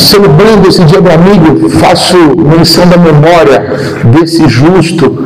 Celebrando 0.00 0.66
esse 0.66 0.82
dia 0.84 1.00
do 1.00 1.10
amigo, 1.10 1.68
faço 1.68 2.16
menção 2.38 2.86
da 2.88 2.96
memória 2.96 3.76
desse 4.04 4.48
justo, 4.48 5.22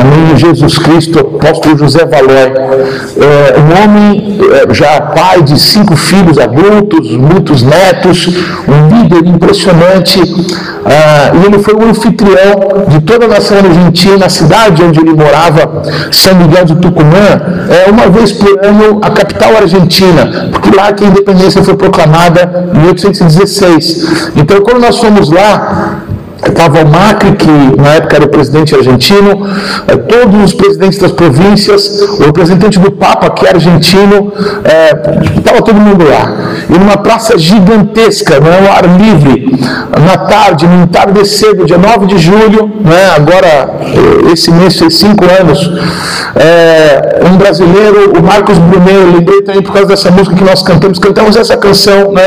Amém. 0.00 0.36
Jesus 0.36 0.78
Cristo, 0.78 1.18
apóstolo 1.18 1.78
José 1.78 2.04
Valói, 2.04 2.52
é, 3.16 3.58
um 3.58 3.84
homem 3.84 4.38
é, 4.52 4.74
já 4.74 5.00
pai 5.00 5.42
de 5.42 5.58
cinco 5.58 5.96
filhos 5.96 6.38
adultos, 6.38 7.10
muitos 7.12 7.62
netos, 7.62 8.28
um 8.68 8.88
líder 8.88 9.26
impressionante, 9.26 10.20
ah, 10.84 11.32
e 11.34 11.46
ele 11.46 11.58
foi 11.62 11.74
o 11.74 11.82
anfitrião 11.82 12.86
de 12.88 13.00
toda 13.00 13.24
a 13.24 13.28
nação 13.28 13.58
argentina, 13.58 14.26
a 14.26 14.28
cidade 14.28 14.82
onde 14.82 15.00
ele 15.00 15.12
morava, 15.12 15.82
São 16.10 16.34
Miguel 16.34 16.66
do 16.66 16.76
Tucumã, 16.76 17.40
é 17.70 17.90
uma 17.90 18.08
vez 18.08 18.32
por 18.32 18.64
ano 18.64 19.00
a 19.02 19.10
capital 19.10 19.56
argentina, 19.56 20.50
porque 20.52 20.74
lá 20.76 20.92
que 20.92 21.04
a 21.04 21.08
independência 21.08 21.62
foi 21.62 21.74
proclamada 21.74 22.70
em 22.74 22.78
1816. 22.80 24.32
Então, 24.36 24.60
quando 24.60 24.80
nós 24.80 24.98
fomos 24.98 25.30
lá, 25.30 25.93
estava 26.54 26.82
o 26.82 26.88
Macri, 26.88 27.32
que 27.32 27.50
na 27.80 27.94
época 27.94 28.16
era 28.16 28.24
o 28.24 28.28
presidente 28.28 28.74
argentino, 28.74 29.46
eh, 29.88 29.96
todos 29.96 30.44
os 30.44 30.54
presidentes 30.54 30.98
das 30.98 31.12
províncias, 31.12 32.00
o 32.18 32.24
representante 32.24 32.78
do 32.78 32.90
Papa, 32.92 33.30
que 33.30 33.44
é 33.44 33.50
argentino, 33.50 34.32
estava 35.36 35.58
eh, 35.58 35.62
todo 35.62 35.74
mundo 35.74 36.04
lá. 36.08 36.54
E 36.70 36.78
numa 36.78 36.96
praça 36.96 37.36
gigantesca, 37.36 38.40
né, 38.40 38.66
ao 38.66 38.72
ar 38.72 38.84
livre, 38.98 39.58
na 40.06 40.16
tarde, 40.16 40.66
no 40.66 40.84
entardecer 40.84 41.54
do 41.56 41.66
dia 41.66 41.78
9 41.78 42.06
de 42.06 42.18
julho, 42.18 42.70
né, 42.80 43.10
agora 43.16 43.80
eh, 43.82 44.32
esse 44.32 44.50
mês 44.50 44.78
fez 44.78 44.94
cinco 44.94 45.24
anos, 45.24 45.70
é, 46.36 47.13
um 47.24 47.36
brasileiro, 47.36 48.12
o 48.18 48.22
Marcos 48.22 48.58
Brunet, 48.58 49.16
lembrei 49.16 49.42
também 49.42 49.62
por 49.62 49.72
causa 49.72 49.88
dessa 49.88 50.10
música 50.10 50.36
que 50.36 50.44
nós 50.44 50.62
cantamos, 50.62 50.98
cantamos 50.98 51.36
essa 51.36 51.56
canção, 51.56 52.12
né, 52.12 52.22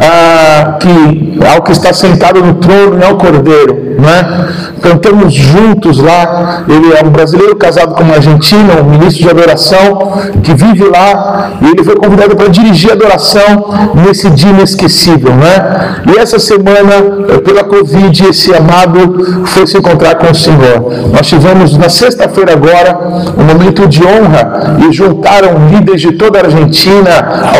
ah, 0.00 0.78
que 0.80 1.38
ao 1.54 1.62
que 1.62 1.72
está 1.72 1.92
sentado 1.92 2.42
no 2.42 2.54
trono 2.54 2.98
e 3.00 3.04
ao 3.04 3.16
cordeiro, 3.16 3.83
né? 4.00 4.48
Cantamos 4.82 5.32
juntos 5.32 5.98
lá. 5.98 6.64
Ele 6.68 6.92
é 6.92 7.04
um 7.04 7.10
brasileiro 7.10 7.56
casado 7.56 7.94
com 7.94 8.02
uma 8.02 8.14
argentina, 8.14 8.80
um 8.80 8.90
ministro 8.90 9.24
de 9.24 9.30
adoração 9.30 10.12
que 10.42 10.54
vive 10.54 10.84
lá 10.84 11.52
e 11.60 11.68
ele 11.68 11.84
foi 11.84 11.96
convidado 11.96 12.36
para 12.36 12.48
dirigir 12.48 12.90
a 12.90 12.94
adoração 12.94 13.92
nesse 14.06 14.30
dia 14.30 14.50
inesquecível, 14.50 15.32
né? 15.34 16.02
E 16.14 16.18
essa 16.18 16.38
semana, 16.38 16.94
eh, 17.28 17.38
pela 17.38 17.64
Covid, 17.64 18.28
esse 18.28 18.54
amado 18.54 19.44
foi 19.46 19.66
se 19.66 19.78
encontrar 19.78 20.16
com 20.16 20.30
o 20.30 20.34
Senhor. 20.34 21.08
Nós 21.12 21.26
tivemos 21.26 21.76
na 21.76 21.88
sexta-feira 21.88 22.52
agora 22.52 22.98
um 23.38 23.44
momento 23.44 23.86
de 23.86 24.02
honra 24.04 24.76
e 24.88 24.92
juntaram 24.92 25.68
líderes 25.70 26.00
de 26.00 26.12
toda 26.12 26.38
a 26.38 26.44
Argentina, 26.44 27.10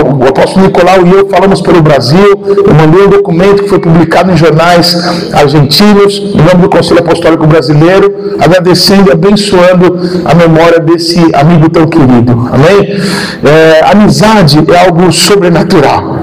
o 0.04 0.28
apóstolo 0.28 0.66
Nicolau 0.66 1.06
e 1.06 1.12
eu 1.12 1.28
falamos 1.28 1.60
pelo 1.60 1.82
Brasil. 1.82 2.42
Eu 2.66 2.74
mandei 2.74 3.06
um 3.06 3.10
documento 3.10 3.62
que 3.62 3.68
foi 3.68 3.78
publicado 3.78 4.30
em 4.30 4.36
jornais 4.36 4.96
argentinos, 5.32 6.22
em 6.24 6.36
nome 6.36 6.62
do 6.62 6.68
Conselho 6.68 7.00
Apostólico 7.00 7.46
Brasileiro, 7.46 8.36
agradecendo 8.40 9.10
e 9.10 9.12
abençoando 9.12 9.98
a 10.24 10.34
memória 10.34 10.80
desse 10.80 11.18
amigo 11.34 11.68
tão 11.68 11.86
querido. 11.86 12.48
Amém? 12.52 12.98
É, 13.44 13.84
amizade 13.90 14.58
é 14.72 14.86
algo 14.86 15.12
sobrenatural. 15.12 16.18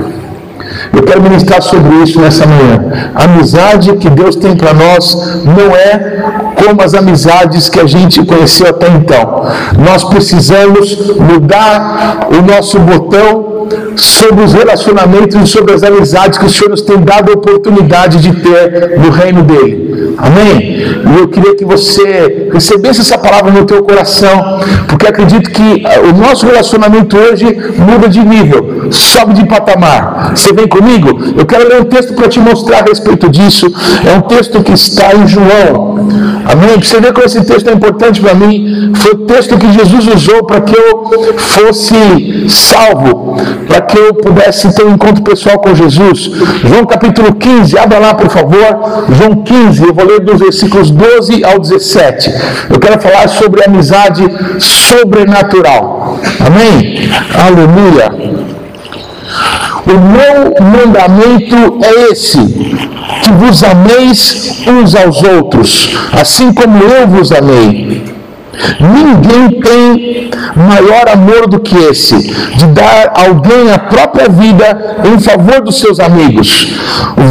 Eu 0.93 1.03
quero 1.03 1.21
ministrar 1.21 1.61
sobre 1.61 1.95
isso 1.97 2.19
nessa 2.19 2.45
manhã. 2.45 3.11
A 3.13 3.25
amizade 3.25 3.93
que 3.97 4.09
Deus 4.09 4.35
tem 4.35 4.55
para 4.55 4.73
nós 4.73 5.43
não 5.45 5.75
é 5.75 6.21
como 6.63 6.81
as 6.81 6.93
amizades 6.93 7.69
que 7.69 7.79
a 7.79 7.85
gente 7.85 8.23
conheceu 8.25 8.67
até 8.67 8.87
então. 8.87 9.45
Nós 9.77 10.03
precisamos 10.03 11.15
mudar 11.17 12.27
o 12.29 12.41
nosso 12.41 12.79
botão 12.79 13.50
sobre 13.95 14.43
os 14.43 14.53
relacionamentos 14.53 15.41
e 15.41 15.47
sobre 15.47 15.73
as 15.73 15.83
amizades 15.83 16.37
que 16.37 16.45
o 16.45 16.49
Senhor 16.49 16.69
nos 16.69 16.81
tem 16.81 16.99
dado 16.99 17.31
a 17.31 17.35
oportunidade 17.35 18.19
de 18.19 18.31
ter 18.41 18.99
no 18.99 19.09
reino 19.09 19.43
dele. 19.43 20.15
Amém? 20.17 20.77
E 21.15 21.19
eu 21.19 21.27
queria 21.27 21.55
que 21.55 21.65
você 21.65 22.49
recebesse 22.51 23.01
essa 23.01 23.17
palavra 23.17 23.51
no 23.51 23.65
teu 23.65 23.83
coração, 23.83 24.59
porque 24.87 25.07
acredito 25.07 25.49
que 25.49 25.83
ah, 25.85 26.01
o 26.01 26.17
nosso 26.17 26.45
relacionamento 26.45 27.17
hoje 27.17 27.45
muda 27.77 28.07
de 28.07 28.23
nível, 28.23 28.70
sobe 28.89 29.33
de 29.33 29.45
patamar. 29.45 30.31
Você 30.35 30.53
vem 30.53 30.67
comigo? 30.67 31.19
Eu 31.37 31.45
quero 31.45 31.67
ler 31.67 31.81
um 31.81 31.85
texto 31.85 32.13
para 32.13 32.27
te 32.27 32.39
mostrar 32.39 32.79
a 32.79 32.83
respeito 32.83 33.29
disso. 33.29 33.71
É 34.05 34.17
um 34.17 34.21
texto 34.21 34.61
que 34.63 34.73
está 34.73 35.15
em 35.15 35.27
João. 35.27 35.91
Amém? 36.45 36.79
Para 36.79 36.83
você 36.83 36.99
ver 36.99 37.13
como 37.13 37.25
esse 37.25 37.43
texto 37.43 37.69
é 37.69 37.73
importante 37.73 38.19
para 38.21 38.33
mim. 38.33 38.91
Foi 38.95 39.11
o 39.13 39.17
texto 39.25 39.57
que 39.57 39.71
Jesus 39.71 40.07
usou 40.07 40.43
para 40.45 40.61
que 40.61 40.75
eu 40.75 41.37
fosse 41.37 42.49
salvo, 42.49 43.35
para 43.67 43.81
que 43.81 43.97
eu 43.97 44.13
pudesse 44.13 44.73
ter 44.75 44.85
um 44.85 44.93
encontro 44.93 45.23
pessoal 45.23 45.59
com 45.59 45.73
Jesus. 45.75 46.31
João 46.63 46.85
capítulo 46.85 47.33
15, 47.33 47.77
abra 47.77 47.99
lá 47.99 48.13
por 48.13 48.29
favor. 48.29 49.05
João 49.09 49.43
15, 49.43 49.83
eu 49.83 49.93
vou 49.93 50.05
ler 50.05 50.19
dos 50.21 50.39
versículos 50.39 50.89
12 50.89 51.43
ao 51.43 51.59
17. 51.59 52.33
Eu 52.69 52.79
quero 52.79 52.99
falar 52.99 53.27
sobre 53.27 53.63
amizade 53.63 54.23
sobrenatural. 54.59 56.19
Amém? 56.45 57.09
Aleluia. 57.45 58.20
O 59.91 59.99
meu 59.99 60.53
mandamento 60.71 61.79
é 61.83 62.11
esse: 62.11 62.37
que 63.23 63.31
vos 63.33 63.63
ameis 63.63 64.63
uns 64.67 64.95
aos 64.95 65.21
outros, 65.23 65.97
assim 66.13 66.53
como 66.53 66.81
eu 66.81 67.07
vos 67.07 67.31
amei. 67.31 68.11
Ninguém 68.79 69.61
tem 69.61 70.29
maior 70.55 71.09
amor 71.09 71.47
do 71.47 71.59
que 71.59 71.75
esse, 71.75 72.15
de 72.17 72.65
dar 72.67 73.13
alguém 73.15 73.71
a 73.71 73.79
própria 73.79 74.29
vida 74.29 75.01
em 75.05 75.19
favor 75.19 75.61
dos 75.61 75.79
seus 75.79 75.99
amigos. 75.99 76.73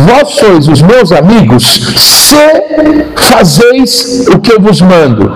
Vós 0.06 0.30
sois 0.30 0.68
os 0.68 0.82
meus 0.82 1.12
amigos, 1.12 1.64
se 1.96 3.06
fazeis 3.16 4.26
o 4.28 4.38
que 4.38 4.52
eu 4.52 4.60
vos 4.60 4.80
mando. 4.80 5.32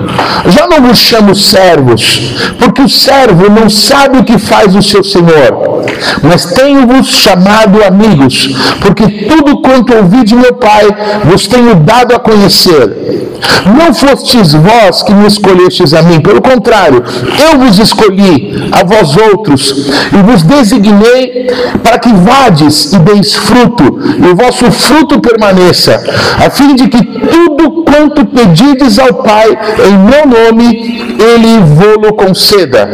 Já 0.48 0.66
não 0.66 0.82
vos 0.86 0.98
chamo 0.98 1.34
servos, 1.34 2.34
porque 2.58 2.82
o 2.82 2.88
servo 2.88 3.50
não 3.50 3.68
sabe 3.68 4.18
o 4.18 4.24
que 4.24 4.38
faz 4.38 4.74
o 4.74 4.82
seu 4.82 5.04
senhor, 5.04 5.73
mas 6.22 6.44
tenho-vos 6.46 7.08
chamado 7.08 7.82
amigos, 7.82 8.50
porque 8.80 9.26
tudo 9.28 9.60
quanto 9.62 9.94
ouvi 9.94 10.24
de 10.24 10.34
meu 10.34 10.54
Pai 10.54 10.86
vos 11.24 11.46
tenho 11.46 11.74
dado 11.76 12.14
a 12.14 12.18
conhecer. 12.18 13.30
Não 13.76 13.92
fostes 13.92 14.52
vós 14.52 15.02
que 15.02 15.12
me 15.12 15.26
escolhestes 15.26 15.92
a 15.92 16.02
mim, 16.02 16.20
pelo 16.20 16.40
contrário, 16.40 17.02
eu 17.50 17.58
vos 17.58 17.78
escolhi 17.78 18.70
a 18.72 18.84
vós 18.84 19.16
outros 19.16 19.88
e 20.12 20.22
vos 20.22 20.42
designei 20.42 21.46
para 21.82 21.98
que 21.98 22.12
vades 22.12 22.92
e 22.92 22.98
deis 22.98 23.34
fruto, 23.34 23.98
e 24.22 24.26
o 24.30 24.36
vosso 24.36 24.70
fruto 24.70 25.20
permaneça, 25.20 26.02
a 26.44 26.50
fim 26.50 26.74
de 26.74 26.88
que 26.88 27.04
tudo 27.04 27.84
quanto 27.84 28.24
pedides 28.24 28.98
ao 28.98 29.14
Pai 29.14 29.48
em 29.86 29.98
meu 29.98 30.26
nome, 30.26 31.16
ele 31.18 31.60
vô-lo 31.60 32.14
conceda. 32.14 32.88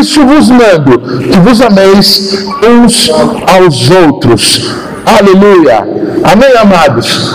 Isso 0.00 0.24
vos 0.24 0.50
mando, 0.50 0.98
que 1.30 1.38
vos 1.38 1.60
ameis 1.60 2.27
uns 2.62 3.10
aos 3.10 3.90
outros. 3.90 4.60
Aleluia. 5.16 5.86
Amém, 6.22 6.56
amados? 6.60 7.34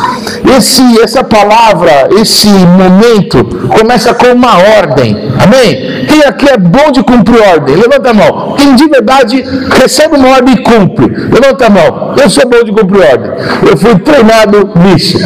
Esse, 0.56 1.02
essa 1.02 1.24
palavra, 1.24 2.10
esse 2.22 2.48
momento, 2.48 3.44
começa 3.78 4.14
com 4.14 4.28
uma 4.28 4.58
ordem. 4.78 5.18
Amém? 5.42 6.06
Quem 6.08 6.24
aqui 6.24 6.50
é 6.50 6.58
bom 6.58 6.92
de 6.92 7.02
cumprir 7.02 7.42
ordem? 7.42 7.76
Levanta 7.76 8.12
a 8.12 8.14
mão. 8.14 8.56
Quem 8.58 8.76
de 8.76 8.88
verdade 8.88 9.44
recebe 9.82 10.16
uma 10.16 10.30
ordem 10.30 10.54
e 10.54 10.58
cumpre? 10.62 11.08
Levanta 11.08 11.66
a 11.66 11.70
mão. 11.70 12.16
Eu 12.22 12.30
sou 12.30 12.48
bom 12.48 12.64
de 12.64 12.72
cumprir 12.72 13.02
ordem. 13.02 13.32
Eu 13.68 13.78
fui 13.78 13.98
treinado 14.00 14.70
nisso. 14.76 15.18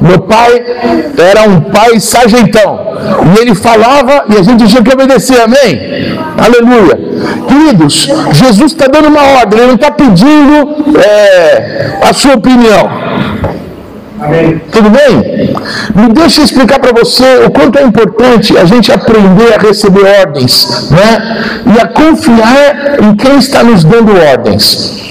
Meu 0.00 0.20
pai 0.20 0.64
era 1.18 1.48
um 1.48 1.60
pai 1.60 1.98
sargentão. 1.98 2.86
E 3.34 3.40
ele 3.40 3.54
falava 3.54 4.24
e 4.28 4.36
a 4.36 4.42
gente 4.42 4.68
tinha 4.68 4.82
que 4.82 4.92
obedecer. 4.92 5.40
Amém? 5.40 6.16
Aleluia. 6.38 7.06
Queridos, 7.48 8.08
Jesus 8.32 8.72
está 8.72 8.86
dando 8.86 9.08
uma 9.08 9.22
ordem, 9.22 9.58
ele 9.58 9.68
não 9.68 9.74
está 9.74 9.90
pedindo 9.90 10.98
é, 10.98 11.95
a 12.02 12.12
sua 12.12 12.34
opinião. 12.34 12.90
Amém. 14.18 14.60
Tudo 14.72 14.88
bem? 14.90 15.54
Me 15.94 16.12
deixa 16.12 16.42
explicar 16.42 16.78
para 16.78 16.92
você 16.92 17.44
o 17.46 17.50
quanto 17.50 17.78
é 17.78 17.82
importante 17.82 18.56
a 18.56 18.64
gente 18.64 18.90
aprender 18.90 19.54
a 19.54 19.58
receber 19.58 20.04
ordens, 20.20 20.90
né? 20.90 21.44
E 21.74 21.80
a 21.80 21.86
confiar 21.86 23.02
em 23.02 23.14
quem 23.14 23.36
está 23.36 23.62
nos 23.62 23.84
dando 23.84 24.12
ordens. 24.16 25.05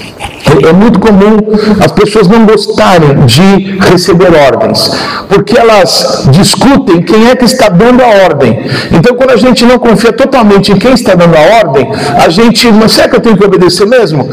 É 0.66 0.72
muito 0.72 0.98
comum 0.98 1.38
as 1.84 1.92
pessoas 1.92 2.28
não 2.28 2.46
gostarem 2.46 3.26
de 3.26 3.78
receber 3.80 4.30
ordens, 4.34 4.90
porque 5.28 5.58
elas 5.58 6.28
discutem 6.30 7.02
quem 7.02 7.28
é 7.28 7.36
que 7.36 7.44
está 7.44 7.68
dando 7.68 8.02
a 8.02 8.24
ordem. 8.24 8.60
Então, 8.92 9.14
quando 9.16 9.30
a 9.30 9.36
gente 9.36 9.64
não 9.64 9.78
confia 9.78 10.12
totalmente 10.12 10.72
em 10.72 10.76
quem 10.76 10.92
está 10.92 11.14
dando 11.14 11.34
a 11.36 11.58
ordem, 11.64 11.88
a 12.24 12.28
gente, 12.28 12.70
mas 12.72 12.92
será 12.92 13.08
que 13.08 13.16
eu 13.16 13.20
tenho 13.20 13.36
que 13.36 13.44
obedecer 13.44 13.86
mesmo? 13.86 14.28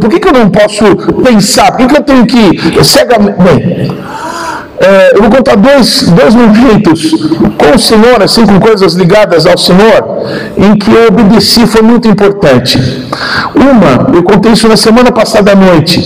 Por 0.00 0.10
que, 0.10 0.20
que 0.20 0.28
eu 0.28 0.32
não 0.32 0.50
posso 0.50 0.84
pensar? 1.22 1.72
Por 1.72 1.86
que, 1.86 1.86
que 1.86 1.96
eu 1.96 2.02
tenho 2.02 2.26
que 2.26 2.84
cegamente. 2.84 3.38
Bem, 3.42 3.96
É, 4.84 5.16
eu 5.16 5.22
vou 5.22 5.30
contar 5.30 5.56
dois, 5.56 6.02
dois 6.02 6.34
momentos 6.34 7.10
com 7.58 7.74
o 7.74 7.78
Senhor, 7.78 8.22
assim, 8.22 8.44
com 8.44 8.60
coisas 8.60 8.92
ligadas 8.92 9.46
ao 9.46 9.56
Senhor, 9.56 10.04
em 10.58 10.76
que 10.76 10.92
eu 10.92 11.08
obedeci, 11.08 11.66
foi 11.66 11.80
muito 11.80 12.06
importante. 12.06 12.78
Uma, 13.54 14.14
eu 14.14 14.22
contei 14.22 14.52
isso 14.52 14.68
na 14.68 14.76
semana 14.76 15.10
passada 15.10 15.52
à 15.52 15.54
noite. 15.54 15.98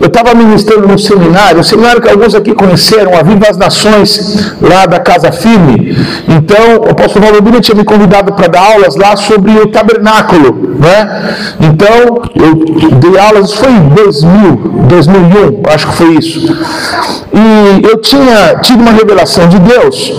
Eu 0.00 0.08
estava 0.08 0.34
ministrando 0.34 0.88
num 0.88 0.98
seminário, 0.98 1.60
um 1.60 1.62
seminário 1.62 2.02
que 2.02 2.08
alguns 2.08 2.34
aqui 2.34 2.52
conheceram, 2.52 3.16
a 3.16 3.22
Viva 3.22 3.46
as 3.48 3.56
Nações, 3.56 4.56
lá 4.60 4.84
da 4.86 4.98
Casa 4.98 5.30
Firme. 5.30 5.96
Então, 6.28 6.78
o 6.88 6.90
apóstolo 6.90 7.26
Valdomiro 7.26 7.60
tinha 7.60 7.76
me 7.76 7.84
convidado 7.84 8.32
para 8.32 8.48
dar 8.48 8.72
aulas 8.72 8.96
lá 8.96 9.14
sobre 9.14 9.52
o 9.52 9.68
tabernáculo, 9.68 10.76
né? 10.80 11.36
Então, 11.60 12.22
eu 12.34 12.98
dei 12.98 13.16
aulas, 13.16 13.52
foi 13.52 13.70
em 13.70 13.88
2000, 13.90 14.56
2001, 14.88 15.62
acho 15.72 15.86
que 15.88 15.94
foi 15.94 16.14
isso. 16.16 16.40
E 17.32 17.86
eu 17.86 18.00
tinha 18.00 18.23
tido 18.62 18.80
uma 18.80 18.92
revelação 18.92 19.48
de 19.48 19.58
Deus 19.58 20.12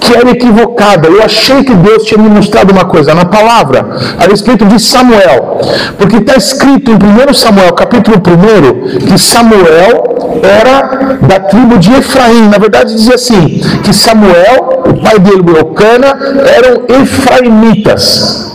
que 0.00 0.14
era 0.14 0.30
equivocada. 0.30 1.08
Eu 1.08 1.22
achei 1.22 1.62
que 1.62 1.74
Deus 1.74 2.04
tinha 2.04 2.20
me 2.20 2.30
mostrado 2.30 2.72
uma 2.72 2.84
coisa 2.84 3.14
na 3.14 3.24
palavra 3.24 3.86
a 4.18 4.26
respeito 4.26 4.64
de 4.64 4.80
Samuel. 4.80 5.60
Porque 5.98 6.16
está 6.16 6.36
escrito 6.36 6.90
em 6.90 6.94
1 6.94 7.34
Samuel, 7.34 7.72
capítulo 7.74 8.16
1, 8.16 9.06
que 9.06 9.18
Samuel 9.18 10.18
era 10.42 11.18
da 11.20 11.40
tribo 11.40 11.78
de 11.78 11.92
Efraim. 11.92 12.48
Na 12.48 12.58
verdade, 12.58 12.94
dizia 12.94 13.16
assim: 13.16 13.60
que 13.82 13.92
Samuel, 13.92 14.84
o 14.86 14.94
pai 15.02 15.18
dele, 15.18 15.42
Eucana, 15.56 16.16
eram 16.56 16.84
efraimitas. 17.02 18.48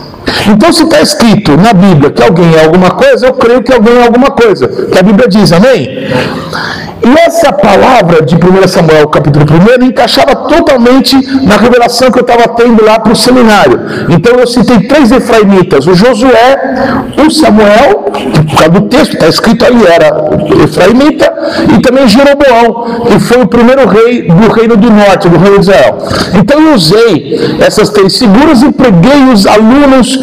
Então, 0.48 0.72
se 0.72 0.82
está 0.82 1.00
escrito 1.00 1.56
na 1.56 1.72
Bíblia 1.72 2.10
que 2.10 2.22
alguém 2.22 2.54
é 2.54 2.64
alguma 2.64 2.90
coisa, 2.90 3.26
eu 3.26 3.34
creio 3.34 3.62
que 3.62 3.72
alguém 3.72 3.98
é 3.98 4.04
alguma 4.04 4.30
coisa. 4.30 4.66
Que 4.66 4.98
a 4.98 5.02
Bíblia 5.02 5.28
diz, 5.28 5.52
amém? 5.52 5.88
E 7.02 7.18
essa 7.26 7.52
palavra 7.52 8.22
de 8.22 8.34
1 8.36 8.68
Samuel, 8.68 9.08
capítulo 9.08 9.44
1, 9.80 9.84
encaixava 9.84 10.34
totalmente 10.34 11.16
na 11.42 11.56
revelação 11.56 12.10
que 12.10 12.18
eu 12.18 12.22
estava 12.22 12.48
tendo 12.48 12.84
lá 12.84 12.98
para 12.98 13.12
o 13.12 13.16
seminário. 13.16 13.80
Então 14.08 14.34
eu 14.38 14.46
citei 14.46 14.80
três 14.80 15.10
efraimitas: 15.10 15.86
o 15.86 15.94
Josué, 15.94 17.12
o 17.26 17.30
Samuel, 17.30 18.04
por 18.12 18.56
causa 18.56 18.68
do 18.68 18.82
texto 18.82 19.14
está 19.14 19.28
escrito 19.28 19.64
ali, 19.64 19.84
era 19.86 20.14
efraimita, 20.64 21.32
e 21.76 21.80
também 21.80 22.08
Jeroboão, 22.08 23.04
que 23.06 23.18
foi 23.18 23.42
o 23.42 23.48
primeiro 23.48 23.86
rei 23.86 24.22
do 24.22 24.52
reino 24.52 24.76
do 24.76 24.90
norte, 24.90 25.28
do 25.28 25.38
reino 25.38 25.58
de 25.58 25.62
Israel. 25.62 25.98
Então 26.38 26.60
eu 26.60 26.74
usei 26.74 27.58
essas 27.60 27.90
três 27.90 28.16
figuras 28.16 28.62
e 28.62 28.72
preguei 28.72 29.24
os 29.32 29.46
alunos, 29.46 30.18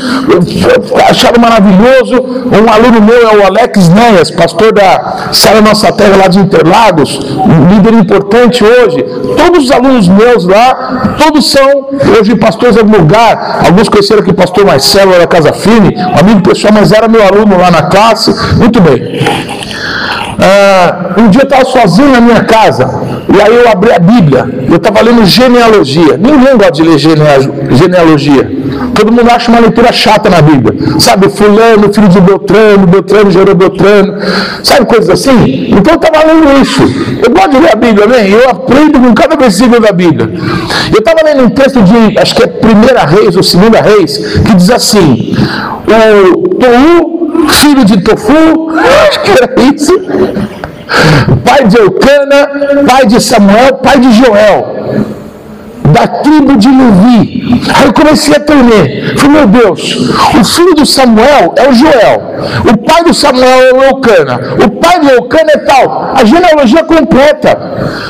acharam 1.10 1.40
maravilhoso. 1.40 2.42
Um 2.52 2.72
aluno 2.72 3.02
meu 3.02 3.30
é 3.30 3.38
o 3.38 3.46
Alex 3.46 3.90
Neias, 3.90 4.32
pastor 4.32 4.74
da 4.74 5.30
Sala 5.32 5.62
Nossa 5.62 5.92
Terra 5.92 6.18
lá 6.18 6.28
de 6.28 6.40
Interlagos 6.40 6.61
Interlagos, 6.62 7.20
um 7.38 7.70
líder 7.70 7.94
importante 7.96 8.64
hoje. 8.64 9.04
Todos 9.36 9.66
os 9.66 9.72
alunos 9.72 10.08
meus 10.08 10.46
lá, 10.46 11.16
todos 11.18 11.50
são 11.50 11.90
hoje 12.20 12.36
pastores 12.36 12.78
em 12.78 12.84
lugar. 12.84 13.64
Alguns 13.66 13.90
conheceram 13.90 14.22
aqui 14.22 14.30
o 14.30 14.36
pastor 14.36 14.64
Marcelo 14.64 15.12
da 15.18 15.26
Casa 15.26 15.52
Firme, 15.54 15.96
um 15.98 16.20
amigo 16.20 16.42
pessoal, 16.42 16.72
mas 16.72 16.92
era 16.92 17.08
meu 17.08 17.26
aluno 17.26 17.58
lá 17.58 17.72
na 17.72 17.84
classe. 17.84 18.32
Muito 18.58 18.80
bem. 18.80 19.02
Ah, 20.44 21.14
um 21.20 21.30
dia 21.30 21.42
eu 21.42 21.44
estava 21.44 21.64
sozinho 21.66 22.12
na 22.12 22.20
minha 22.20 22.44
casa, 22.44 22.90
e 23.32 23.40
aí 23.40 23.56
eu 23.56 23.70
abri 23.70 23.94
a 23.94 24.00
Bíblia, 24.00 24.50
eu 24.68 24.78
estava 24.78 25.00
lendo 25.02 25.24
genealogia. 25.24 26.18
Ninguém 26.18 26.58
gosta 26.58 26.72
de 26.72 26.84
ler 26.84 26.98
genealogia. 26.98 28.52
Todo 28.96 29.12
mundo 29.12 29.30
acha 29.30 29.52
uma 29.52 29.60
leitura 29.60 29.92
chata 29.92 30.30
na 30.30 30.42
Bíblia. 30.42 31.00
Sabe, 31.00 31.30
fulano, 31.30 31.94
filho 31.94 32.10
de 32.10 32.20
Beltrano, 32.20 32.88
Beltrano 32.88 33.30
gerou 33.32 33.54
Beltrano. 33.56 34.18
Sabe, 34.64 34.86
coisas 34.86 35.10
assim? 35.10 35.68
Então 35.70 35.94
eu 35.94 36.00
estava 36.00 36.26
lendo 36.26 36.62
isso. 36.62 36.82
Eu 37.24 37.32
gosto 37.32 37.52
de 37.52 37.60
ler 37.60 37.72
a 37.72 37.76
Bíblia, 37.76 38.08
né? 38.08 38.30
Eu 38.30 38.50
aprendo 38.50 39.00
com 39.00 39.14
cada 39.14 39.36
versículo 39.36 39.80
da 39.80 39.92
Bíblia. 39.92 40.30
Eu 40.92 41.00
estava 41.00 41.20
lendo 41.24 41.44
um 41.44 41.50
texto 41.50 41.82
de, 41.84 42.18
acho 42.18 42.36
que 42.36 42.44
é 42.44 42.48
Primeira 42.48 43.06
Reis 43.06 43.36
ou 43.36 43.44
Segunda 43.44 43.82
Reis, 43.82 44.18
que 44.18 44.56
diz 44.56 44.70
assim: 44.70 45.36
o 45.88 46.50
Tou, 46.50 47.21
filho 47.50 47.86
de 47.86 48.02
Tofu, 48.02 48.70
acho 49.08 49.20
que 49.22 49.32
era 49.32 49.54
isso. 49.74 49.94
Pai 51.44 51.68
de 51.68 51.78
Eucana, 51.78 52.50
pai 52.88 53.06
de 53.06 53.22
Samuel, 53.22 53.76
pai 53.76 54.00
de 54.00 54.12
Joel 54.14 55.21
da 55.92 56.08
tribo 56.08 56.58
de 56.58 56.68
Levi. 56.68 57.62
Aí 57.76 57.86
eu 57.86 57.94
comecei 57.94 58.36
a 58.36 58.40
tremer. 58.40 59.18
Falei, 59.18 59.38
meu 59.38 59.48
Deus, 59.48 60.10
o 60.40 60.44
filho 60.44 60.76
do 60.76 60.86
Samuel 60.86 61.54
é 61.56 61.70
o 61.70 61.74
Joel. 61.74 62.32
O 62.72 62.78
pai 62.78 63.04
do 63.04 63.14
Samuel 63.14 63.62
é 63.62 63.74
o 63.74 63.84
Eucana. 63.84 64.40
O 64.66 64.70
pai 64.72 65.00
de 65.00 65.10
Eucana 65.10 65.52
é 65.54 65.58
tal. 65.58 66.14
A 66.16 66.24
genealogia 66.24 66.84
completa. 66.84 67.58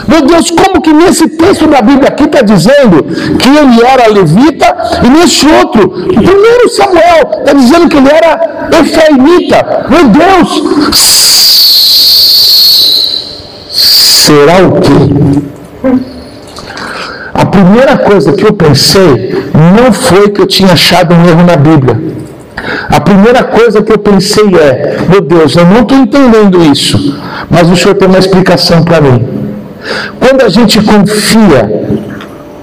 Meu 0.08 0.22
Deus, 0.22 0.52
como 0.52 0.82
que 0.82 0.94
nesse 0.94 1.28
texto 1.30 1.68
da 1.68 1.82
Bíblia 1.82 2.10
aqui 2.10 2.24
está 2.24 2.42
dizendo 2.42 3.04
que 3.38 3.50
ele 3.50 3.84
era 3.86 4.10
levita 4.10 4.76
e 5.04 5.10
nesse 5.10 5.48
outro, 5.48 5.90
primeiro 5.90 6.70
Samuel, 6.70 7.40
está 7.40 7.54
dizendo 7.54 7.90
que 7.90 7.98
ele 7.98 8.10
era 8.10 8.70
efraimita. 8.80 9.88
Meu 9.90 10.08
Deus, 10.10 10.64
será 13.72 14.58
o 14.68 14.80
quê? 14.82 16.21
A 17.34 17.46
primeira 17.46 17.98
coisa 17.98 18.34
que 18.34 18.46
eu 18.46 18.54
pensei 18.54 19.52
não 19.76 19.92
foi 19.92 20.30
que 20.30 20.42
eu 20.42 20.46
tinha 20.46 20.74
achado 20.74 21.14
um 21.14 21.28
erro 21.28 21.44
na 21.44 21.56
Bíblia. 21.56 22.00
A 22.90 23.00
primeira 23.00 23.44
coisa 23.44 23.82
que 23.82 23.92
eu 23.92 23.98
pensei 23.98 24.56
é: 24.56 24.98
meu 25.10 25.22
Deus, 25.22 25.56
eu 25.56 25.66
não 25.66 25.82
estou 25.82 25.98
entendendo 25.98 26.64
isso, 26.64 27.20
mas 27.50 27.70
o 27.70 27.76
Senhor 27.76 27.96
tem 27.96 28.08
uma 28.08 28.20
explicação 28.20 28.84
para 28.84 29.02
mim. 29.02 29.28
Quando 30.20 30.42
a 30.42 30.50
gente 30.50 30.80
confia, 30.82 31.88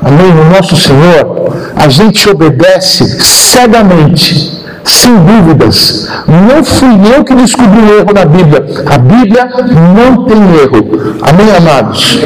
amém, 0.03 0.32
no 0.32 0.44
nosso 0.50 0.76
Senhor, 0.76 1.53
a 1.75 1.88
gente 1.88 2.29
obedece 2.29 3.20
cegamente 3.20 4.57
sem 4.90 5.14
dúvidas. 5.14 6.08
Não 6.26 6.64
fui 6.64 6.88
eu 7.14 7.25
que 7.25 7.35
descobri 7.35 7.81
o 7.81 7.99
erro 7.99 8.12
na 8.14 8.25
Bíblia. 8.25 8.64
A 8.87 8.99
Bíblia 8.99 9.50
não 9.94 10.25
tem 10.25 10.38
erro. 10.62 11.19
Amém, 11.23 11.49
amados? 11.56 12.19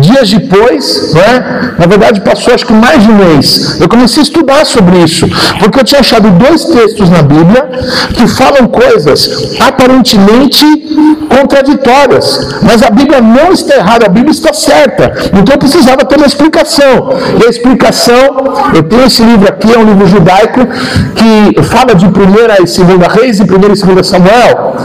Dias 0.00 0.30
depois, 0.30 1.12
né, 1.14 1.74
na 1.78 1.86
verdade 1.86 2.20
passou 2.20 2.54
acho 2.54 2.66
que 2.66 2.72
mais 2.72 3.02
de 3.02 3.10
um 3.10 3.14
mês, 3.14 3.78
eu 3.80 3.88
comecei 3.88 4.20
a 4.20 4.24
estudar 4.24 4.64
sobre 4.66 4.98
isso, 4.98 5.26
porque 5.58 5.80
eu 5.80 5.84
tinha 5.84 6.00
achado 6.00 6.30
dois 6.30 6.64
textos 6.64 7.08
na 7.10 7.22
Bíblia 7.22 7.68
que 8.14 8.26
falam 8.26 8.66
coisas 8.66 9.56
aparentemente 9.60 10.64
contraditórias, 11.28 12.60
mas 12.62 12.82
a 12.82 12.90
Bíblia 12.90 13.20
não 13.20 13.52
está 13.52 13.76
errada, 13.76 14.06
a 14.06 14.08
Bíblia 14.08 14.30
está 14.30 14.52
certa. 14.52 15.12
Então 15.32 15.54
eu 15.54 15.58
precisava 15.58 16.04
ter 16.04 16.16
uma 16.16 16.26
explicação. 16.26 17.10
E 17.40 17.46
a 17.46 17.50
explicação, 17.50 18.36
eu 18.74 18.82
tenho 18.82 19.04
esse 19.04 19.22
livro 19.22 19.48
aqui, 19.48 19.72
é 19.72 19.78
um 19.78 19.84
livro 19.84 20.06
judaico 20.06 20.60
que 21.16 21.62
fala 21.62 21.93
de 21.96 22.06
1 22.06 22.08
e 22.08 22.96
2 22.96 23.12
Reis 23.12 23.38
e 23.38 23.42
1 23.42 23.46
e 23.46 23.94
2 23.94 24.06
Samuel 24.06 24.76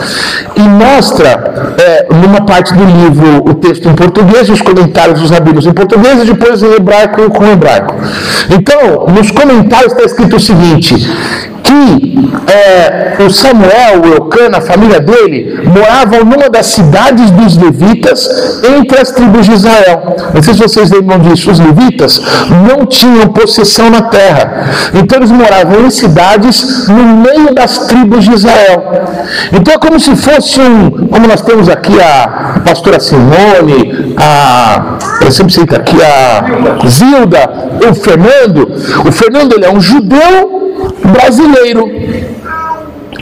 e 0.56 0.62
mostra 0.62 1.75
é, 1.78 2.08
numa 2.13 2.46
parte 2.46 2.74
do 2.74 2.84
livro 2.84 3.50
o 3.50 3.54
texto 3.56 3.88
em 3.88 3.94
português, 3.94 4.50
os 4.50 4.62
comentários 4.62 5.20
dos 5.20 5.30
rabinos 5.30 5.66
em 5.66 5.72
português 5.72 6.22
e 6.24 6.25
depois 6.25 6.62
em 6.62 6.74
hebraico 6.74 7.30
com 7.30 7.46
hebraico. 7.46 7.96
Então, 8.50 9.08
nos 9.13 9.32
comentários 9.32 9.94
está 9.94 10.04
escrito 10.04 10.36
o 10.36 10.39
seguinte: 10.39 10.96
que 11.69 12.19
é, 12.51 13.23
o 13.23 13.29
Samuel, 13.29 14.01
o 14.03 14.07
Eucana, 14.15 14.57
a 14.57 14.61
família 14.61 14.99
dele, 14.99 15.61
moravam 15.65 16.25
numa 16.25 16.49
das 16.49 16.65
cidades 16.65 17.29
dos 17.29 17.55
levitas 17.57 18.61
entre 18.77 18.99
as 18.99 19.11
tribos 19.11 19.45
de 19.45 19.53
Israel. 19.53 20.15
Não 20.33 20.41
sei 20.41 20.53
se 20.55 20.59
vocês 20.61 20.89
lembram 20.89 21.19
disso, 21.19 21.51
os 21.51 21.59
levitas 21.59 22.21
não 22.67 22.85
tinham 22.85 23.27
possessão 23.27 23.89
na 23.89 24.01
terra. 24.03 24.65
Então 24.95 25.19
eles 25.19 25.31
moravam 25.31 25.85
em 25.85 25.91
cidades 25.91 26.88
no 26.88 27.03
meio 27.17 27.53
das 27.53 27.77
tribos 27.88 28.25
de 28.25 28.33
Israel. 28.33 29.05
Então 29.53 29.73
é 29.73 29.77
como 29.77 29.99
se 29.99 30.15
fosse 30.15 30.59
um, 30.59 30.89
como 31.07 31.27
nós 31.27 31.41
temos 31.41 31.69
aqui 31.69 32.01
a 32.01 32.61
pastora 32.65 32.99
Simone, 32.99 34.15
a, 34.17 34.97
eu 35.21 35.31
sempre 35.31 35.53
cito 35.53 35.75
aqui 35.75 35.97
a 36.01 36.88
Zilda, 36.88 37.69
o 37.89 37.93
Fernando. 37.93 38.71
O 39.07 39.11
Fernando 39.11 39.53
ele 39.53 39.65
é 39.65 39.71
um 39.71 39.79
judeu 39.79 40.68
brasileiro. 41.10 41.89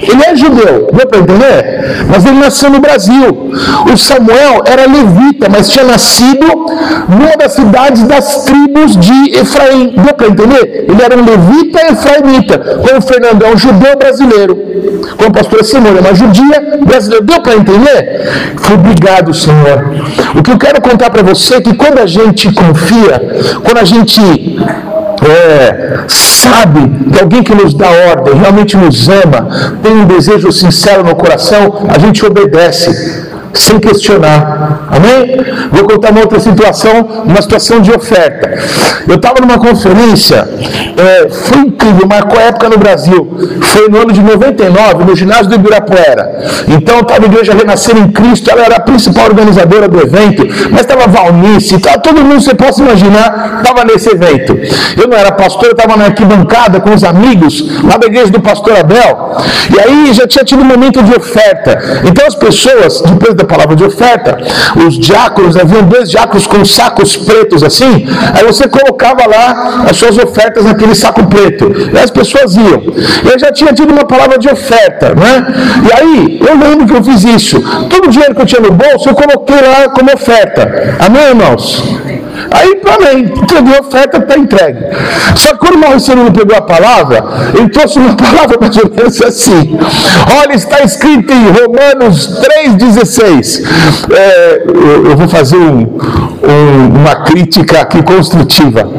Ele 0.02 0.24
é 0.26 0.36
judeu, 0.36 0.90
deu 0.94 1.08
para 1.08 1.20
entender? 1.20 2.06
Mas 2.08 2.26
ele 2.26 2.38
nasceu 2.40 2.70
no 2.70 2.80
Brasil. 2.80 3.52
O 3.92 3.98
Samuel 3.98 4.62
era 4.66 4.86
levita, 4.86 5.48
mas 5.50 5.70
tinha 5.70 5.86
nascido 5.86 6.46
numa 7.10 7.36
das 7.38 7.54
cidades 7.54 8.04
das 8.04 8.44
tribos 8.46 8.96
de 8.96 9.36
Efraim. 9.36 9.96
Deu 9.96 10.14
para 10.14 10.28
entender? 10.28 10.86
Ele 10.88 11.02
era 11.04 11.18
um 11.18 11.26
levita 11.26 11.80
efraimita. 11.92 12.60
Como 12.60 13.00
o 13.00 13.02
Fernando 13.02 13.44
é 13.44 13.54
um 13.54 13.58
judeu 13.58 13.98
brasileiro. 13.98 14.56
Como 15.18 15.30
a 15.30 15.32
pastora 15.32 15.64
Simone 15.64 15.98
é 15.98 16.02
uma 16.02 16.14
judia 16.14 16.80
brasileira. 16.86 17.26
Deu 17.26 17.42
para 17.42 17.56
entender? 17.56 18.30
Obrigado, 18.74 19.34
Senhor. 19.34 19.96
O 20.38 20.44
que 20.44 20.52
eu 20.52 20.58
quero 20.58 20.80
contar 20.82 21.10
para 21.10 21.24
você 21.24 21.56
é 21.56 21.62
que 21.62 21.74
quando 21.74 22.00
a 22.00 22.06
gente 22.06 22.54
confia, 22.54 23.20
quando 23.64 23.78
a 23.80 23.84
gente 23.84 24.22
é, 25.32 26.06
sabe 26.08 27.10
que 27.12 27.20
alguém 27.20 27.44
que 27.44 27.54
nos 27.54 27.74
dá 27.74 27.88
ordem, 27.90 28.36
realmente 28.36 28.76
nos 28.78 29.08
ama, 29.10 29.78
tem 29.82 29.92
um 29.92 30.06
desejo 30.06 30.52
sincero 30.52 31.04
no 31.04 31.16
coração, 31.16 31.86
a 31.90 32.00
gente 32.00 32.26
obedece. 32.26 33.26
Sem 33.54 33.80
questionar. 33.80 34.88
Amém? 34.90 35.38
Vou 35.72 35.84
contar 35.86 36.12
uma 36.12 36.22
outra 36.22 36.40
situação, 36.40 37.24
uma 37.26 37.42
situação 37.42 37.82
de 37.82 37.92
oferta. 37.92 38.58
Eu 39.08 39.16
estava 39.16 39.40
numa 39.42 39.58
conferência, 39.58 40.48
é, 40.98 41.30
foi 41.30 41.60
incrível, 41.60 42.08
marcou 42.08 42.40
a 42.40 42.44
época 42.44 42.70
no 42.70 42.78
Brasil. 42.78 43.38
Foi 43.62 43.90
no 43.90 44.02
ano 44.02 44.12
de 44.12 44.22
99, 44.22 45.04
no 45.06 45.16
ginásio 45.16 45.48
do 45.48 45.56
Ibirapuera. 45.56 46.66
Então 46.68 47.00
estava 47.00 47.24
a 47.24 47.26
Igreja 47.26 47.54
Renascer 47.54 47.98
em 47.98 48.10
Cristo, 48.10 48.50
ela 48.50 48.64
era 48.64 48.76
a 48.78 48.80
principal 48.80 49.26
organizadora 49.26 49.88
do 49.88 50.00
evento, 50.00 50.48
mas 50.72 50.82
estava 50.82 51.08
Valnice, 51.08 51.76
estava 51.76 52.00
todo 52.00 52.24
mundo, 52.24 52.42
você 52.42 52.54
possa 52.54 52.82
imaginar, 52.82 53.62
estava 53.62 53.86
nesse 53.86 54.10
evento. 54.10 54.58
Eu 55.00 55.08
não 55.08 55.18
era 55.18 55.32
pastor, 55.32 55.66
eu 55.66 55.72
estava 55.72 55.96
na 55.96 56.06
arquibancada 56.06 56.80
com 56.80 56.94
os 56.94 57.04
amigos 57.04 57.82
lá 57.84 57.98
da 57.98 58.08
igreja 58.08 58.32
do 58.32 58.42
pastor 58.42 58.78
Abel. 58.78 59.38
E 59.76 59.80
aí 59.80 60.14
já 60.14 60.28
tinha 60.28 60.44
tido 60.44 60.62
um 60.62 60.66
momento 60.66 61.02
de 61.04 61.16
oferta. 61.16 62.02
Então 62.06 62.26
as 62.26 62.36
pessoas, 62.36 63.02
depois 63.02 63.36
da 63.38 63.46
palavra 63.46 63.76
de 63.76 63.84
oferta, 63.84 64.38
os 64.76 64.98
diáconos, 65.00 65.56
haviam 65.56 65.84
dois 65.84 66.10
diáconos 66.10 66.48
com 66.48 66.66
sacos 66.66 67.16
pretos 67.16 67.64
assim, 67.64 68.06
aí 68.34 68.44
você 68.44 68.68
colocava 68.68 69.26
lá 69.28 69.86
as 69.90 69.96
suas 69.96 70.18
ofertas 70.18 70.66
naquele 70.66 70.96
saco 70.96 71.26
preto. 71.28 71.72
E 71.94 71.98
as 71.98 72.10
pessoas 72.10 72.56
iam. 72.56 72.84
Eu 73.32 73.40
já 73.40 73.52
tinha 73.52 73.74
tido 73.74 73.92
uma 73.92 74.06
palavra 74.06 74.38
de 74.38 74.50
oferta, 74.50 75.14
né? 75.14 75.46
E 75.88 76.02
aí, 76.02 76.42
eu 76.42 76.58
lembro 76.58 76.88
que 76.88 76.94
eu 76.94 77.04
fiz 77.04 77.24
isso. 77.24 77.62
Todo 77.90 78.08
o 78.08 78.10
dinheiro 78.10 78.34
que 78.36 78.42
eu 78.42 78.46
tinha 78.46 78.62
no 78.62 78.72
bolso, 78.72 79.10
eu 79.10 79.16
coloquei 79.16 79.62
lá 79.62 79.90
como 79.90 80.12
oferta. 80.12 80.96
Amém, 81.00 81.24
irmãos? 81.24 82.17
Aí, 82.52 82.76
também, 82.76 83.24
entregou 83.24 83.76
a 83.76 83.82
oferta, 83.82 84.18
está 84.18 84.38
entregue. 84.38 84.80
Só 85.36 85.54
que 85.54 85.58
quando 85.58 85.76
o 85.76 85.80
Mauricio 85.80 86.16
pegou 86.32 86.56
a 86.56 86.62
palavra, 86.62 87.24
ele 87.56 87.70
trouxe 87.70 88.00
uma 88.00 88.16
palavra 88.18 88.58
mais 88.60 88.78
ou 88.78 88.90
menos 88.90 89.22
assim. 89.22 89.78
Olha, 90.42 90.54
está 90.54 90.82
escrito 90.84 91.32
em 91.34 91.48
Romanos 91.48 92.40
3,16. 92.42 93.64
É, 94.14 94.64
eu 94.66 95.18
vou 95.18 95.28
fazer 95.28 95.58
um, 95.58 95.98
um, 96.48 97.00
uma 97.00 97.16
crítica 97.24 97.82
aqui 97.82 98.02
construtiva. 98.02 98.90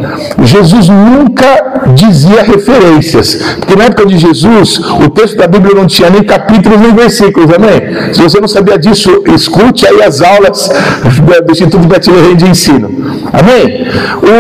Jesus 0.42 0.88
nunca 0.88 1.92
dizia 1.94 2.42
referências, 2.42 3.34
porque 3.58 3.74
na 3.74 3.84
época 3.84 4.06
de 4.06 4.18
Jesus, 4.18 4.78
o 4.78 5.08
texto 5.10 5.36
da 5.36 5.46
Bíblia 5.46 5.74
não 5.74 5.86
tinha 5.86 6.10
nem 6.10 6.22
capítulos 6.22 6.78
nem 6.80 6.94
versículos, 6.94 7.50
amém? 7.52 8.12
Se 8.12 8.22
você 8.22 8.40
não 8.40 8.48
sabia 8.48 8.78
disso, 8.78 9.22
escute 9.34 9.86
aí 9.86 10.02
as 10.02 10.20
aulas 10.20 10.68
do 11.44 11.52
Instituto 11.52 11.86
Betilho 11.86 12.36
de 12.36 12.46
Ensino. 12.46 12.88
Amém? 13.32 13.86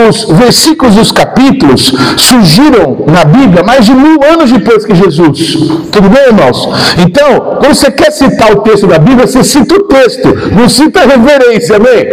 Os 0.08 0.24
versículos 0.38 0.94
dos 0.94 1.12
capítulos 1.12 1.94
surgiram 2.16 3.04
na 3.06 3.24
Bíblia 3.24 3.62
mais 3.62 3.86
de 3.86 3.94
mil 3.94 4.18
anos 4.22 4.50
depois 4.52 4.84
que 4.84 4.94
Jesus. 4.94 5.56
Tudo 5.90 6.08
bem, 6.10 6.26
irmãos? 6.26 6.68
Então, 6.98 7.58
quando 7.60 7.74
você 7.74 7.90
quer 7.90 8.10
citar 8.10 8.52
o 8.52 8.60
texto 8.60 8.86
da 8.86 8.98
Bíblia, 8.98 9.26
você 9.26 9.42
cita 9.42 9.74
o 9.74 9.84
texto, 9.84 10.28
não 10.54 10.68
cita 10.68 11.00
a 11.00 11.06
reverência, 11.06 11.76
amém? 11.76 12.06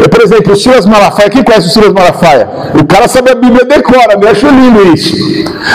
Eu, 0.00 0.08
por 0.08 0.22
exemplo, 0.22 0.41
o 0.50 0.56
Silas 0.56 0.86
Malafaia, 0.86 1.30
quem 1.30 1.42
conhece 1.42 1.68
o 1.68 1.70
Silas 1.70 1.92
Malafaia? 1.92 2.48
O 2.80 2.84
cara 2.84 3.06
sabe 3.06 3.30
a 3.30 3.34
Bíblia 3.34 3.64
decora, 3.64 4.18
me 4.18 4.26
acho 4.26 4.46
lindo 4.46 4.92
isso. 4.92 5.14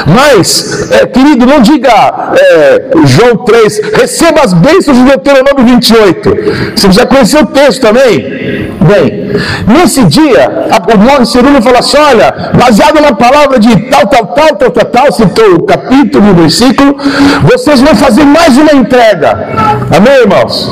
Mas, 0.06 0.92
é, 0.92 1.06
querido, 1.06 1.46
não 1.46 1.62
diga 1.62 1.92
é, 2.36 2.88
João 3.06 3.38
3, 3.38 3.80
receba 3.94 4.42
as 4.42 4.54
bênçãos 4.54 4.98
de 4.98 5.04
Deuteronômio 5.04 5.66
28. 5.66 6.30
Você 6.76 6.92
já 6.92 7.06
conheceu 7.06 7.42
o 7.42 7.46
texto 7.46 7.82
também? 7.82 8.68
Bem, 8.82 9.32
nesse 9.68 10.04
dia, 10.06 10.70
o 10.94 10.98
Morris 10.98 11.30
Cerulo 11.30 11.62
falou 11.62 11.80
assim: 11.80 11.98
olha, 11.98 12.52
baseado 12.58 13.02
na 13.02 13.14
palavra 13.14 13.60
de 13.60 13.76
tal, 13.90 14.08
tal, 14.08 14.28
tal, 14.28 14.56
tal, 14.56 14.72
tal, 14.72 14.86
tal, 14.86 15.12
citou 15.12 15.56
o 15.56 15.64
capítulo 15.64 16.32
o 16.32 16.36
versículo, 16.36 16.96
vocês 17.44 17.82
vão 17.82 17.96
fazer 17.96 18.24
mais 18.24 18.58
uma 18.58 18.74
entrega. 18.74 19.48
Amém, 19.96 20.22
irmãos? 20.22 20.70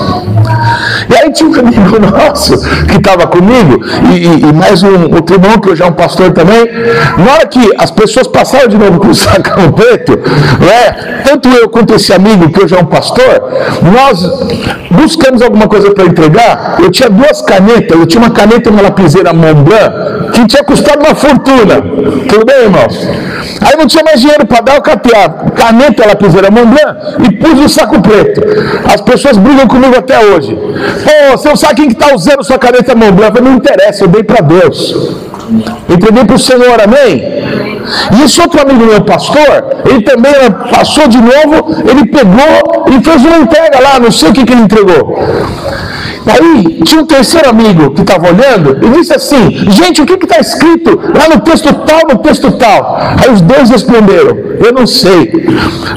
E 1.09 1.15
aí 1.17 1.31
tinha 1.31 1.49
um 1.49 1.59
amigo 1.59 1.99
nosso 1.99 2.57
que 2.85 2.97
estava 2.97 3.27
comigo, 3.27 3.84
e, 4.13 4.47
e, 4.47 4.53
mais 4.53 4.81
um 4.83 5.13
outro 5.13 5.35
irmão, 5.35 5.59
que 5.59 5.69
hoje 5.69 5.83
é 5.83 5.85
um 5.85 5.93
pastor 5.93 6.31
também. 6.31 6.65
Na 7.17 7.33
hora 7.33 7.47
que 7.47 7.59
as 7.77 7.91
pessoas 7.91 8.27
passaram 8.27 8.67
de 8.67 8.77
novo 8.77 8.99
com 8.99 9.09
o 9.09 9.15
sacão 9.15 9.71
preto, 9.71 10.13
né, 10.13 11.21
tanto 11.23 11.49
eu 11.49 11.69
quanto 11.69 11.93
esse 11.93 12.13
amigo, 12.13 12.49
que 12.51 12.63
hoje 12.63 12.75
é 12.75 12.79
um 12.79 12.85
pastor, 12.85 13.51
nós 13.93 14.21
buscamos 14.91 15.41
alguma 15.41 15.67
coisa 15.67 15.91
para 15.91 16.05
entregar. 16.05 16.77
Eu 16.79 16.89
tinha 16.89 17.09
duas 17.09 17.41
canetas, 17.41 17.97
eu 17.97 18.05
tinha 18.05 18.21
uma 18.21 18.31
caneta 18.31 18.69
e 18.69 18.71
uma 18.71 18.81
lapiseira 18.81 19.33
Montblanc, 19.33 20.31
que 20.33 20.47
tinha 20.47 20.63
custado 20.63 20.99
uma 20.99 21.15
fortuna. 21.15 21.81
Tudo 22.27 22.45
bem, 22.45 22.63
irmãos? 22.63 23.07
Aí 23.61 23.77
não 23.77 23.87
tinha 23.87 24.03
mais 24.03 24.19
dinheiro 24.19 24.45
para 24.45 24.61
dar, 24.61 24.75
eu 24.75 24.81
catei 24.81 25.15
a 25.15 25.29
caneta, 25.29 26.07
lapiseira 26.07 26.49
Montblanc 26.49 27.23
e 27.23 27.35
pus 27.35 27.53
no 27.53 27.69
saco 27.69 28.01
preto. 28.01 28.41
As 28.91 29.01
pessoas 29.01 29.37
brigam 29.37 29.67
comigo 29.67 29.95
até 29.97 30.19
hoje. 30.19 30.55
Pô, 30.55 31.47
não 31.47 31.55
sabe 31.55 31.75
quem 31.75 31.87
está 31.87 32.13
usando 32.13 32.43
sua 32.43 32.57
caneta 32.57 32.95
Montblanc? 32.95 33.41
Não 33.41 33.59
interessa, 33.75 34.05
eu 34.05 34.07
dei 34.07 34.23
para 34.23 34.41
Deus. 34.41 35.15
Entreguei 35.87 36.25
para 36.25 36.35
o 36.35 36.39
Senhor, 36.39 36.81
amém? 36.81 37.23
E 38.17 38.23
esse 38.23 38.41
outro 38.41 38.61
amigo 38.61 38.83
meu, 38.83 39.01
pastor, 39.03 39.83
ele 39.85 40.01
também 40.01 40.33
passou 40.71 41.07
de 41.07 41.17
novo, 41.17 41.75
ele 41.87 42.05
pegou 42.07 42.85
e 42.89 43.03
fez 43.03 43.23
uma 43.23 43.37
entrega 43.37 43.79
lá, 43.79 43.99
não 43.99 44.11
sei 44.11 44.29
o 44.29 44.33
que, 44.33 44.43
que 44.43 44.53
ele 44.53 44.63
entregou. 44.63 45.15
Aí 46.27 46.81
tinha 46.83 47.01
um 47.01 47.05
terceiro 47.05 47.47
amigo 47.47 47.91
que 47.91 48.01
estava 48.01 48.27
olhando 48.27 48.83
e 48.83 48.89
disse 48.97 49.13
assim: 49.13 49.51
Gente, 49.69 50.01
o 50.01 50.05
que 50.07 50.13
está 50.13 50.39
escrito 50.39 50.99
lá 51.15 51.29
no 51.29 51.39
texto 51.41 51.71
tal, 51.71 51.99
no 52.09 52.17
texto 52.17 52.51
tal? 52.53 52.97
Aí 52.99 53.31
os 53.31 53.41
dois 53.41 53.69
responderam: 53.69 54.35
Eu 54.59 54.73
não 54.73 54.87
sei, 54.87 55.31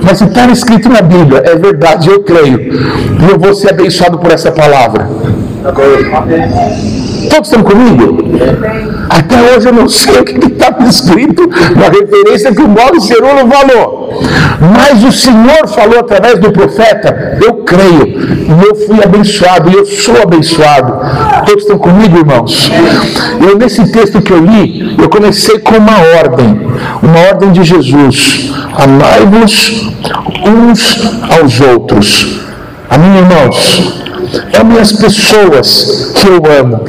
mas 0.03 0.19
se 0.19 0.25
está 0.25 0.47
escrito 0.49 0.91
na 0.91 1.01
Bíblia, 1.01 1.43
é 1.47 1.57
verdade, 1.57 2.11
eu 2.11 2.23
creio, 2.23 2.61
e 2.61 3.31
eu 3.31 3.39
vou 3.39 3.55
ser 3.55 3.71
abençoado 3.71 4.19
por 4.19 4.31
essa 4.31 4.53
palavra. 4.53 5.09
Todos 7.31 7.49
estão 7.49 7.63
comigo? 7.63 8.19
Até 9.09 9.37
hoje 9.57 9.69
eu 9.69 9.73
não 9.73 9.89
sei 9.89 10.21
o 10.21 10.25
que 10.25 10.47
está 10.47 10.77
escrito 10.87 11.49
na 11.77 11.89
referência 11.89 12.55
que 12.55 12.63
o 12.63 12.69
Mauro 12.69 13.01
Cerulo 13.01 13.49
falou. 13.51 14.23
Mas 14.61 15.05
o 15.05 15.13
Senhor 15.13 15.67
falou 15.69 16.01
através 16.01 16.39
do 16.39 16.53
profeta, 16.53 17.39
eu 17.43 17.55
creio, 17.65 18.19
e 18.19 18.67
eu 18.67 18.75
fui 18.87 19.03
abençoado, 19.03 19.71
e 19.71 19.75
eu 19.75 19.87
sou 19.87 20.21
abençoado. 20.23 20.95
Todos 21.47 21.63
estão 21.63 21.79
comigo, 21.79 22.19
irmãos? 22.19 22.71
Eu, 23.41 23.57
nesse 23.57 23.91
texto 23.93 24.21
que 24.21 24.33
eu 24.33 24.45
li, 24.45 24.97
eu 25.01 25.09
comecei 25.09 25.59
com 25.59 25.77
uma 25.77 25.99
ordem, 26.19 26.61
uma 27.03 27.21
ordem 27.29 27.53
de 27.53 27.63
Jesus. 27.65 28.53
Amai-vos 28.75 29.93
uns 30.45 31.01
aos 31.31 31.61
outros. 31.61 32.48
Amém, 32.91 33.19
irmãos? 33.19 33.93
Ame 34.59 34.79
as 34.79 34.93
pessoas 34.93 36.13
que 36.15 36.27
eu 36.27 36.43
amo. 36.61 36.85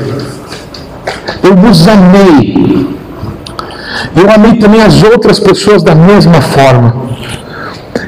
Eu 1.44 1.56
vos 1.56 1.88
amei. 1.88 2.88
Eu 4.16 4.32
amei 4.32 4.56
também 4.56 4.82
as 4.82 5.04
outras 5.04 5.40
pessoas 5.40 5.84
da 5.84 5.94
mesma 5.94 6.42
forma. 6.42 7.10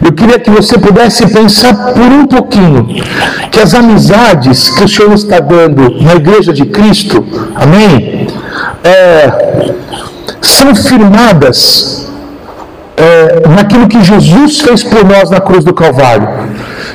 Eu 0.03 0.13
queria 0.13 0.39
que 0.39 0.49
você 0.49 0.77
pudesse 0.77 1.27
pensar 1.27 1.73
por 1.93 2.01
um 2.01 2.25
pouquinho 2.25 2.87
que 3.51 3.59
as 3.59 3.73
amizades 3.73 4.69
que 4.69 4.83
o 4.83 4.87
Senhor 4.87 5.13
está 5.13 5.39
dando 5.39 6.01
na 6.01 6.15
igreja 6.15 6.53
de 6.53 6.65
Cristo, 6.65 7.25
amém? 7.55 8.27
É, 8.83 9.73
são 10.41 10.73
firmadas 10.73 12.07
é, 12.97 13.47
naquilo 13.49 13.87
que 13.87 14.03
Jesus 14.03 14.61
fez 14.61 14.83
por 14.83 15.03
nós 15.05 15.29
na 15.29 15.39
cruz 15.39 15.63
do 15.63 15.73
Calvário. 15.73 16.27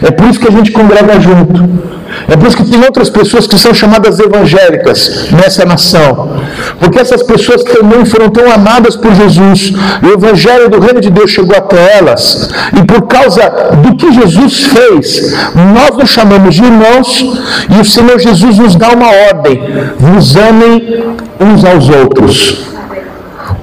É 0.02 0.10
por 0.10 0.26
isso 0.28 0.40
que 0.40 0.48
a 0.48 0.50
gente 0.50 0.70
congrega 0.72 1.20
junto. 1.20 1.96
É 2.28 2.36
por 2.36 2.48
isso 2.48 2.56
que 2.56 2.64
tem 2.64 2.82
outras 2.82 3.10
pessoas 3.10 3.46
que 3.46 3.58
são 3.58 3.74
chamadas 3.74 4.18
evangélicas 4.18 5.28
nessa 5.32 5.64
nação. 5.64 6.30
Porque 6.78 6.98
essas 6.98 7.22
pessoas 7.22 7.62
também 7.62 8.04
foram 8.04 8.28
tão 8.30 8.50
amadas 8.50 8.96
por 8.96 9.14
Jesus. 9.14 9.72
O 10.02 10.12
evangelho 10.12 10.68
do 10.68 10.80
reino 10.80 11.00
de 11.00 11.10
Deus 11.10 11.30
chegou 11.30 11.56
até 11.56 11.98
elas. 11.98 12.50
E 12.76 12.84
por 12.84 13.02
causa 13.02 13.42
do 13.82 13.96
que 13.96 14.12
Jesus 14.12 14.64
fez, 14.64 15.34
nós 15.54 15.96
nos 15.96 16.10
chamamos 16.10 16.54
de 16.54 16.64
irmãos 16.64 17.24
e 17.76 17.80
o 17.80 17.84
Senhor 17.84 18.18
Jesus 18.18 18.58
nos 18.58 18.76
dá 18.76 18.90
uma 18.90 19.08
ordem: 19.08 19.60
vos 19.98 20.36
amem 20.36 21.04
uns 21.40 21.64
aos 21.64 21.88
outros 21.88 22.75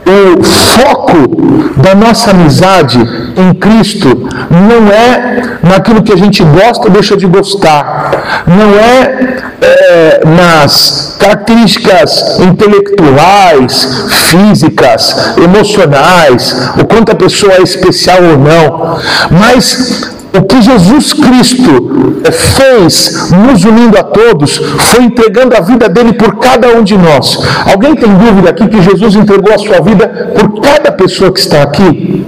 o 0.05 0.43
foco 0.43 1.81
da 1.81 1.95
nossa 1.95 2.31
amizade 2.31 2.99
em 3.37 3.53
Cristo 3.53 4.29
não 4.49 4.91
é 4.91 5.57
naquilo 5.63 6.03
que 6.03 6.11
a 6.11 6.17
gente 6.17 6.43
gosta 6.43 6.85
ou 6.85 6.91
deixa 6.91 7.15
de 7.15 7.25
gostar, 7.25 8.43
não 8.45 8.77
é, 8.77 9.37
é 9.61 10.21
nas 10.25 11.15
características 11.19 12.39
intelectuais, 12.39 14.07
físicas, 14.29 15.35
emocionais, 15.37 16.71
o 16.79 16.85
quanto 16.85 17.11
a 17.11 17.15
pessoa 17.15 17.53
é 17.53 17.61
especial 17.61 18.19
ou 18.23 18.37
não, 18.37 18.97
mas 19.31 20.11
o 20.35 20.41
que 20.43 20.61
Jesus 20.61 21.13
Cristo 21.13 22.21
fez, 22.31 23.31
nos 23.31 23.63
unindo 23.63 23.97
a 23.97 24.03
todos, 24.03 24.57
foi 24.57 25.03
entregando 25.03 25.55
a 25.55 25.61
vida 25.61 25.87
dele 25.87 26.13
por 26.13 26.37
cada 26.37 26.69
um 26.69 26.83
de 26.83 26.97
nós. 26.97 27.37
Alguém 27.71 27.95
tem 27.95 28.09
dúvida 28.09 28.49
aqui 28.49 28.67
que 28.67 28.81
Jesus 28.81 29.15
entregou 29.15 29.53
a 29.53 29.57
sua 29.57 29.79
vida 29.81 30.33
por 30.35 30.61
cada 30.61 30.91
pessoa 30.91 31.31
que 31.31 31.39
está 31.39 31.61
aqui? 31.61 32.25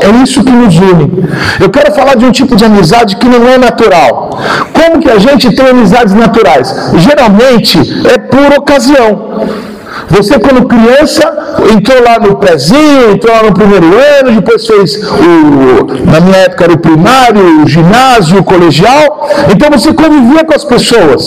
É 0.00 0.22
isso 0.22 0.42
que 0.42 0.50
nos 0.50 0.76
une. 0.76 1.24
Eu 1.60 1.70
quero 1.70 1.92
falar 1.92 2.16
de 2.16 2.24
um 2.24 2.32
tipo 2.32 2.56
de 2.56 2.64
amizade 2.64 3.16
que 3.16 3.26
não 3.26 3.48
é 3.48 3.56
natural. 3.56 4.30
Como 4.72 5.00
que 5.00 5.08
a 5.08 5.18
gente 5.18 5.54
tem 5.54 5.68
amizades 5.68 6.12
naturais? 6.12 6.74
Geralmente 6.96 7.78
é 8.12 8.18
por 8.18 8.58
ocasião. 8.58 9.46
Você, 10.08 10.38
quando 10.38 10.66
criança, 10.66 11.22
entrou 11.72 12.02
lá 12.02 12.18
no 12.18 12.36
prézinho, 12.36 13.12
entrou 13.12 13.34
lá 13.34 13.42
no 13.42 13.52
primeiro 13.52 13.86
ano, 14.18 14.32
depois 14.32 14.66
fez 14.66 14.96
o, 14.96 16.10
na 16.10 16.20
minha 16.20 16.38
época 16.38 16.64
era 16.64 16.72
o 16.72 16.78
primário, 16.78 17.62
o 17.62 17.68
ginásio, 17.68 18.40
o 18.40 18.44
colegial. 18.44 19.28
Então 19.52 19.70
você 19.70 19.92
convivia 19.92 20.44
com 20.44 20.54
as 20.54 20.64
pessoas. 20.64 21.22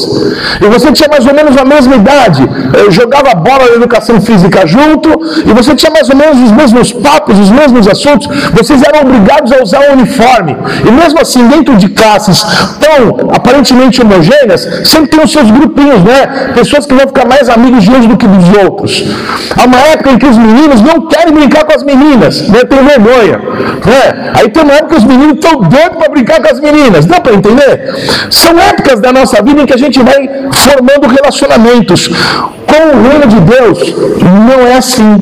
E 0.61 0.65
você 0.67 0.91
tinha 0.91 1.09
mais 1.09 1.25
ou 1.25 1.33
menos 1.33 1.57
a 1.57 1.65
mesma 1.65 1.95
idade. 1.95 2.47
Eu 2.77 2.91
jogava 2.91 3.33
bola 3.35 3.65
na 3.69 3.75
educação 3.75 4.21
física 4.21 4.65
junto, 4.65 5.09
e 5.45 5.53
você 5.53 5.75
tinha 5.75 5.91
mais 5.91 6.09
ou 6.09 6.15
menos 6.15 6.39
os 6.39 6.51
mesmos 6.51 6.91
papos, 6.91 7.39
os 7.39 7.49
mesmos 7.49 7.87
assuntos. 7.87 8.27
Vocês 8.53 8.81
eram 8.83 9.01
obrigados 9.01 9.51
a 9.51 9.61
usar 9.61 9.89
o 9.89 9.93
uniforme. 9.93 10.57
E 10.87 10.91
mesmo 10.91 11.19
assim, 11.19 11.47
dentro 11.47 11.75
de 11.75 11.89
classes 11.89 12.43
tão 12.79 13.31
aparentemente 13.31 14.01
homogêneas, 14.01 14.61
sempre 14.85 15.09
tem 15.09 15.23
os 15.23 15.31
seus 15.31 15.49
grupinhos, 15.49 16.01
né? 16.03 16.51
Pessoas 16.53 16.85
que 16.85 16.93
vão 16.93 17.07
ficar 17.07 17.27
mais 17.27 17.49
amigos 17.49 17.83
de 17.83 17.91
uns 17.91 18.05
do 18.05 18.17
que 18.17 18.27
dos 18.27 18.52
outros. 18.57 19.03
Há 19.55 19.65
uma 19.65 19.77
época 19.79 20.11
em 20.11 20.17
que 20.17 20.25
os 20.25 20.37
meninos 20.37 20.81
não 20.81 21.07
querem 21.07 21.33
brincar 21.33 21.65
com 21.65 21.73
as 21.73 21.83
meninas, 21.83 22.47
né? 22.49 22.59
tem 22.63 22.83
vergonha. 22.83 23.37
Né? 23.37 24.31
Aí 24.35 24.49
tem 24.49 24.63
uma 24.63 24.73
época 24.73 24.95
que 24.95 25.01
os 25.01 25.03
meninos 25.03 25.35
estão 25.35 25.59
doidos 25.59 25.97
para 25.97 26.09
brincar 26.09 26.41
com 26.41 26.51
as 26.51 26.59
meninas. 26.59 27.05
Dá 27.05 27.19
para 27.19 27.33
entender? 27.33 27.95
São 28.29 28.57
épocas 28.59 28.99
da 28.99 29.11
nossa 29.11 29.41
vida 29.41 29.61
em 29.61 29.65
que 29.65 29.73
a 29.73 29.77
gente 29.77 29.99
vai 30.01 30.29
formando 30.51 31.07
relacionamentos. 31.07 32.09
Com 32.65 32.97
o 32.97 33.09
reino 33.09 33.27
de 33.27 33.39
Deus, 33.41 33.95
não 34.21 34.65
é 34.65 34.77
assim. 34.77 35.17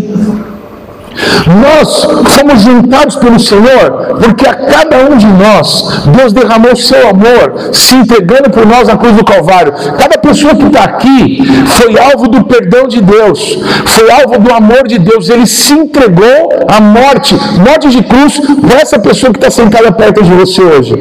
Nós 1.62 2.08
fomos 2.36 2.62
juntados 2.62 3.16
pelo 3.16 3.40
Senhor, 3.40 4.18
porque 4.22 4.48
a 4.48 4.54
cada 4.54 4.98
um 5.10 5.18
de 5.18 5.28
nós, 5.28 6.04
Deus 6.18 6.34
derramou 6.34 6.76
seu 6.76 7.10
amor, 7.10 7.74
se 7.74 7.96
entregando 7.96 8.50
por 8.50 8.66
nós 8.66 8.88
na 8.88 8.98
cruz 8.98 9.16
do 9.16 9.26
Calvário. 9.26 9.74
Cada 9.98 10.18
pessoa 10.18 10.56
que 10.56 10.66
está 10.66 10.84
aqui 10.84 11.44
foi 11.68 11.98
alvo 12.00 12.28
do 12.28 12.44
perdão 12.46 12.88
de 12.88 13.02
Deus, 13.02 13.60
foi 13.86 14.12
alvo 14.12 14.40
do 14.40 14.54
amor 14.54 14.88
de 14.88 15.00
Deus. 15.00 15.30
Ele 15.30 15.46
se 15.46 15.74
entregou 15.74 16.50
à 16.68 16.80
morte, 16.80 17.36
morte 17.60 17.90
de 17.90 18.04
cruz, 18.04 18.40
para 18.62 18.80
essa 18.80 19.00
pessoa 19.00 19.32
que 19.32 19.40
está 19.40 19.52
sentada 19.52 19.92
perto 19.92 20.24
de 20.24 20.32
você 20.32 20.62
hoje. 20.62 20.94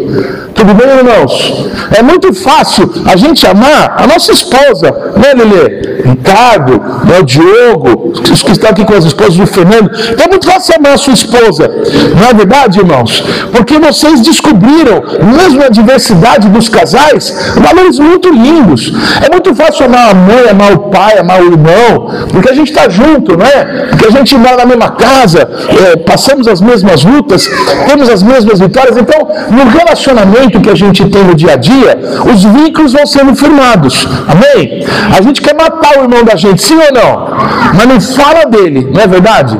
Tudo 0.54 0.74
bem, 0.74 0.88
irmãos? 0.88 1.70
É 1.96 2.02
muito 2.02 2.34
fácil 2.34 2.90
a 3.06 3.16
gente 3.16 3.46
amar 3.46 3.96
a 3.96 4.06
nossa 4.06 4.32
esposa, 4.32 4.90
né, 5.16 5.32
Lelê? 5.34 6.00
Ricardo, 6.00 6.72
né, 7.04 7.18
o 7.20 7.24
Diogo, 7.24 8.12
os 8.30 8.42
que 8.42 8.52
estão 8.52 8.70
aqui 8.70 8.84
com 8.84 8.94
as 8.94 9.04
esposas 9.04 9.36
do 9.36 9.46
Fernando. 9.46 9.90
É 10.18 10.28
muito 10.28 10.46
fácil 10.46 10.74
amar 10.76 10.92
a 10.94 10.98
sua 10.98 11.12
esposa, 11.12 11.70
não 12.18 12.28
é 12.28 12.34
verdade, 12.34 12.78
irmãos? 12.78 13.22
Porque 13.52 13.78
vocês 13.78 14.20
descobriram, 14.20 15.02
mesmo 15.36 15.60
na 15.60 15.68
diversidade 15.68 16.48
dos 16.48 16.68
casais, 16.68 17.52
valores 17.56 17.98
muito 17.98 18.28
lindos. 18.30 18.92
É 19.24 19.30
muito 19.30 19.54
fácil 19.54 19.86
amar 19.86 20.10
a 20.10 20.14
mãe, 20.14 20.48
amar 20.50 20.72
o 20.72 20.78
pai, 20.90 21.18
amar 21.18 21.40
o 21.42 21.46
irmão, 21.46 22.10
porque 22.30 22.50
a 22.50 22.54
gente 22.54 22.70
está 22.70 22.88
junto, 22.88 23.36
né? 23.36 23.88
Porque 23.90 24.06
a 24.06 24.10
gente 24.10 24.36
mora 24.36 24.56
na 24.56 24.66
mesma 24.66 24.90
casa, 24.90 25.48
é, 25.84 25.96
passamos 25.96 26.46
as 26.48 26.60
mesmas 26.60 27.04
lutas, 27.04 27.48
temos 27.86 28.08
as 28.08 28.22
mesmas 28.22 28.58
vitórias. 28.58 28.96
Então, 28.96 29.28
no 29.50 29.70
relacionamento 29.70 30.60
que 30.60 30.70
a 30.70 30.74
gente 30.74 31.04
tem 31.06 31.24
no 31.24 31.34
dia 31.34 31.52
a 31.52 31.56
dia, 31.56 31.98
os 32.32 32.44
vínculos 32.44 32.92
vão 32.92 33.06
sendo 33.06 33.34
firmados. 33.34 34.06
Amém? 34.28 34.84
A 35.16 35.20
gente 35.22 35.40
quer 35.40 35.54
matar 35.54 35.98
o 35.98 36.02
irmão 36.02 36.24
da 36.24 36.36
gente, 36.36 36.62
sim 36.62 36.76
ou 36.76 36.92
não? 36.92 37.30
Mas 37.74 37.86
não 37.86 38.00
fala 38.00 38.44
dele, 38.46 38.88
não 38.92 39.00
é 39.00 39.06
verdade? 39.06 39.58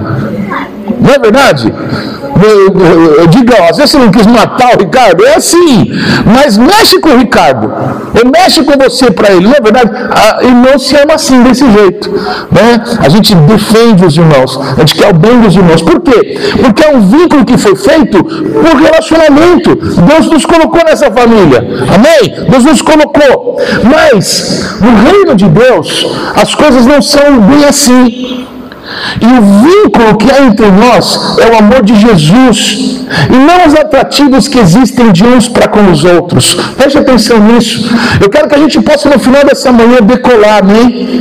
Não 1.01 1.15
é 1.15 1.19
verdade? 1.19 1.73
Eu, 2.43 3.27
digo, 3.27 3.53
às 3.69 3.77
vezes 3.77 3.91
você 3.91 3.99
não 3.99 4.11
quis 4.11 4.27
matar 4.27 4.75
o 4.75 4.79
Ricardo, 4.79 5.25
é 5.27 5.35
assim, 5.35 5.91
mas 6.25 6.57
mexe 6.57 6.99
com 6.99 7.11
o 7.11 7.19
Ricardo, 7.19 7.71
ou 8.15 8.31
mexe 8.31 8.63
com 8.65 8.73
você 8.83 9.11
para 9.11 9.31
ele, 9.33 9.47
não 9.47 9.55
é 9.55 9.61
verdade? 9.61 9.91
A 10.11 10.43
irmão 10.43 10.79
se 10.79 10.97
ama 10.97 11.15
assim, 11.15 11.43
desse 11.43 11.71
jeito, 11.71 12.11
né? 12.51 12.83
A 12.99 13.09
gente 13.11 13.35
defende 13.35 14.07
os 14.07 14.17
irmãos, 14.17 14.59
a 14.77 14.81
gente 14.81 14.95
quer 14.95 15.11
o 15.11 15.15
bem 15.15 15.41
dos 15.41 15.55
irmãos, 15.55 15.83
por 15.83 16.01
quê? 16.01 16.39
Porque 16.63 16.83
é 16.83 16.97
um 16.97 17.01
vínculo 17.01 17.45
que 17.45 17.59
foi 17.59 17.77
feito 17.77 18.25
por 18.25 18.77
relacionamento, 18.81 19.77
Deus 19.77 20.27
nos 20.27 20.47
colocou 20.47 20.83
nessa 20.85 21.11
família, 21.11 21.59
amém? 21.95 22.49
Deus 22.49 22.65
nos 22.65 22.81
colocou, 22.81 23.59
mas 23.85 24.79
no 24.81 25.11
reino 25.11 25.35
de 25.35 25.47
Deus, 25.47 26.07
as 26.35 26.55
coisas 26.55 26.87
não 26.87 27.03
são 27.03 27.39
bem 27.41 27.67
assim, 27.67 28.47
e 29.21 29.27
o 29.27 29.43
vínculo 29.65 30.17
que 30.17 30.31
há 30.31 30.43
entre 30.43 30.71
nós 30.71 31.39
é 31.39 31.51
o 31.51 31.59
amor 31.59 31.83
de 31.83 31.95
Jesus, 31.97 33.01
e 33.29 33.37
não 33.37 33.67
os 33.67 33.75
atrativos 33.75 34.49
que 34.49 34.59
existem 34.59 35.13
de 35.13 35.25
uns 35.25 35.49
para 35.49 35.69
com 35.69 35.91
os 35.91 36.05
outros. 36.05 36.55
Preste 36.77 36.99
atenção 36.99 37.39
nisso. 37.41 37.91
Eu 38.21 38.29
quero 38.29 38.49
que 38.49 38.55
a 38.55 38.59
gente 38.59 38.81
possa, 38.81 39.09
no 39.09 39.19
final 39.19 39.45
dessa 39.45 39.73
manhã, 39.73 39.99
decolar, 40.03 40.59
amém? 40.59 41.21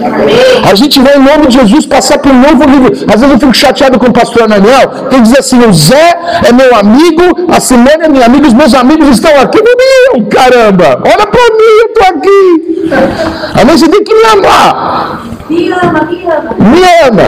A 0.70 0.76
gente 0.76 1.00
vai, 1.00 1.18
em 1.18 1.20
nome 1.20 1.48
de 1.48 1.56
Jesus, 1.56 1.86
passar 1.86 2.20
por 2.20 2.32
um 2.32 2.40
novo 2.40 2.70
nível. 2.70 2.92
Às 3.08 3.22
vezes 3.22 3.34
eu 3.34 3.40
fico 3.40 3.54
chateado 3.54 4.00
com 4.00 4.08
o 4.08 4.14
pastor 4.14 4.48
Daniel, 4.48 5.08
que 5.10 5.22
diz 5.22 5.38
assim: 5.38 5.60
o 5.66 5.74
Zé 5.74 6.20
é 6.48 6.52
meu 6.52 6.76
amigo, 6.76 7.52
a 7.52 7.60
Simone 7.60 8.04
é 8.04 8.10
minha 8.10 8.26
amiga, 8.26 8.48
os 8.48 8.54
meus 8.54 8.74
amigos 8.74 9.08
estão 9.10 9.32
aqui 9.40 9.60
meu, 9.62 10.26
caramba! 10.26 11.02
Olha 11.06 11.28
para 11.28 11.42
mim, 11.58 11.74
eu 11.82 11.88
estou 11.88 12.18
aqui. 12.18 13.60
Amém? 13.62 13.78
Você 13.78 13.88
tem 13.88 14.04
que 14.04 14.14
me 14.14 14.26
amar. 14.26 15.39
Me 15.50 15.72
ama, 15.72 16.02
me 16.06 16.26
ama. 16.26 16.56
Me 16.60 16.84
ama. 17.08 17.28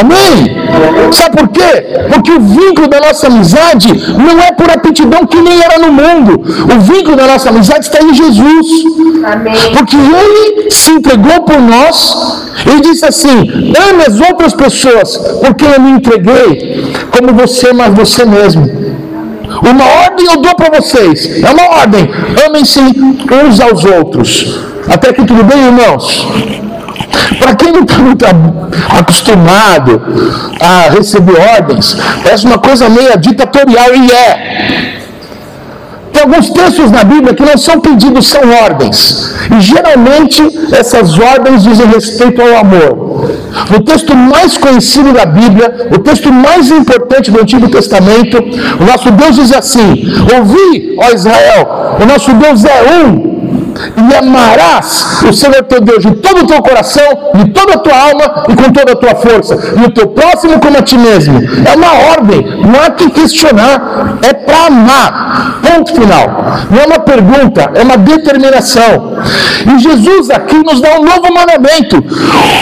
Amém? 0.00 1.12
Sabe 1.12 1.36
por 1.36 1.48
quê? 1.48 2.08
Porque 2.12 2.32
o 2.32 2.40
vínculo 2.40 2.88
da 2.88 3.00
nossa 3.00 3.26
amizade 3.26 3.88
não 4.16 4.40
é 4.40 4.52
por 4.52 4.70
aptidão 4.70 5.26
que 5.26 5.40
nem 5.40 5.60
era 5.62 5.78
no 5.78 5.92
mundo. 5.92 6.42
O 6.74 6.80
vínculo 6.80 7.16
da 7.16 7.26
nossa 7.26 7.50
amizade 7.50 7.86
está 7.86 8.02
em 8.02 8.14
Jesus. 8.14 8.66
Amém. 9.24 9.54
Porque 9.76 9.96
Ele 9.96 10.70
se 10.70 10.92
entregou 10.92 11.42
por 11.42 11.60
nós. 11.60 12.46
Ele 12.64 12.80
disse 12.80 13.04
assim: 13.04 13.74
ame 13.90 14.04
as 14.06 14.18
outras 14.18 14.54
pessoas, 14.54 15.16
porque 15.44 15.64
eu 15.64 15.80
me 15.80 15.90
entreguei 15.90 16.94
como 17.10 17.34
você, 17.34 17.72
mas 17.72 17.94
você 17.94 18.24
mesmo. 18.24 18.86
Uma 19.62 19.84
ordem 20.04 20.26
eu 20.26 20.40
dou 20.40 20.54
para 20.54 20.78
vocês. 20.80 21.42
É 21.42 21.50
uma 21.50 21.80
ordem. 21.80 22.08
Amem-se 22.46 22.80
uns 22.80 23.60
aos 23.60 23.84
outros. 23.84 24.60
Até 24.88 25.10
aqui 25.10 25.24
tudo 25.24 25.42
bem, 25.44 25.64
irmãos? 25.64 26.26
Para 27.38 27.54
quem 27.54 27.72
não 27.72 27.82
está 27.82 27.98
muito 27.98 28.24
acostumado 28.88 30.00
a 30.60 30.90
receber 30.90 31.36
ordens, 31.56 31.96
parece 32.22 32.46
uma 32.46 32.58
coisa 32.58 32.88
meio 32.88 33.18
ditatorial 33.18 33.94
e 33.94 34.12
é. 34.12 35.05
Alguns 36.26 36.50
textos 36.50 36.90
na 36.90 37.04
Bíblia 37.04 37.32
que 37.34 37.44
não 37.44 37.56
são 37.56 37.78
pedidos, 37.78 38.26
são 38.26 38.42
ordens. 38.64 39.32
E 39.56 39.60
geralmente 39.60 40.42
essas 40.72 41.16
ordens 41.16 41.62
dizem 41.62 41.86
respeito 41.86 42.42
ao 42.42 42.56
amor. 42.56 43.30
No 43.70 43.80
texto 43.80 44.12
mais 44.16 44.56
conhecido 44.58 45.12
da 45.12 45.24
Bíblia, 45.24 45.88
o 45.94 45.98
texto 46.00 46.32
mais 46.32 46.68
importante 46.68 47.30
do 47.30 47.40
Antigo 47.40 47.68
Testamento, 47.68 48.38
o 48.80 48.84
nosso 48.84 49.08
Deus 49.12 49.36
diz 49.36 49.52
assim: 49.52 50.04
Ouvi, 50.36 50.96
ó 50.98 51.14
Israel, 51.14 51.96
o 52.02 52.04
nosso 52.04 52.32
Deus 52.34 52.64
é 52.64 52.82
um 52.96 53.35
e 53.96 54.14
amarás 54.14 55.22
o 55.28 55.32
Senhor 55.32 55.62
teu 55.64 55.80
Deus 55.80 56.02
de 56.02 56.12
todo 56.16 56.42
o 56.42 56.46
teu 56.46 56.62
coração, 56.62 57.04
de 57.34 57.50
toda 57.50 57.74
a 57.74 57.78
tua 57.78 57.96
alma 57.96 58.44
e 58.48 58.56
com 58.56 58.72
toda 58.72 58.92
a 58.92 58.96
tua 58.96 59.14
força, 59.14 59.56
e 59.76 59.84
o 59.84 59.90
teu 59.90 60.08
próximo 60.08 60.58
como 60.60 60.78
a 60.78 60.82
ti 60.82 60.96
mesmo. 60.96 61.38
É 61.66 61.76
uma 61.76 62.10
ordem, 62.12 62.42
não 62.66 62.80
há 62.80 62.90
que 62.90 63.10
questionar, 63.10 64.18
é 64.22 64.32
para 64.32 64.66
amar. 64.66 65.60
Ponto 65.62 65.92
final. 65.92 66.66
Não 66.70 66.80
é 66.80 66.86
uma 66.86 66.98
pergunta, 66.98 67.70
é 67.74 67.82
uma 67.82 67.96
determinação. 67.96 69.16
E 69.74 69.78
Jesus 69.78 70.30
aqui 70.30 70.56
nos 70.56 70.80
dá 70.80 70.98
um 70.98 71.04
novo 71.04 71.32
mandamento. 71.32 71.96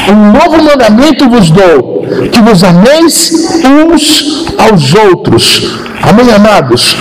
Um 0.09 0.33
novo 0.33 0.63
mandamento 0.63 1.29
vos 1.29 1.51
dou, 1.51 2.05
que 2.31 2.41
vos 2.41 2.63
ameis 2.65 3.33
uns 3.65 4.47
aos 4.59 4.95
outros. 4.95 5.85
Amém, 6.03 6.31
amados? 6.35 6.97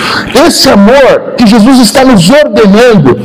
Esse 0.47 0.69
amor 0.69 1.33
que 1.37 1.45
Jesus 1.45 1.79
está 1.79 2.05
nos 2.05 2.29
ordenando 2.29 3.19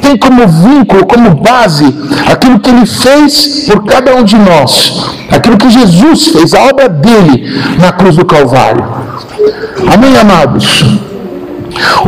tem 0.00 0.16
como 0.16 0.27
vínculo, 0.46 1.06
como 1.06 1.34
base, 1.34 1.84
aquilo 2.30 2.58
que 2.58 2.70
ele 2.70 2.86
fez 2.86 3.64
por 3.66 3.84
cada 3.84 4.14
um 4.14 4.22
de 4.22 4.36
nós, 4.36 5.14
aquilo 5.30 5.56
que 5.56 5.70
Jesus 5.70 6.28
fez, 6.28 6.54
a 6.54 6.62
obra 6.62 6.88
dele 6.88 7.44
na 7.80 7.92
cruz 7.92 8.16
do 8.16 8.24
Calvário. 8.24 8.84
Amém, 9.92 10.16
amados? 10.16 10.82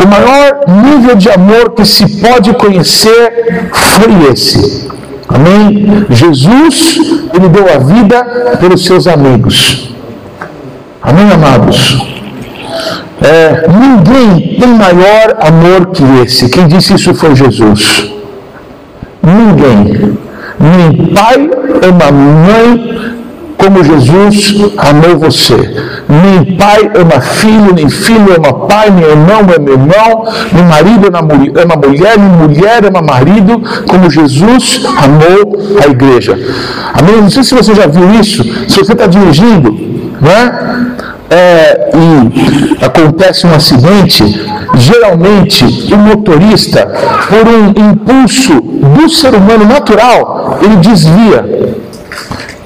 O 0.02 0.08
maior 0.08 0.60
nível 0.68 1.14
de 1.16 1.30
amor 1.30 1.70
que 1.74 1.84
se 1.84 2.20
pode 2.20 2.52
conhecer 2.54 3.70
foi 3.72 4.32
esse. 4.32 4.88
Amém? 5.28 6.06
Jesus, 6.10 6.98
ele 7.32 7.48
deu 7.48 7.72
a 7.72 7.78
vida 7.78 8.56
pelos 8.58 8.84
seus 8.84 9.06
amigos. 9.06 9.94
Amém, 11.02 11.30
amados? 11.32 12.19
É, 13.22 13.66
ninguém 13.68 14.58
tem 14.58 14.68
maior 14.68 15.36
amor 15.40 15.86
que 15.92 16.02
esse. 16.24 16.48
Quem 16.48 16.66
disse 16.66 16.94
isso 16.94 17.14
foi 17.14 17.34
Jesus. 17.34 18.10
Ninguém. 19.22 20.18
Nem 20.58 21.14
pai 21.14 21.50
ama 21.82 22.10
mãe 22.12 23.00
como 23.60 23.84
Jesus 23.84 24.54
amou 24.78 25.18
você. 25.18 25.54
Nem 26.08 26.56
pai 26.56 26.90
ama 26.94 27.20
filho, 27.20 27.74
nem 27.74 27.88
filho 27.90 28.34
ama 28.36 28.66
pai, 28.66 28.90
nem 28.90 29.04
irmão 29.04 29.40
ama 29.40 29.70
irmão, 29.70 30.24
nem 30.52 30.64
marido 30.64 31.08
ama 31.08 31.76
mulher, 31.76 32.18
nem 32.18 32.28
mulher 32.28 32.86
ama 32.86 33.02
marido, 33.02 33.62
como 33.86 34.10
Jesus 34.10 34.82
amou 34.96 35.58
a 35.82 35.90
igreja. 35.90 36.38
Amém? 36.94 37.20
Não 37.20 37.30
sei 37.30 37.44
se 37.44 37.54
você 37.54 37.74
já 37.74 37.86
viu 37.86 38.10
isso, 38.14 38.42
se 38.68 38.78
você 38.78 38.92
está 38.92 39.06
dirigindo, 39.06 39.72
né? 40.20 40.86
É, 41.32 41.90
e 41.94 42.84
acontece 42.84 43.46
um 43.46 43.54
acidente, 43.54 44.24
geralmente 44.74 45.64
o 45.92 45.96
motorista, 45.96 46.84
por 47.28 47.46
um 47.46 47.90
impulso 47.90 48.60
do 48.60 49.08
ser 49.08 49.34
humano 49.34 49.64
natural, 49.64 50.58
ele 50.60 50.76
desvia 50.76 51.78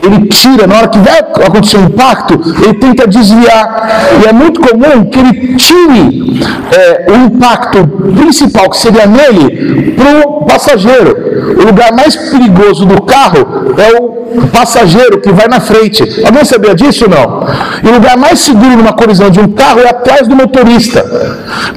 ele 0.04 0.26
tira, 0.28 0.66
na 0.66 0.76
hora 0.76 0.88
que 0.88 0.98
vai 0.98 1.18
acontecer 1.18 1.78
um 1.78 1.84
impacto, 1.84 2.40
ele 2.62 2.74
tenta 2.74 3.06
desviar. 3.06 3.88
E 4.22 4.28
é 4.28 4.32
muito 4.32 4.60
comum 4.60 5.04
que 5.06 5.18
ele 5.18 5.56
tire 5.56 6.40
é, 6.72 7.10
o 7.10 7.16
impacto 7.26 7.86
principal, 8.14 8.68
que 8.70 8.76
seria 8.76 9.06
nele, 9.06 9.92
para 9.92 10.28
o 10.28 10.44
passageiro. 10.44 11.16
O 11.58 11.66
lugar 11.66 11.92
mais 11.92 12.16
perigoso 12.16 12.84
do 12.84 13.02
carro 13.02 13.74
é 13.78 14.00
o 14.00 14.46
passageiro 14.48 15.20
que 15.20 15.32
vai 15.32 15.48
na 15.48 15.60
frente. 15.60 16.02
Alguém 16.24 16.44
sabia 16.44 16.74
disso 16.74 17.04
ou 17.04 17.10
não? 17.10 17.46
E 17.82 17.88
o 17.88 17.94
lugar 17.94 18.16
mais 18.16 18.40
seguro 18.40 18.76
numa 18.76 18.92
colisão 18.92 19.30
de 19.30 19.40
um 19.40 19.48
carro 19.48 19.80
é 19.80 19.88
atrás 19.88 20.26
do 20.26 20.34
motorista. 20.34 21.04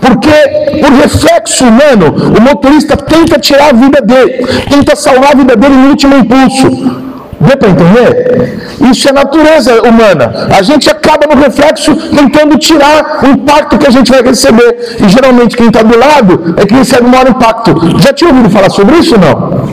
Porque, 0.02 0.80
por 0.82 0.92
reflexo 0.92 1.66
humano, 1.66 2.16
o 2.38 2.42
motorista 2.42 2.98
tenta 2.98 3.40
tirar 3.40 3.70
a 3.70 3.74
vida 3.74 4.02
dele, 4.02 4.46
tenta 4.70 4.96
salvar 4.96 5.34
a 5.34 5.36
vida 5.36 5.56
dele 5.56 5.76
no 5.76 5.90
último 5.90 6.16
impulso. 6.18 7.07
Deu 7.40 7.56
para 7.58 7.70
entender? 7.70 8.58
Isso 8.92 9.08
é 9.10 9.12
natureza 9.12 9.82
humana. 9.84 10.48
A 10.56 10.62
gente 10.62 10.90
acaba 10.90 11.34
no 11.34 11.40
reflexo 11.40 11.96
tentando 11.96 12.58
tirar 12.58 13.20
o 13.24 13.28
impacto 13.28 13.78
que 13.78 13.88
a 13.88 13.92
gente 13.92 14.12
vai 14.12 14.22
receber. 14.24 14.98
E 15.04 15.08
geralmente 15.08 15.56
quem 15.56 15.68
está 15.68 15.84
do 15.84 15.98
lado 15.98 16.56
é 16.58 16.66
que 16.66 16.74
recebe 16.74 17.06
o 17.06 17.10
maior 17.10 17.30
impacto. 17.30 18.00
Já 18.00 18.12
tinha 18.12 18.32
ouvido 18.32 18.50
falar 18.50 18.70
sobre 18.70 18.98
isso 18.98 19.16
ou 19.16 19.22
não? 19.22 19.68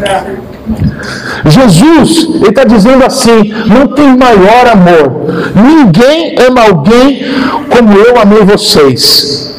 Jesus, 1.47 2.29
ele 2.35 2.49
está 2.49 2.65
dizendo 2.65 3.05
assim: 3.05 3.53
não 3.67 3.87
tem 3.89 4.17
maior 4.17 4.67
amor. 4.73 5.27
Ninguém 5.55 6.37
ama 6.47 6.63
alguém 6.63 7.25
como 7.71 7.93
eu 7.93 8.21
amei 8.21 8.43
vocês. 8.45 9.55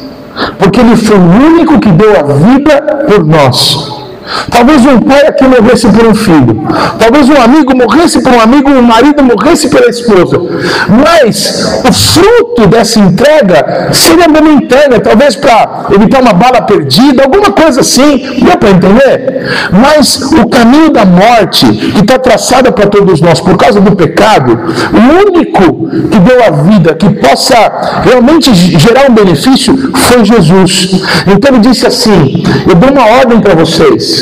Porque 0.58 0.80
ele 0.80 0.96
foi 0.96 1.16
o 1.16 1.20
único 1.20 1.80
que 1.80 1.88
deu 1.88 2.12
a 2.18 2.22
vida 2.22 3.04
por 3.08 3.24
nós. 3.24 4.05
Talvez 4.50 4.84
um 4.84 4.98
pai 4.98 5.26
aqui 5.26 5.44
morresse 5.44 5.86
por 5.88 6.06
um 6.06 6.14
filho. 6.14 6.66
Talvez 6.98 7.28
um 7.28 7.40
amigo 7.40 7.76
morresse 7.76 8.22
por 8.22 8.32
um 8.32 8.40
amigo, 8.40 8.70
um 8.70 8.82
marido 8.82 9.22
morresse 9.22 9.68
pela 9.68 9.88
esposa. 9.88 10.40
Mas 10.88 11.82
o 11.88 11.92
fruto 11.92 12.66
dessa 12.66 12.98
entrega 12.98 13.90
seria 13.92 14.26
uma 14.26 14.40
entrega, 14.50 15.00
talvez 15.00 15.36
para 15.36 15.86
evitar 15.94 16.20
uma 16.20 16.32
bala 16.32 16.62
perdida, 16.62 17.22
alguma 17.22 17.52
coisa 17.52 17.80
assim. 17.80 18.18
Deu 18.44 18.56
para 18.56 18.70
entender? 18.70 19.46
Mas 19.72 20.20
o 20.22 20.48
caminho 20.48 20.90
da 20.90 21.04
morte 21.04 21.66
que 21.66 22.00
está 22.00 22.18
traçada 22.18 22.72
para 22.72 22.86
todos 22.86 23.20
nós 23.20 23.40
por 23.40 23.56
causa 23.56 23.80
do 23.80 23.94
pecado, 23.94 24.58
o 24.92 25.28
único 25.28 25.88
que 26.10 26.18
deu 26.18 26.44
a 26.44 26.50
vida 26.50 26.94
que 26.94 27.08
possa 27.10 27.56
realmente 28.02 28.52
gerar 28.54 29.10
um 29.10 29.14
benefício 29.14 29.92
foi 29.94 30.24
Jesus. 30.24 31.02
Então 31.26 31.54
ele 31.54 31.60
disse 31.60 31.86
assim: 31.86 32.42
Eu 32.68 32.74
dou 32.74 32.90
uma 32.90 33.06
ordem 33.18 33.40
para 33.40 33.54
vocês. 33.54 34.15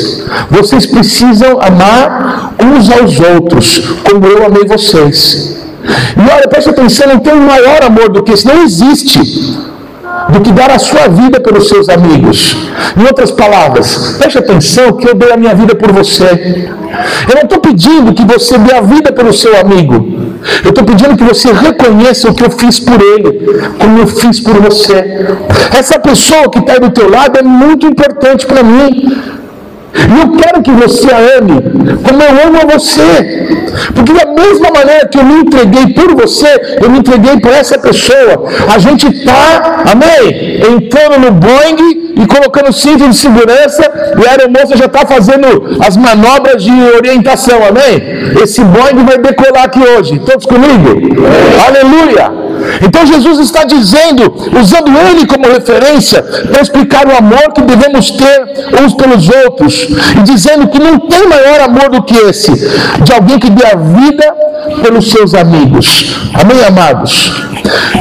Vocês 0.49 0.85
precisam 0.85 1.59
amar 1.61 2.53
uns 2.61 2.89
aos 2.91 3.19
outros, 3.19 3.79
como 4.09 4.25
eu 4.25 4.45
amei 4.45 4.65
vocês. 4.65 5.57
E 6.17 6.33
olha, 6.33 6.47
preste 6.47 6.69
atenção, 6.69 7.07
não 7.07 7.19
tem 7.19 7.33
um 7.33 7.45
maior 7.45 7.83
amor 7.83 8.09
do 8.09 8.23
que 8.23 8.31
esse, 8.31 8.47
não 8.47 8.63
existe 8.63 9.19
do 10.29 10.41
que 10.41 10.51
dar 10.51 10.71
a 10.71 10.79
sua 10.79 11.07
vida 11.07 11.39
pelos 11.39 11.67
seus 11.67 11.89
amigos. 11.89 12.55
Em 12.97 13.03
outras 13.03 13.31
palavras, 13.31 14.15
preste 14.17 14.37
atenção 14.37 14.93
que 14.93 15.07
eu 15.07 15.15
dei 15.15 15.31
a 15.31 15.37
minha 15.37 15.53
vida 15.53 15.75
por 15.75 15.91
você. 15.91 16.69
Eu 17.29 17.35
não 17.35 17.43
estou 17.43 17.59
pedindo 17.59 18.13
que 18.13 18.25
você 18.25 18.57
dê 18.57 18.73
a 18.73 18.81
vida 18.81 19.11
pelo 19.11 19.33
seu 19.33 19.59
amigo. 19.59 20.15
Eu 20.63 20.69
estou 20.69 20.83
pedindo 20.83 21.17
que 21.17 21.23
você 21.23 21.51
reconheça 21.51 22.29
o 22.29 22.33
que 22.33 22.43
eu 22.43 22.51
fiz 22.51 22.79
por 22.79 22.99
ele, 23.01 23.69
como 23.79 23.99
eu 23.99 24.07
fiz 24.07 24.39
por 24.39 24.55
você. 24.59 25.27
Essa 25.77 25.99
pessoa 25.99 26.49
que 26.49 26.59
está 26.59 26.77
do 26.77 26.91
teu 26.91 27.09
lado 27.09 27.37
é 27.37 27.43
muito 27.43 27.85
importante 27.85 28.45
para 28.45 28.63
mim. 28.63 29.21
E 29.95 30.21
eu 30.21 30.37
quero 30.37 30.61
que 30.61 30.71
você 30.71 31.09
a 31.11 31.39
ame 31.39 31.75
como 32.03 32.21
eu 32.21 32.47
amo 32.47 32.57
a 32.61 32.77
você. 32.77 33.47
Porque 33.93 34.13
da 34.13 34.25
mesma 34.31 34.69
maneira 34.71 35.07
que 35.07 35.17
eu 35.17 35.23
me 35.23 35.41
entreguei 35.41 35.93
por 35.93 36.15
você, 36.15 36.77
eu 36.81 36.89
me 36.89 36.99
entreguei 36.99 37.39
por 37.39 37.51
essa 37.51 37.77
pessoa. 37.77 38.47
A 38.73 38.77
gente 38.77 39.07
está, 39.07 39.83
amém? 39.91 40.61
Entrando 40.75 41.19
no 41.19 41.31
Boeing 41.31 42.13
e 42.17 42.27
colocando 42.27 42.71
cinto 42.71 43.07
de 43.09 43.15
segurança 43.15 43.83
e 44.21 44.27
a 44.27 44.31
aeromoça 44.31 44.77
já 44.77 44.85
está 44.85 45.05
fazendo 45.05 45.77
as 45.85 45.97
manobras 45.97 46.63
de 46.63 46.71
orientação, 46.97 47.57
amém? 47.57 48.41
Esse 48.41 48.63
Boeing 48.63 49.05
vai 49.05 49.17
decolar 49.17 49.65
aqui 49.65 49.79
hoje. 49.79 50.19
Todos 50.19 50.45
comigo? 50.45 51.25
Aleluia! 51.67 52.54
Então 52.81 53.05
Jesus 53.05 53.39
está 53.39 53.63
dizendo, 53.63 54.33
usando 54.59 54.91
ele 55.09 55.25
como 55.25 55.47
referência, 55.47 56.21
para 56.23 56.61
explicar 56.61 57.07
o 57.07 57.17
amor 57.17 57.53
que 57.53 57.61
devemos 57.61 58.11
ter 58.11 58.81
uns 58.83 58.93
pelos 58.93 59.29
outros, 59.29 59.87
e 60.17 60.23
dizendo 60.23 60.67
que 60.67 60.79
não 60.79 60.99
tem 60.99 61.27
maior 61.27 61.61
amor 61.61 61.89
do 61.89 62.03
que 62.03 62.15
esse, 62.15 62.51
de 63.03 63.13
alguém 63.13 63.39
que 63.39 63.49
dê 63.49 63.65
a 63.65 63.75
vida 63.75 64.35
pelos 64.81 65.09
seus 65.11 65.33
amigos. 65.33 66.15
Amém, 66.33 66.63
amados? 66.65 67.31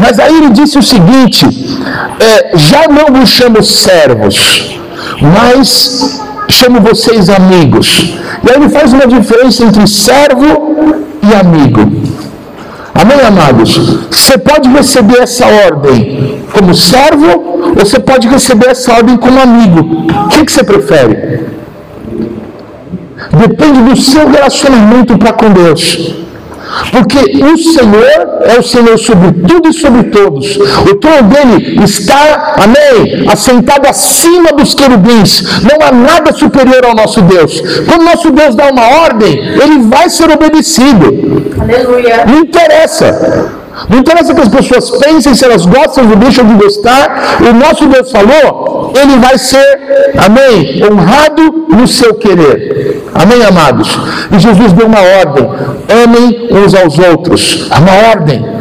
Mas 0.00 0.18
aí 0.18 0.36
ele 0.36 0.50
disse 0.50 0.78
o 0.78 0.82
seguinte: 0.82 1.46
é, 2.20 2.56
já 2.56 2.86
não 2.88 3.18
vos 3.18 3.28
chamo 3.28 3.62
servos, 3.62 4.78
mas 5.20 6.20
chamo 6.48 6.80
vocês 6.80 7.28
amigos. 7.28 8.16
E 8.42 8.50
aí 8.50 8.56
ele 8.56 8.68
faz 8.68 8.92
uma 8.92 9.06
diferença 9.06 9.64
entre 9.64 9.86
servo 9.86 11.04
e 11.22 11.34
amigo. 11.34 11.80
Amém, 12.94 13.20
amados? 13.26 13.76
Você 14.10 14.38
pode 14.38 14.68
receber 14.68 15.18
essa 15.18 15.46
ordem 15.46 16.42
como 16.52 16.72
servo, 16.74 17.64
ou 17.68 17.74
você 17.74 17.98
pode 17.98 18.28
receber 18.28 18.68
essa 18.68 18.92
ordem 18.92 19.16
como 19.16 19.40
amigo. 19.40 20.06
O 20.26 20.28
que, 20.28 20.44
que 20.44 20.52
você 20.52 20.62
prefere? 20.62 21.44
Depende 23.32 23.82
do 23.82 23.96
seu 23.96 24.28
relacionamento 24.28 25.18
para 25.18 25.32
com 25.32 25.50
Deus. 25.50 26.23
Porque 26.90 27.42
o 27.44 27.56
Senhor 27.56 28.40
é 28.42 28.58
o 28.58 28.62
Senhor 28.62 28.98
sobre 28.98 29.32
tudo 29.46 29.68
e 29.68 29.72
sobre 29.72 30.04
todos. 30.04 30.56
O 30.56 30.94
trono 30.96 31.28
dele 31.28 31.84
está, 31.84 32.56
amém, 32.62 33.26
assentado 33.28 33.88
acima 33.88 34.52
dos 34.52 34.74
querubins. 34.74 35.42
Não 35.62 35.86
há 35.86 35.92
nada 35.92 36.32
superior 36.32 36.84
ao 36.84 36.94
nosso 36.94 37.22
Deus. 37.22 37.60
Quando 37.86 38.04
nosso 38.04 38.30
Deus 38.30 38.54
dá 38.54 38.70
uma 38.70 38.86
ordem, 39.02 39.38
ele 39.38 39.82
vai 39.82 40.08
ser 40.08 40.30
obedecido. 40.30 41.52
Aleluia. 41.60 42.24
Não 42.26 42.40
interessa. 42.40 43.63
Não 43.88 43.98
interessa 43.98 44.34
que 44.34 44.40
as 44.40 44.48
pessoas 44.48 44.90
pensem 45.02 45.34
se 45.34 45.44
elas 45.44 45.66
gostam 45.66 46.08
ou 46.08 46.16
deixam 46.16 46.46
de 46.46 46.54
gostar, 46.54 47.38
o 47.40 47.52
nosso 47.52 47.86
Deus 47.86 48.10
falou, 48.10 48.92
ele 49.00 49.16
vai 49.18 49.36
ser, 49.36 50.12
amém, 50.16 50.82
honrado 50.84 51.66
no 51.68 51.86
seu 51.86 52.14
querer. 52.14 53.02
Amém, 53.14 53.44
amados? 53.44 53.88
E 54.32 54.38
Jesus 54.38 54.72
deu 54.72 54.86
uma 54.86 55.00
ordem: 55.00 55.48
amem 56.02 56.48
uns 56.50 56.74
aos 56.74 56.98
outros. 56.98 57.68
É 57.70 57.78
uma 57.78 58.10
ordem. 58.10 58.54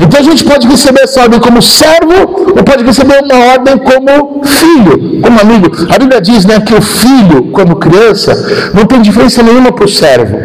Então 0.00 0.20
a 0.20 0.22
gente 0.22 0.44
pode 0.44 0.66
receber 0.66 1.02
essa 1.02 1.22
ordem 1.22 1.38
como 1.38 1.62
servo 1.62 2.46
ou 2.56 2.64
pode 2.64 2.84
receber 2.84 3.22
uma 3.22 3.52
ordem 3.52 3.78
como 3.78 4.44
filho, 4.44 5.20
como 5.22 5.40
amigo. 5.40 5.70
A 5.88 5.98
Bíblia 5.98 6.20
diz 6.20 6.44
né, 6.44 6.60
que 6.60 6.74
o 6.74 6.82
filho, 6.82 7.44
como 7.52 7.76
criança, 7.76 8.34
não 8.74 8.84
tem 8.84 9.00
diferença 9.00 9.42
nenhuma 9.42 9.70
para 9.70 9.84
o 9.84 9.88
servo. 9.88 10.36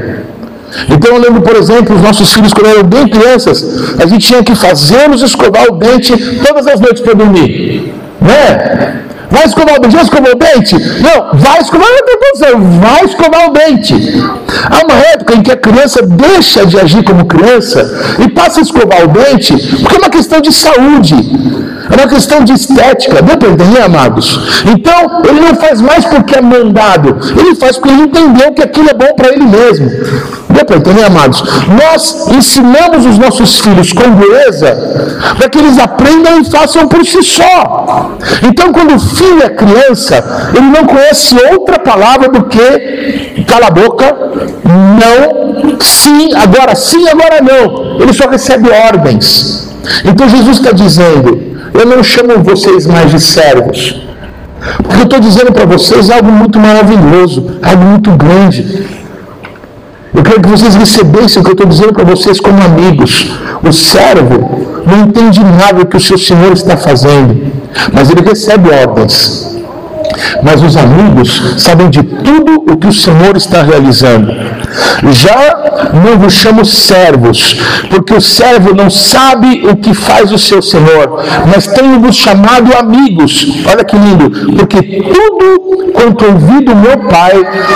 Então 0.90 1.16
eu 1.16 1.22
lembro, 1.22 1.42
por 1.42 1.56
exemplo, 1.56 1.96
os 1.96 2.02
nossos 2.02 2.32
filhos, 2.34 2.54
quando 2.54 2.68
eram 2.68 2.84
bem 2.84 3.08
crianças, 3.08 4.00
a 4.00 4.06
gente 4.06 4.28
tinha 4.28 4.44
que 4.44 4.56
fazê-los 4.56 5.22
escovar 5.22 5.66
o 5.70 5.76
dente 5.76 6.14
todas 6.46 6.68
as 6.68 6.80
noites 6.80 7.02
para 7.02 7.14
dormir. 7.14 7.94
Né? 8.22 9.04
Vai 9.34 9.46
escovar 9.46 9.76
o 9.76 9.80
dente, 9.80 9.96
vai 9.96 10.04
escovar 10.04 10.32
o 10.32 10.36
dente? 10.36 10.76
Não, 10.76 11.40
vai 11.40 11.60
escovar, 11.60 11.88
não 11.90 12.80
vai 12.80 13.06
escovar 13.06 13.50
o 13.50 13.52
dente. 13.52 13.96
Há 14.70 14.86
uma 14.86 15.00
época 15.14 15.36
em 15.36 15.42
que 15.42 15.52
a 15.52 15.58
criança 15.58 16.06
deixa 16.06 16.66
de 16.66 16.80
agir 16.80 17.04
como 17.04 17.26
criança 17.26 18.16
e 18.24 18.30
passa 18.30 18.60
a 18.60 18.64
escovar 18.64 19.04
o 19.04 19.08
dente, 19.08 19.54
porque 19.82 19.96
é 19.96 20.00
uma 20.00 20.10
questão 20.10 20.40
de 20.40 20.52
saúde. 20.52 21.16
É 21.92 21.96
uma 21.96 22.08
questão 22.08 22.44
de 22.44 22.54
estética, 22.54 23.22
deu 23.22 23.38
para 23.38 23.50
entender, 23.50 23.82
amados? 23.82 24.64
Então, 24.66 25.22
ele 25.28 25.42
não 25.42 25.56
faz 25.56 25.82
mais 25.82 26.06
porque 26.06 26.36
é 26.36 26.42
mandado, 26.42 27.20
ele 27.38 27.56
faz 27.56 27.78
porque 27.78 27.90
ele 27.90 28.04
entendeu 28.04 28.54
que 28.54 28.62
aquilo 28.62 28.90
é 28.90 28.94
bom 28.94 29.14
para 29.16 29.30
ele 29.30 29.46
mesmo. 29.46 29.90
Deu 30.54 30.66
para 30.66 30.78
entender, 30.78 31.04
amados? 31.04 31.44
Nós 31.68 32.28
ensinamos 32.28 33.06
os 33.06 33.18
nossos 33.18 33.60
filhos 33.60 33.92
com 33.92 34.10
dureza 34.12 35.16
para 35.38 35.50
que 35.50 35.58
eles 35.58 35.80
aprendam 35.80 36.40
e 36.40 36.50
façam 36.50 36.88
por 36.88 37.04
si 37.06 37.24
só. 37.24 38.18
Então, 38.44 38.72
quando 38.72 38.96
o 38.96 39.00
filho 39.00 39.44
é 39.44 39.50
criança, 39.50 40.52
ele 40.56 40.68
não 40.68 40.86
conhece 40.86 41.36
outra 41.52 41.80
palavra 41.80 42.30
do 42.30 42.44
que 42.44 43.44
cala 43.48 43.68
a 43.68 43.72
boca, 43.72 44.16
não, 44.64 45.80
sim, 45.80 46.34
agora 46.36 46.76
sim, 46.76 47.08
agora 47.08 47.40
não. 47.42 48.00
Ele 48.02 48.14
só 48.14 48.28
recebe 48.30 48.70
ordens. 48.70 49.70
Então 50.06 50.28
Jesus 50.30 50.58
está 50.58 50.72
dizendo: 50.72 51.42
Eu 51.74 51.86
não 51.86 52.04
chamo 52.04 52.44
vocês 52.44 52.86
mais 52.86 53.12
de 53.12 53.20
servos, 53.20 54.02
porque 54.82 55.02
eu 55.02 55.04
estou 55.04 55.20
dizendo 55.20 55.52
para 55.52 55.66
vocês 55.66 56.10
algo 56.10 56.32
muito 56.32 56.60
maravilhoso, 56.60 57.60
algo 57.62 57.84
muito 57.84 58.12
grande. 58.12 59.03
Eu 60.16 60.22
quero 60.22 60.42
que 60.42 60.50
vocês 60.50 60.76
recebessem 60.76 61.42
o 61.42 61.44
que 61.44 61.52
eu 61.52 61.54
estou 61.54 61.68
dizendo 61.68 61.94
para 61.94 62.04
vocês 62.04 62.40
como 62.40 62.62
amigos. 62.62 63.32
O 63.68 63.72
servo 63.72 64.84
não 64.86 65.08
entende 65.08 65.40
nada 65.44 65.80
do 65.80 65.86
que 65.86 65.98
o 65.98 66.00
seu 66.00 66.18
senhor 66.18 66.54
está 66.54 66.78
fazendo, 66.78 67.52
mas 67.92 68.10
ele 68.10 68.22
recebe 68.22 68.70
ordens. 68.70 69.58
Mas 70.42 70.62
os 70.62 70.76
amigos 70.76 71.56
sabem 71.58 71.90
de 71.90 72.04
tudo 72.04 72.64
o 72.72 72.78
que 72.78 72.88
o 72.88 72.94
Senhor 72.94 73.36
está 73.36 73.62
realizando. 73.62 74.32
Já 75.12 75.92
não 75.94 76.18
vos 76.18 76.34
chamo 76.34 76.66
servos, 76.66 77.60
porque 77.90 78.14
o 78.14 78.22
servo 78.22 78.74
não 78.74 78.90
sabe 78.90 79.64
o 79.68 79.76
que 79.76 79.94
faz 79.94 80.32
o 80.32 80.38
seu 80.38 80.62
Senhor, 80.62 81.24
mas 81.48 81.68
tenho-vos 81.68 82.16
chamado 82.16 82.76
amigos. 82.76 83.64
Olha 83.70 83.84
que 83.84 83.96
lindo, 83.96 84.56
porque 84.58 84.82
tudo 84.82 85.92
quanto 85.94 86.26
ouvi 86.26 86.64
do 86.64 86.76
meu 86.76 86.98
Pai 87.10 87.34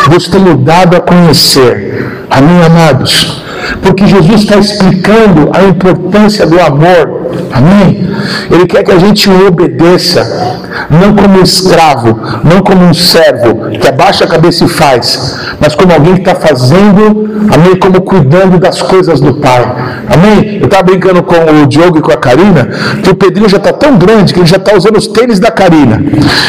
vos 0.10 0.28
tenho 0.28 0.56
dado 0.58 0.96
a 0.96 1.02
conhecer. 1.02 2.26
Amém, 2.30 2.62
amados? 2.66 3.42
Porque 3.82 4.06
Jesus 4.06 4.42
está 4.42 4.58
explicando 4.58 5.50
a 5.54 5.64
importância 5.64 6.46
do 6.46 6.60
amor. 6.60 7.28
Amém? 7.52 8.08
Ele 8.52 8.66
quer 8.66 8.84
que 8.84 8.92
a 8.92 9.00
gente 9.00 9.30
obedeça 9.30 10.66
não 10.90 11.16
como 11.16 11.42
escravo, 11.42 12.20
não 12.44 12.62
como 12.62 12.84
um 12.86 12.94
servo 12.94 13.70
que 13.70 13.88
abaixa 13.88 14.26
a 14.26 14.28
cabeça 14.28 14.66
e 14.66 14.68
faz, 14.68 15.56
mas 15.60 15.76
como 15.76 15.94
alguém 15.94 16.16
que 16.16 16.22
está 16.22 16.36
fazendo, 16.36 17.50
amém, 17.54 17.76
como 17.80 18.02
cuidando 18.02 18.60
das 18.60 18.82
coisas 18.82 19.20
do 19.20 19.36
Pai. 19.36 19.64
Amém? 20.10 20.58
Eu 20.60 20.66
estava 20.66 20.84
brincando 20.84 21.22
com 21.24 21.36
o 21.36 21.66
Diogo 21.68 22.00
e 22.00 22.02
com 22.02 22.12
a 22.12 22.18
Karina, 22.18 22.70
que 23.04 23.10
o 23.10 23.16
Pedrinho 23.16 23.50
já 23.50 23.58
está 23.58 23.74
tão 23.74 23.98
grande 23.98 24.34
que 24.34 24.40
ele 24.40 24.48
já 24.48 24.58
está 24.58 24.76
usando 24.76 24.98
os 24.98 25.08
tênis 25.08 25.40
da 25.40 25.52
Karina. 25.52 26.02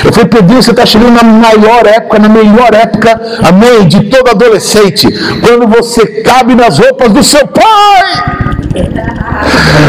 Eu 0.04 0.12
falei, 0.12 0.28
Pedrinho, 0.28 0.62
você 0.62 0.70
está 0.70 0.86
chegando 0.86 1.12
na 1.12 1.22
maior 1.22 1.86
época, 1.86 2.18
na 2.18 2.28
melhor 2.28 2.72
época, 2.72 3.20
amém, 3.42 3.86
de 3.86 4.04
todo 4.04 4.30
adolescente, 4.30 5.08
quando 5.40 5.66
você 5.66 6.06
cabe 6.22 6.54
nas 6.54 6.78
roupas 6.78 7.12
do 7.12 7.22
seu 7.22 7.46
pai. 7.46 9.27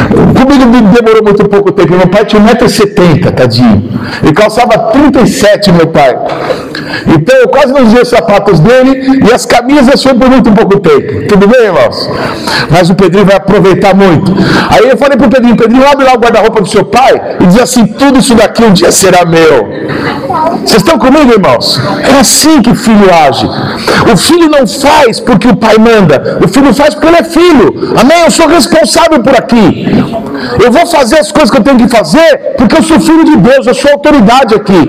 Comigo 0.09 0.65
demorou 0.93 1.23
muito 1.23 1.47
pouco 1.47 1.71
tempo. 1.71 1.95
Meu 1.95 2.07
pai 2.07 2.25
tinha 2.25 2.41
1,70m, 2.41 3.31
tadinho. 3.33 3.89
Ele 4.23 4.33
calçava 4.33 4.77
37, 4.91 5.71
meu 5.71 5.87
pai. 5.87 6.15
Então 7.07 7.35
eu 7.37 7.47
quase 7.47 7.73
não 7.73 7.83
usei 7.83 8.01
os 8.01 8.09
sapatos 8.09 8.59
dele 8.59 9.21
e 9.27 9.33
as 9.33 9.45
camisas 9.45 10.01
foi 10.01 10.13
por 10.13 10.29
muito 10.29 10.51
pouco 10.51 10.79
tempo. 10.79 11.27
Tudo 11.27 11.47
bem, 11.47 11.65
irmãos? 11.65 12.09
Mas 12.69 12.89
o 12.89 12.95
Pedrinho 12.95 13.25
vai 13.25 13.35
aproveitar 13.35 13.93
muito. 13.93 14.33
Aí 14.69 14.89
eu 14.89 14.97
falei 14.97 15.17
para 15.17 15.27
o 15.27 15.29
Pedrinho: 15.29 15.55
Pedrinho, 15.55 15.87
abre 15.87 16.05
lá 16.05 16.13
o 16.13 16.19
guarda-roupa 16.19 16.61
do 16.61 16.67
seu 16.67 16.85
pai 16.85 17.37
e 17.39 17.45
diz 17.45 17.59
assim: 17.59 17.85
tudo 17.85 18.19
isso 18.19 18.35
daqui 18.35 18.63
um 18.63 18.73
dia 18.73 18.91
será 18.91 19.25
meu. 19.25 19.69
Vocês 20.65 20.81
estão 20.83 20.99
comigo, 20.99 21.31
irmãos? 21.31 21.79
É 22.03 22.19
assim 22.19 22.61
que 22.61 22.69
o 22.69 22.75
filho 22.75 23.07
age. 23.27 23.47
O 24.11 24.17
filho 24.17 24.49
não 24.49 24.67
faz 24.67 25.19
porque 25.19 25.47
o 25.47 25.55
pai 25.55 25.77
manda, 25.77 26.39
o 26.43 26.47
filho 26.47 26.73
faz 26.73 26.93
porque 26.93 27.07
ele 27.07 27.17
é 27.17 27.23
filho. 27.23 27.93
Amém? 27.99 28.23
Eu 28.25 28.31
sou 28.31 28.47
responsável 28.47 29.21
por 29.21 29.33
aqui. 29.39 29.85
Eu 30.63 30.71
vou 30.71 30.85
fazer 30.87 31.19
as 31.19 31.31
coisas 31.31 31.51
que 31.51 31.57
eu 31.57 31.63
tenho 31.63 31.77
que 31.77 31.87
fazer 31.87 32.55
porque 32.57 32.77
eu 32.77 32.83
sou 32.83 32.99
filho 32.99 33.25
de 33.25 33.35
Deus, 33.37 33.65
eu 33.67 33.73
sou 33.73 33.91
autoridade 33.91 34.55
aqui. 34.55 34.81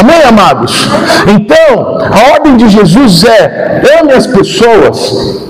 Amém, 0.00 0.22
amados? 0.28 0.88
Então, 1.36 1.98
a 1.98 2.32
ordem 2.34 2.56
de 2.56 2.68
Jesus 2.68 3.24
é: 3.24 3.82
ame 4.00 4.12
as 4.12 4.26
pessoas 4.26 5.46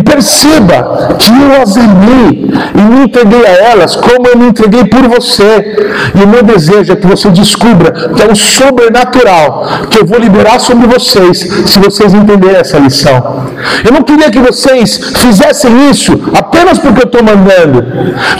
perceba 0.00 1.16
que 1.18 1.30
eu 1.30 1.62
as 1.62 1.76
amei 1.76 2.48
e 2.74 2.80
me 2.80 3.04
entreguei 3.04 3.44
a 3.46 3.70
elas 3.70 3.96
como 3.96 4.26
eu 4.26 4.38
me 4.38 4.48
entreguei 4.48 4.84
por 4.84 5.06
você. 5.08 5.76
E 6.14 6.22
o 6.22 6.28
meu 6.28 6.42
desejo 6.42 6.92
é 6.92 6.96
que 6.96 7.06
você 7.06 7.30
descubra 7.30 7.90
que 8.14 8.22
é 8.22 8.26
o 8.26 8.34
sobrenatural 8.34 9.66
que 9.90 9.98
eu 9.98 10.06
vou 10.06 10.18
liberar 10.18 10.58
sobre 10.58 10.86
vocês 10.86 11.38
se 11.66 11.78
vocês 11.78 12.14
entenderem 12.14 12.56
essa 12.56 12.78
lição. 12.78 13.46
Eu 13.84 13.92
não 13.92 14.02
queria 14.02 14.30
que 14.30 14.38
vocês 14.38 14.96
fizessem 15.16 15.90
isso 15.90 16.12
apenas 16.34 16.78
porque 16.78 17.02
eu 17.02 17.06
estou 17.06 17.22
mandando, 17.22 17.84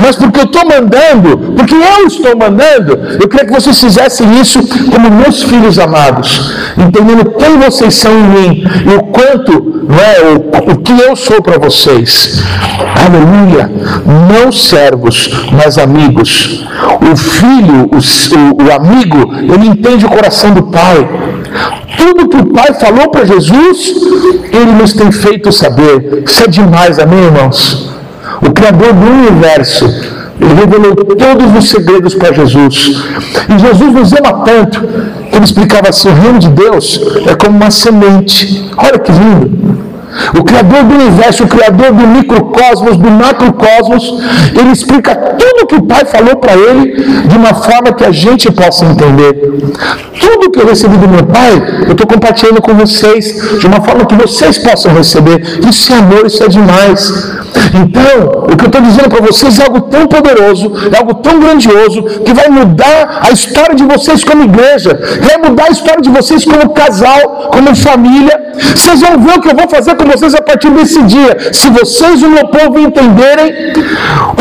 mas 0.00 0.16
porque 0.16 0.40
eu 0.40 0.44
estou 0.44 0.66
mandando, 0.66 1.38
porque 1.56 1.74
eu 1.74 2.06
estou 2.06 2.36
mandando, 2.36 2.98
eu 3.20 3.28
queria 3.28 3.46
que 3.46 3.52
vocês 3.52 3.78
fizessem 3.78 4.40
isso 4.40 4.60
como 4.90 5.10
meus 5.10 5.42
filhos 5.42 5.78
amados, 5.78 6.52
entendendo 6.76 7.32
quem 7.32 7.58
vocês 7.58 7.94
são 7.94 8.12
em 8.12 8.22
mim 8.22 8.64
e 8.86 8.94
o 8.96 9.02
quanto, 9.04 9.84
não 9.88 9.98
é, 9.98 10.34
o, 10.34 10.72
o 10.72 10.78
que 10.78 10.92
eu 11.00 11.16
sou 11.16 11.42
para 11.48 11.58
vocês. 11.58 12.42
Aleluia! 13.06 13.70
Não 14.30 14.52
servos, 14.52 15.30
mas 15.50 15.78
amigos. 15.78 16.66
O 17.10 17.16
filho, 17.16 17.88
o, 17.90 18.64
o 18.64 18.72
amigo, 18.72 19.32
ele 19.34 19.68
entende 19.68 20.04
o 20.04 20.10
coração 20.10 20.52
do 20.52 20.64
pai. 20.64 21.08
Tudo 21.96 22.28
que 22.28 22.36
o 22.36 22.46
pai 22.52 22.74
falou 22.74 23.08
para 23.08 23.24
Jesus, 23.24 23.94
ele 24.52 24.72
nos 24.72 24.92
tem 24.92 25.10
feito 25.10 25.50
saber. 25.50 26.22
Isso 26.26 26.44
é 26.44 26.48
demais, 26.48 26.98
amém, 26.98 27.24
irmãos? 27.24 27.94
O 28.42 28.50
Criador 28.52 28.92
do 28.92 29.06
universo, 29.06 29.86
ele 30.38 30.52
revelou 30.52 30.94
todos 30.94 31.56
os 31.56 31.70
segredos 31.70 32.14
para 32.14 32.34
Jesus. 32.34 33.02
E 33.48 33.58
Jesus 33.58 33.92
nos 33.94 34.12
ama 34.12 34.44
tanto, 34.44 34.80
que 35.30 35.36
ele 35.36 35.44
explicava 35.46 35.88
assim: 35.88 36.10
o 36.10 36.14
reino 36.14 36.38
de 36.38 36.50
Deus 36.50 37.00
é 37.26 37.34
como 37.34 37.56
uma 37.56 37.70
semente. 37.70 38.70
Olha 38.76 38.98
que 38.98 39.10
lindo. 39.10 39.87
O 40.38 40.44
Criador 40.44 40.84
do 40.84 40.94
universo, 40.94 41.44
o 41.44 41.48
Criador 41.48 41.92
do 41.92 42.06
microcosmos, 42.06 42.96
do 42.96 43.10
macrocosmos, 43.10 44.22
ele 44.58 44.72
explica 44.72 45.14
tudo 45.14 45.66
que 45.66 45.76
o 45.76 45.82
Pai 45.82 46.04
falou 46.04 46.36
para 46.36 46.54
ele 46.54 46.96
de 47.26 47.36
uma 47.36 47.54
forma 47.54 47.92
que 47.92 48.04
a 48.04 48.10
gente 48.10 48.50
possa 48.50 48.84
entender. 48.84 49.32
Tudo 50.20 50.50
que 50.50 50.60
eu 50.60 50.66
recebi 50.66 50.96
do 50.96 51.08
meu 51.08 51.24
Pai, 51.24 51.52
eu 51.86 51.92
estou 51.92 52.06
compartilhando 52.06 52.60
com 52.60 52.74
vocês 52.74 53.58
de 53.58 53.66
uma 53.66 53.80
forma 53.80 54.04
que 54.06 54.14
vocês 54.14 54.58
possam 54.58 54.92
receber. 54.94 55.60
Isso 55.68 55.92
é 55.92 55.96
amor, 55.96 56.26
isso 56.26 56.42
é 56.42 56.48
demais. 56.48 57.38
Então, 57.74 58.44
o 58.52 58.56
que 58.56 58.64
eu 58.64 58.66
estou 58.66 58.80
dizendo 58.80 59.08
para 59.08 59.24
vocês 59.24 59.58
é 59.58 59.64
algo 59.64 59.80
tão 59.82 60.06
poderoso, 60.06 60.72
é 60.92 60.96
algo 60.98 61.14
tão 61.14 61.40
grandioso, 61.40 62.02
que 62.24 62.32
vai 62.32 62.48
mudar 62.48 63.20
a 63.22 63.30
história 63.30 63.74
de 63.74 63.84
vocês 63.84 64.24
como 64.24 64.44
igreja, 64.44 64.98
vai 65.22 65.36
mudar 65.48 65.64
a 65.64 65.70
história 65.70 66.00
de 66.00 66.10
vocês 66.10 66.44
como 66.44 66.70
casal, 66.70 67.50
como 67.52 67.74
família. 67.74 68.48
Vocês 68.74 69.00
vão 69.00 69.18
ver 69.20 69.38
o 69.38 69.40
que 69.40 69.50
eu 69.50 69.56
vou 69.56 69.68
fazer 69.68 69.94
com 69.98 70.06
vocês 70.10 70.34
a 70.34 70.40
partir 70.40 70.70
desse 70.70 71.02
dia. 71.02 71.36
Se 71.52 71.68
vocês, 71.70 72.22
o 72.22 72.30
meu 72.30 72.46
povo, 72.48 72.78
entenderem 72.78 73.72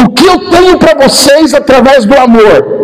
o 0.01 0.09
que 0.11 0.25
eu 0.25 0.39
tenho 0.51 0.77
para 0.77 0.93
vocês 1.03 1.53
através 1.53 2.05
do 2.05 2.15
amor. 2.15 2.77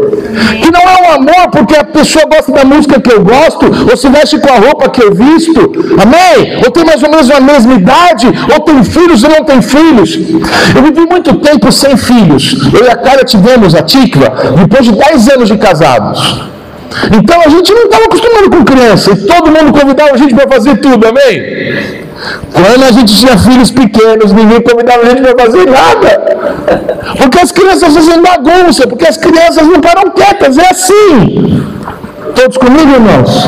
Que 0.62 0.72
não 0.72 0.82
é 0.82 0.96
um 1.04 1.12
amor 1.14 1.52
porque 1.52 1.76
a 1.76 1.84
pessoa 1.84 2.26
gosta 2.26 2.52
da 2.52 2.66
música 2.66 3.00
que 3.00 3.12
eu 3.12 3.24
gosto, 3.24 3.66
ou 3.90 3.96
se 3.96 4.10
veste 4.10 4.40
com 4.40 4.52
a 4.52 4.58
roupa 4.58 4.90
que 4.90 5.02
eu 5.02 5.14
visto, 5.14 5.60
amém? 6.02 6.58
Ou 6.64 6.72
tem 6.72 6.84
mais 6.84 7.02
ou 7.04 7.10
menos 7.10 7.30
a 7.30 7.40
mesma 7.40 7.74
idade, 7.76 8.28
ou 8.52 8.60
tem 8.62 8.84
filhos 8.84 9.24
ou 9.24 9.30
não 9.30 9.44
tem 9.44 9.62
filhos. 9.62 10.16
Eu 10.76 10.82
vivi 10.84 11.06
muito 11.10 11.36
tempo 11.36 11.72
sem 11.72 11.96
filhos. 11.96 12.56
Eu 12.74 12.86
e 12.86 12.90
a 12.90 12.96
Cara 12.96 13.24
tivemos 13.24 13.76
a 13.76 13.84
Tikva 13.84 14.34
depois 14.58 14.86
de 14.86 14.92
10 14.92 15.30
anos 15.30 15.48
de 15.50 15.58
casados. 15.58 16.44
Então 17.12 17.42
a 17.42 17.50
gente 17.50 17.72
não 17.74 17.86
estava 17.86 18.06
acostumado 18.06 18.50
com 18.50 18.64
criança, 18.64 19.12
e 19.12 19.16
todo 19.26 19.52
mundo 19.52 19.78
convidava 19.78 20.14
a 20.14 20.18
gente 20.18 20.34
para 20.34 20.48
fazer 20.48 20.78
tudo, 20.78 21.08
amém? 21.08 22.03
Quando 22.54 22.84
a 22.84 22.92
gente 22.92 23.16
tinha 23.16 23.38
filhos 23.38 23.72
pequenos, 23.72 24.32
ninguém 24.32 24.62
convidava 24.62 25.04
a 25.04 25.10
gente 25.10 25.22
para 25.22 25.46
fazer 25.46 25.66
nada. 25.66 26.84
Porque 27.18 27.40
as 27.40 27.52
crianças 27.52 27.94
fazem 27.94 28.22
bagunça, 28.22 28.88
porque 28.88 29.06
as 29.06 29.18
crianças 29.18 29.68
não 29.68 29.82
param 29.82 30.12
quietas, 30.12 30.58
é 30.58 30.70
assim. 30.70 31.64
Todos 32.36 32.58
comigo, 32.58 32.90
irmãos? 32.92 33.48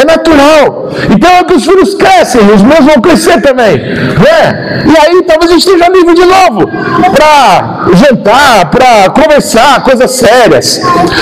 É 0.00 0.04
natural. 0.04 0.90
Então 1.10 1.30
é 1.30 1.44
que 1.44 1.54
os 1.54 1.64
filhos 1.64 1.94
crescem, 1.94 2.40
os 2.40 2.62
meus 2.62 2.84
vão 2.84 3.00
crescer 3.00 3.40
também. 3.40 3.76
Né? 3.78 4.84
E 4.86 5.06
aí 5.06 5.22
talvez 5.22 5.50
a 5.50 5.54
gente 5.54 5.66
esteja 5.66 5.88
livre 5.88 6.14
de 6.14 6.24
novo 6.24 6.68
para 7.12 7.86
jantar, 7.94 8.70
para 8.70 9.10
conversar, 9.10 9.82
coisas 9.82 10.10
sérias. 10.12 10.80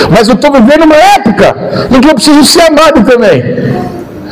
Mas 0.09 0.27
eu 0.27 0.35
estou 0.35 0.51
vivendo 0.51 0.83
uma 0.83 0.95
época 0.95 1.55
em 1.91 1.99
que 1.99 2.09
eu 2.09 2.15
preciso 2.15 2.43
ser 2.45 2.61
amado 2.61 3.03
também. 3.03 3.43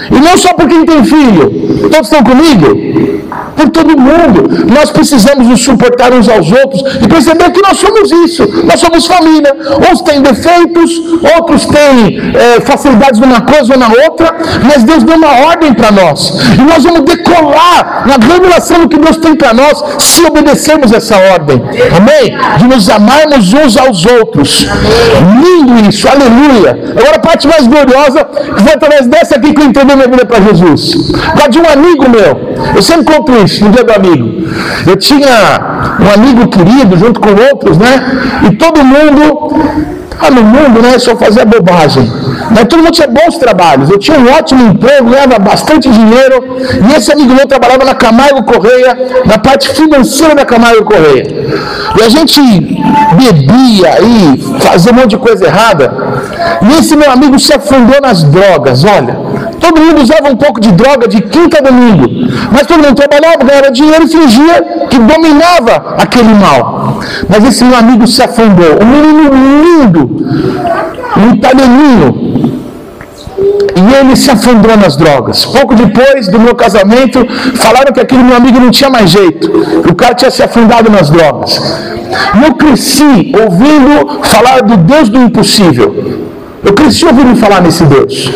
E 0.10 0.20
não 0.20 0.38
só 0.38 0.54
por 0.54 0.68
quem 0.68 0.86
tem 0.86 1.04
filho. 1.04 1.90
Todos 1.90 2.12
estão 2.12 2.24
comigo? 2.24 3.12
por 3.56 3.70
todo 3.70 3.98
mundo. 3.98 4.50
Nós 4.74 4.90
precisamos 4.90 5.48
nos 5.48 5.62
suportar 5.62 6.12
uns 6.14 6.28
aos 6.28 6.52
outros 6.52 6.82
e 7.02 7.08
perceber 7.08 7.52
que 7.52 7.62
nós 7.62 7.78
somos 7.78 8.12
isso. 8.12 8.48
Nós 8.66 8.80
somos 8.80 9.06
família. 9.06 9.56
Uns 9.92 10.02
têm 10.02 10.22
defeitos, 10.22 10.92
outros 11.36 11.66
têm 11.66 12.20
é, 12.36 12.62
facilidades 12.62 13.20
numa 13.20 13.42
coisa 13.42 13.74
ou 13.74 13.80
na 13.80 13.88
outra, 13.88 14.36
mas 14.64 14.84
Deus 14.84 15.04
deu 15.04 15.16
uma 15.16 15.48
ordem 15.48 15.74
para 15.74 15.92
nós. 15.92 16.34
E 16.58 16.62
nós 16.62 16.84
vamos 16.84 17.02
decolar 17.02 18.06
na 18.06 18.16
revelação 18.34 18.82
do 18.82 18.90
que 18.90 18.98
Deus 18.98 19.18
tem 19.18 19.36
para 19.36 19.54
nós 19.54 19.84
se 20.00 20.26
obedecermos 20.26 20.92
essa 20.92 21.18
ordem. 21.18 21.62
Amém? 21.96 22.38
De 22.58 22.68
nos 22.68 22.90
amarmos 22.90 23.54
uns 23.54 23.78
aos 23.78 24.06
outros. 24.06 24.66
Lindo 25.44 25.90
isso, 25.90 26.08
aleluia. 26.08 26.96
Agora 26.98 27.16
a 27.18 27.20
parte 27.20 27.48
mais 27.48 27.68
gloriosa, 27.68 28.24
que 28.24 28.64
foi 28.64 28.74
através 28.74 29.08
dessa 29.08 29.36
aqui 29.36 29.54
que 29.54 29.62
eu 29.62 29.66
entreguei 29.92 29.96
minha 29.96 30.08
vida 30.08 30.26
para 30.26 30.42
Jesus. 30.42 31.12
Por 31.36 31.50
de 31.50 31.60
um 31.60 31.66
amigo 31.66 32.10
meu. 32.10 32.76
Eu 32.76 32.82
sempre 32.82 33.14
conto 33.14 33.32
isso 33.44 33.64
no 33.64 33.72
dia 33.72 33.84
do 33.84 33.94
amigo. 33.94 34.48
Eu 34.88 34.96
tinha 34.96 35.98
um 36.00 36.14
amigo 36.14 36.48
querido 36.48 36.98
junto 36.98 37.20
com 37.20 37.30
outros, 37.30 37.78
né? 37.78 38.50
E 38.50 38.56
todo 38.56 38.84
mundo 38.84 39.92
ah, 40.22 40.30
no 40.30 40.44
mundo, 40.44 40.84
né, 40.84 41.00
só 41.00 41.16
fazia 41.16 41.44
bobagem. 41.44 42.08
Mas 42.52 42.66
todo 42.66 42.84
mundo 42.84 42.92
tinha 42.92 43.08
bons 43.08 43.38
trabalhos. 43.38 43.90
Eu 43.90 43.98
tinha 43.98 44.20
um 44.20 44.32
ótimo 44.32 44.68
emprego, 44.68 45.10
ganhava 45.10 45.40
bastante 45.40 45.90
dinheiro. 45.90 46.58
E 46.88 46.96
esse 46.96 47.12
amigo 47.12 47.34
meu 47.34 47.48
trabalhava 47.48 47.84
na 47.84 47.96
Camargo 47.96 48.44
Correia, 48.44 48.96
na 49.26 49.40
parte 49.40 49.70
financeira 49.70 50.36
da 50.36 50.46
Camargo 50.46 50.86
Correia. 50.86 51.26
E 52.00 52.04
a 52.04 52.10
gente 52.10 52.40
bebia 52.40 53.98
e 54.02 54.60
fazia 54.60 54.92
um 54.92 54.96
monte 54.96 55.12
de 55.12 55.18
coisa 55.18 55.46
errada. 55.46 55.92
E 56.62 56.80
esse 56.80 56.96
meu 56.96 57.10
amigo 57.10 57.40
se 57.40 57.52
afundou 57.52 58.00
nas 58.00 58.24
drogas, 58.24 58.84
olha. 58.84 59.18
Todo 59.62 59.80
mundo 59.80 60.02
usava 60.02 60.28
um 60.30 60.36
pouco 60.36 60.60
de 60.60 60.72
droga 60.72 61.08
de 61.08 61.22
quinta 61.22 61.60
a 61.60 61.62
domingo. 61.62 62.06
Mas 62.52 62.66
todo 62.66 62.84
mundo 62.84 62.96
trabalhava, 62.96 63.44
ganhava 63.44 63.72
dinheiro 63.72 64.06
e 64.06 64.08
fingia 64.08 64.88
que 64.90 64.98
dominava 64.98 65.96
aquele 65.98 66.34
mal. 66.34 67.00
Mas 67.30 67.44
esse 67.46 67.64
meu 67.64 67.78
amigo 67.78 68.08
se 68.08 68.22
afundou. 68.24 68.80
Um 68.82 68.86
menino 68.86 69.24
lindo, 69.64 70.02
um 71.16 71.36
italianinho. 71.36 72.32
E 73.76 73.94
ele 73.96 74.16
se 74.16 74.30
afundou 74.30 74.76
nas 74.78 74.96
drogas. 74.98 75.46
Pouco 75.46 75.76
depois 75.76 76.28
do 76.28 76.40
meu 76.40 76.56
casamento, 76.56 77.20
falaram 77.56 77.94
que 77.94 78.00
aquele 78.00 78.24
meu 78.24 78.36
amigo 78.36 78.60
não 78.60 78.72
tinha 78.72 78.90
mais 78.90 79.10
jeito. 79.10 79.50
O 79.90 79.96
cara 79.96 80.14
tinha 80.14 80.32
se 80.32 80.44
afundado 80.44 80.90
nas 80.92 81.10
drogas. 81.10 81.62
E 82.36 82.44
eu 82.46 82.54
cresci 82.56 83.32
ouvindo 83.44 84.24
falar 84.24 84.62
do 84.62 84.78
Deus 84.78 85.08
do 85.08 85.20
impossível. 85.20 86.21
Eu 86.64 86.74
cresci 86.74 87.06
ouvindo 87.06 87.36
falar 87.36 87.62
nesse 87.62 87.84
Deus. 87.86 88.32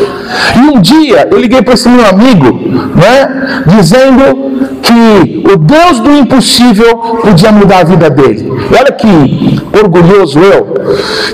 E 0.56 0.58
um 0.58 0.80
dia 0.80 1.28
eu 1.30 1.38
liguei 1.38 1.62
para 1.62 1.74
esse 1.74 1.88
meu 1.88 2.04
amigo, 2.04 2.60
né, 2.94 3.62
dizendo 3.66 4.45
que 4.82 5.44
o 5.52 5.56
Deus 5.56 6.00
do 6.00 6.10
impossível 6.12 6.96
podia 7.22 7.52
mudar 7.52 7.78
a 7.78 7.84
vida 7.84 8.10
dele. 8.10 8.52
Olha 8.70 8.92
que 8.92 9.60
orgulhoso 9.82 10.38
eu. 10.38 10.74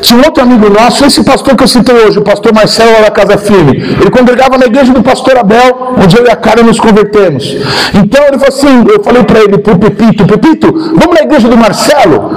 Tinha 0.00 0.20
um 0.20 0.24
outro 0.24 0.42
amigo 0.42 0.68
nosso, 0.68 1.04
esse 1.04 1.22
pastor 1.22 1.56
que 1.56 1.64
eu 1.64 1.68
citei 1.68 1.94
hoje, 1.94 2.18
o 2.18 2.22
pastor 2.22 2.52
Marcelo 2.54 3.02
da 3.02 3.10
Casa 3.10 3.36
Firme. 3.38 3.76
Ele 4.00 4.10
congregava 4.10 4.58
na 4.58 4.66
igreja 4.66 4.92
do 4.92 5.02
pastor 5.02 5.36
Abel, 5.36 5.94
onde 6.02 6.16
eu 6.16 6.26
e 6.26 6.30
a 6.30 6.36
cara 6.36 6.62
nos 6.62 6.78
convertemos. 6.78 7.56
Então 7.94 8.22
ele 8.26 8.38
falou 8.38 8.48
assim: 8.48 8.84
eu 8.88 9.02
falei 9.02 9.22
para 9.24 9.40
ele, 9.40 9.58
para 9.58 9.74
o 9.74 9.78
Pepito, 9.78 10.26
Pepito, 10.26 10.72
vamos 10.96 11.14
na 11.14 11.22
igreja 11.22 11.48
do 11.48 11.56
Marcelo. 11.56 12.32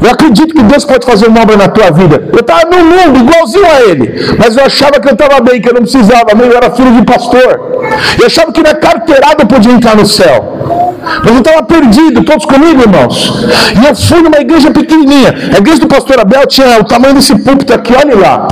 Eu 0.00 0.10
acredito 0.10 0.54
que 0.54 0.62
Deus 0.62 0.84
pode 0.84 1.04
fazer 1.04 1.26
uma 1.26 1.42
obra 1.42 1.56
na 1.56 1.68
tua 1.68 1.90
vida. 1.90 2.28
Eu 2.32 2.40
estava 2.40 2.64
no 2.70 2.78
mundo, 2.84 3.18
igualzinho 3.18 3.66
a 3.66 3.80
ele. 3.82 4.36
Mas 4.38 4.56
eu 4.56 4.64
achava 4.64 5.00
que 5.00 5.08
eu 5.08 5.12
estava 5.12 5.40
bem, 5.40 5.60
que 5.60 5.68
eu 5.68 5.74
não 5.74 5.82
precisava. 5.82 6.26
Eu 6.38 6.56
era 6.56 6.70
filho 6.70 6.92
de 6.92 7.02
pastor. 7.04 7.80
Eu 8.18 8.26
achava 8.26 8.52
que 8.52 8.62
na 8.62 8.74
carteirada 8.74 9.42
eu 9.42 9.46
podia 9.46 9.72
entrar 9.72 9.96
no 9.96 10.06
céu. 10.06 10.47
Mas 11.24 11.32
eu 11.32 11.38
estava 11.38 11.62
perdido, 11.62 12.24
todos 12.24 12.44
comigo, 12.44 12.82
irmãos. 12.82 13.46
E 13.80 13.86
eu 13.86 13.94
fui 13.94 14.22
numa 14.22 14.38
igreja 14.38 14.70
pequenininha. 14.70 15.34
A 15.54 15.58
igreja 15.58 15.80
do 15.80 15.86
pastor 15.86 16.20
Abel 16.20 16.46
tinha 16.46 16.80
o 16.80 16.84
tamanho 16.84 17.14
desse 17.14 17.36
púlpito 17.38 17.72
aqui, 17.72 17.92
olha 17.94 18.16
lá. 18.16 18.48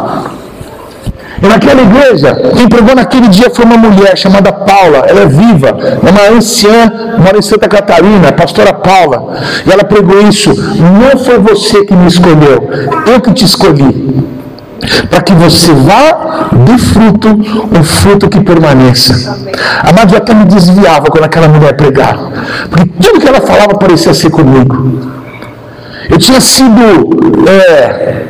E 1.42 1.46
naquela 1.46 1.82
igreja, 1.82 2.34
quem 2.56 2.66
pregou 2.66 2.94
naquele 2.94 3.28
dia 3.28 3.50
foi 3.50 3.64
uma 3.64 3.76
mulher 3.76 4.16
chamada 4.16 4.52
Paula. 4.52 5.04
Ela 5.06 5.22
é 5.22 5.26
viva, 5.26 5.68
é 5.68 6.10
uma 6.10 6.36
anciã, 6.36 6.90
mora 7.18 7.38
em 7.38 7.42
Santa 7.42 7.68
Catarina, 7.68 8.28
a 8.28 8.32
pastora 8.32 8.72
Paula. 8.72 9.36
E 9.66 9.70
ela 9.70 9.84
pregou 9.84 10.20
isso. 10.26 10.50
Não 10.54 11.18
foi 11.22 11.38
você 11.38 11.84
que 11.84 11.94
me 11.94 12.06
escolheu, 12.06 12.70
eu 13.06 13.20
que 13.20 13.32
te 13.32 13.44
escolhi. 13.44 14.24
Para 15.10 15.20
que 15.20 15.32
você 15.32 15.72
vá 15.72 16.48
de 16.64 16.78
fruto, 16.78 17.28
um 17.28 17.84
fruto 17.84 18.28
que 18.28 18.40
permaneça. 18.40 19.38
Amado, 19.82 20.14
eu 20.14 20.18
até 20.18 20.34
me 20.34 20.44
desviava 20.44 21.06
quando 21.06 21.24
aquela 21.24 21.48
mulher 21.48 21.76
pregava. 21.76 22.30
Porque 22.70 22.86
tudo 23.00 23.20
que 23.20 23.28
ela 23.28 23.40
falava 23.40 23.74
parecia 23.78 24.14
ser 24.14 24.30
comigo. 24.30 25.00
Eu 26.08 26.18
tinha 26.18 26.40
sido 26.40 26.80
é, 27.48 28.26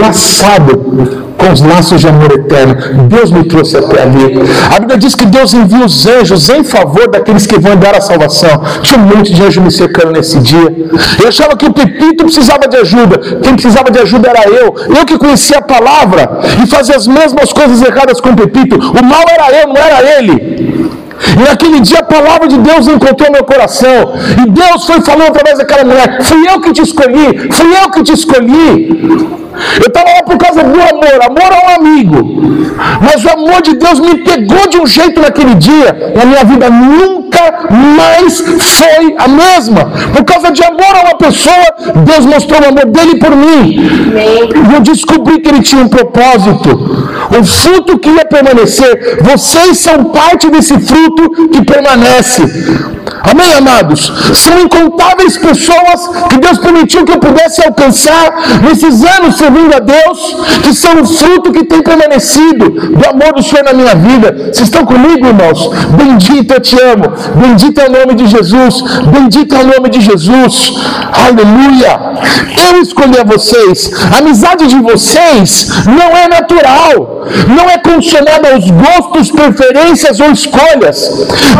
laçado 0.00 1.25
com 1.36 1.52
os 1.52 1.60
laços 1.60 2.00
de 2.00 2.08
amor 2.08 2.32
eterno. 2.32 3.04
Deus 3.08 3.30
me 3.30 3.44
trouxe 3.44 3.76
até 3.76 4.02
ali. 4.02 4.34
A 4.74 4.80
Bíblia 4.80 4.98
diz 4.98 5.14
que 5.14 5.26
Deus 5.26 5.54
envia 5.54 5.84
os 5.84 6.06
anjos 6.06 6.48
em 6.48 6.64
favor 6.64 7.08
daqueles 7.08 7.46
que 7.46 7.58
vão 7.58 7.76
dar 7.76 7.94
a 7.94 8.00
salvação. 8.00 8.62
Tinha 8.82 9.00
um 9.00 9.04
monte 9.04 9.32
de 9.32 9.42
anjos 9.42 9.62
me 9.62 9.70
cercando 9.70 10.12
nesse 10.12 10.38
dia. 10.38 10.74
Eu 11.22 11.28
achava 11.28 11.56
que 11.56 11.66
o 11.66 11.72
Pepito 11.72 12.24
precisava 12.24 12.66
de 12.68 12.76
ajuda. 12.76 13.18
Quem 13.42 13.54
precisava 13.54 13.90
de 13.90 13.98
ajuda 13.98 14.30
era 14.30 14.48
eu. 14.48 14.74
Eu 14.96 15.04
que 15.04 15.18
conhecia 15.18 15.58
a 15.58 15.62
palavra 15.62 16.40
e 16.62 16.66
fazia 16.66 16.96
as 16.96 17.06
mesmas 17.06 17.52
coisas 17.52 17.82
erradas 17.82 18.20
com 18.20 18.30
o 18.30 18.36
Pepito. 18.36 18.76
O 18.76 19.04
mal 19.04 19.24
era 19.28 19.60
eu, 19.60 19.68
não 19.68 19.76
era 19.76 20.18
ele. 20.18 21.05
E 21.36 21.48
naquele 21.48 21.80
dia 21.80 22.00
a 22.00 22.04
palavra 22.04 22.46
de 22.46 22.58
Deus 22.58 22.86
encontrou 22.88 23.30
meu 23.32 23.44
coração. 23.44 24.14
E 24.42 24.50
Deus 24.50 24.84
foi 24.84 25.00
falando 25.00 25.28
através 25.28 25.58
daquela 25.58 25.84
mulher: 25.84 26.22
Fui 26.22 26.46
eu 26.48 26.60
que 26.60 26.72
te 26.72 26.82
escolhi, 26.82 27.50
fui 27.50 27.70
eu 27.82 27.90
que 27.90 28.02
te 28.02 28.12
escolhi. 28.12 29.36
Eu 29.80 29.86
estava 29.86 30.10
lá 30.10 30.22
por 30.22 30.36
causa 30.36 30.62
do 30.62 30.68
amor. 30.68 31.22
Amor 31.22 31.50
é 31.50 31.66
um 31.66 31.74
amigo. 31.80 32.18
Mas 33.00 33.24
o 33.24 33.30
amor 33.30 33.62
de 33.62 33.74
Deus 33.74 33.98
me 33.98 34.18
pegou 34.18 34.68
de 34.68 34.78
um 34.78 34.86
jeito 34.86 35.20
naquele 35.20 35.54
dia. 35.54 36.12
E 36.14 36.20
a 36.20 36.26
minha 36.26 36.44
vida 36.44 36.68
nunca 36.68 37.15
mais 37.70 38.40
foi 38.40 39.14
a 39.18 39.28
mesma. 39.28 39.90
Por 40.14 40.24
causa 40.24 40.50
de 40.50 40.62
amor 40.62 40.96
a 40.96 41.02
uma 41.02 41.14
pessoa, 41.16 41.66
Deus 42.04 42.26
mostrou 42.26 42.60
o 42.60 42.68
amor 42.68 42.86
dele 42.86 43.18
por 43.18 43.34
mim. 43.34 43.76
E 44.70 44.74
eu 44.74 44.80
descobri 44.80 45.40
que 45.40 45.48
ele 45.48 45.62
tinha 45.62 45.82
um 45.82 45.88
propósito. 45.88 46.68
Um 47.38 47.44
fruto 47.44 47.98
que 47.98 48.08
ia 48.08 48.24
permanecer. 48.24 49.18
Vocês 49.22 49.78
são 49.78 50.04
parte 50.04 50.50
desse 50.50 50.78
fruto 50.78 51.48
que 51.48 51.64
permanece. 51.64 52.42
Amém, 53.30 53.52
amados? 53.54 54.12
São 54.34 54.60
incontáveis 54.60 55.36
pessoas 55.36 56.08
que 56.28 56.38
Deus 56.38 56.58
permitiu 56.58 57.04
que 57.04 57.12
eu 57.12 57.18
pudesse 57.18 57.64
alcançar 57.64 58.60
nesses 58.62 59.04
anos 59.04 59.36
servindo 59.36 59.74
a 59.74 59.80
Deus, 59.80 60.36
que 60.62 60.72
são 60.72 61.00
o 61.00 61.06
fruto 61.06 61.52
que 61.52 61.64
tem 61.64 61.82
permanecido 61.82 62.70
do 62.70 63.08
amor 63.08 63.34
do 63.34 63.42
Senhor 63.42 63.64
na 63.64 63.72
minha 63.72 63.94
vida. 63.94 64.32
Vocês 64.52 64.68
estão 64.68 64.84
comigo, 64.84 65.26
irmãos? 65.26 65.70
Bendito 66.00 66.52
eu 66.54 66.60
te 66.60 66.76
amo. 66.80 67.12
Bendito 67.34 67.80
é 67.80 67.88
o 67.88 67.92
nome 67.92 68.14
de 68.14 68.26
Jesus. 68.26 68.82
Bendito 69.16 69.54
é 69.54 69.60
o 69.60 69.66
nome 69.66 69.88
de 69.88 70.00
Jesus. 70.00 70.74
Aleluia. 71.26 71.92
Eu 72.70 72.80
escolhi 72.80 73.18
a 73.18 73.24
vocês. 73.24 73.90
A 74.14 74.18
amizade 74.18 74.66
de 74.66 74.78
vocês 74.78 75.68
não 75.86 76.16
é 76.16 76.28
natural, 76.28 77.26
não 77.48 77.68
é 77.68 77.78
condicionada 77.78 78.52
aos 78.52 78.70
gostos, 78.70 79.30
preferências 79.30 80.20
ou 80.20 80.30
escolhas, 80.30 81.10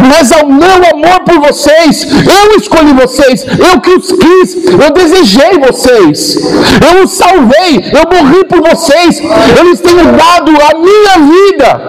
mas 0.08 0.32
ao 0.32 0.46
meu 0.48 0.76
amor 0.94 1.20
por 1.24 1.40
vocês. 1.40 1.55
Eu 1.64 2.56
escolhi 2.58 2.92
vocês, 2.92 3.46
eu 3.46 3.80
que 3.80 3.90
os 3.90 4.12
quis, 4.12 4.56
eu 4.64 4.92
desejei 4.92 5.58
vocês, 5.58 6.36
eu 6.36 7.04
os 7.04 7.12
salvei, 7.12 7.92
eu 7.92 8.04
morri 8.12 8.44
por 8.44 8.60
vocês, 8.60 9.22
eles 9.58 9.80
têm 9.80 9.96
dado 9.96 10.50
a 10.50 10.78
minha 10.78 11.32
vida. 11.32 11.82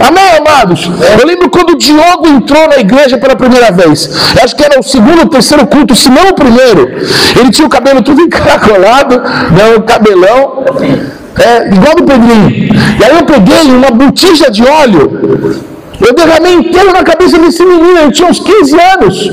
Amém, 0.00 0.38
amados? 0.38 0.90
Eu 1.20 1.26
lembro 1.26 1.48
quando 1.50 1.76
Diogo 1.76 2.26
entrou 2.26 2.68
na 2.68 2.78
igreja 2.78 3.16
pela 3.16 3.36
primeira 3.36 3.70
vez, 3.70 4.10
acho 4.42 4.56
que 4.56 4.64
era 4.64 4.80
o 4.80 4.82
segundo 4.82 5.20
ou 5.20 5.28
terceiro 5.28 5.66
culto, 5.66 5.94
se 5.94 6.10
não 6.10 6.30
o 6.30 6.34
primeiro. 6.34 6.90
Ele 7.38 7.50
tinha 7.50 7.66
o 7.66 7.70
cabelo 7.70 8.02
tudo 8.02 8.20
encaracolado, 8.22 9.18
né, 9.20 9.76
o 9.76 9.82
cabelão. 9.82 10.64
É, 11.38 11.68
igual 11.68 11.94
do 11.96 12.04
Pedrinho. 12.04 12.50
E 13.00 13.04
aí 13.04 13.16
eu 13.16 13.24
peguei 13.24 13.62
uma 13.74 13.90
botija 13.90 14.50
de 14.50 14.62
óleo 14.62 15.62
eu 16.06 16.14
derramei 16.14 16.54
inteiro 16.54 16.92
na 16.92 17.02
cabeça 17.02 17.38
desse 17.38 17.64
menino, 17.64 17.98
ele 17.98 18.12
tinha 18.12 18.28
uns 18.28 18.40
15 18.40 18.80
anos. 18.80 19.30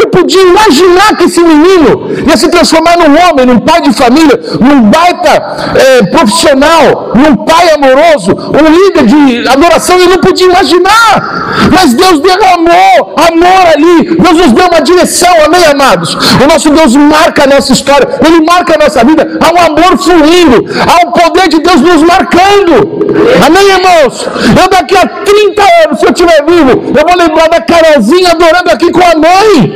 Eu 0.00 0.08
podia 0.08 0.42
imaginar 0.42 1.16
que 1.16 1.24
esse 1.24 1.40
menino 1.40 2.08
ia 2.26 2.36
se 2.36 2.48
transformar 2.48 2.96
num 2.96 3.14
homem, 3.28 3.46
num 3.46 3.58
pai 3.58 3.80
de 3.82 3.92
família, 3.92 4.40
num 4.60 4.82
baita 4.82 5.74
é, 5.76 6.02
profissional, 6.06 7.12
num 7.14 7.36
pai 7.44 7.70
amoroso, 7.70 8.32
um 8.32 8.72
líder 8.72 9.06
de 9.06 9.48
adoração. 9.48 9.98
Eu 9.98 10.08
não 10.08 10.18
podia 10.18 10.46
imaginar. 10.46 11.70
Mas 11.72 11.94
Deus 11.94 12.20
derramou 12.20 13.14
amor 13.16 13.66
ali. 13.74 14.16
Deus 14.16 14.36
nos 14.36 14.52
deu 14.52 14.66
uma 14.66 14.80
direção, 14.80 15.34
amém, 15.44 15.64
amados? 15.66 16.14
O 16.42 16.46
nosso 16.46 16.70
Deus 16.70 16.94
marca 16.96 17.44
a 17.44 17.46
nossa 17.46 17.72
história, 17.72 18.08
Ele 18.26 18.44
marca 18.44 18.74
a 18.74 18.84
nossa 18.84 19.04
vida. 19.04 19.38
Há 19.40 19.52
um 19.52 19.66
amor 19.66 19.98
fluindo, 19.98 20.64
há 20.86 21.06
o 21.06 21.12
poder 21.12 21.48
de 21.48 21.60
Deus 21.60 21.80
nos 21.80 22.02
marcando. 22.02 23.04
Amém, 23.46 23.68
irmãos? 23.68 24.26
Eu 24.60 24.68
daqui 24.68 24.96
a 24.96 25.06
30 25.06 25.62
anos, 25.86 26.00
se 26.00 26.06
eu 26.06 26.10
estiver 26.10 26.44
vivo, 26.44 26.92
eu 26.96 27.06
vou 27.06 27.16
lembrar 27.16 27.48
da 27.48 27.60
Carolzinha 27.60 28.32
adorando 28.32 28.70
aqui 28.70 28.90
com 28.90 29.00
a 29.00 29.14
mãe. 29.16 29.73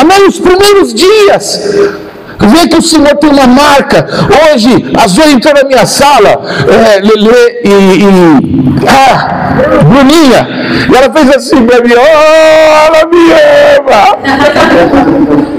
Amém? 0.00 0.26
Os 0.28 0.38
primeiros 0.38 0.94
dias. 0.94 1.60
Vê 2.38 2.68
que 2.68 2.76
o 2.76 2.82
Senhor 2.82 3.16
tem 3.16 3.30
uma 3.30 3.46
marca. 3.46 4.06
Hoje, 4.52 4.92
às 5.02 5.14
vezes 5.14 5.34
entrou 5.34 5.54
na 5.54 5.64
minha 5.64 5.86
sala, 5.86 6.42
é, 6.68 7.00
Lelê 7.00 7.62
e, 7.64 8.02
e 8.02 8.06
ah, 8.86 9.54
Bruninha, 9.84 10.46
e 10.90 10.94
ela 10.94 11.10
fez 11.10 11.30
assim 11.34 11.64
para 11.64 11.82
mim, 11.82 11.92
oh, 11.94 11.98
ela 12.86 13.06
me 13.08 13.32
ama. 13.78 14.02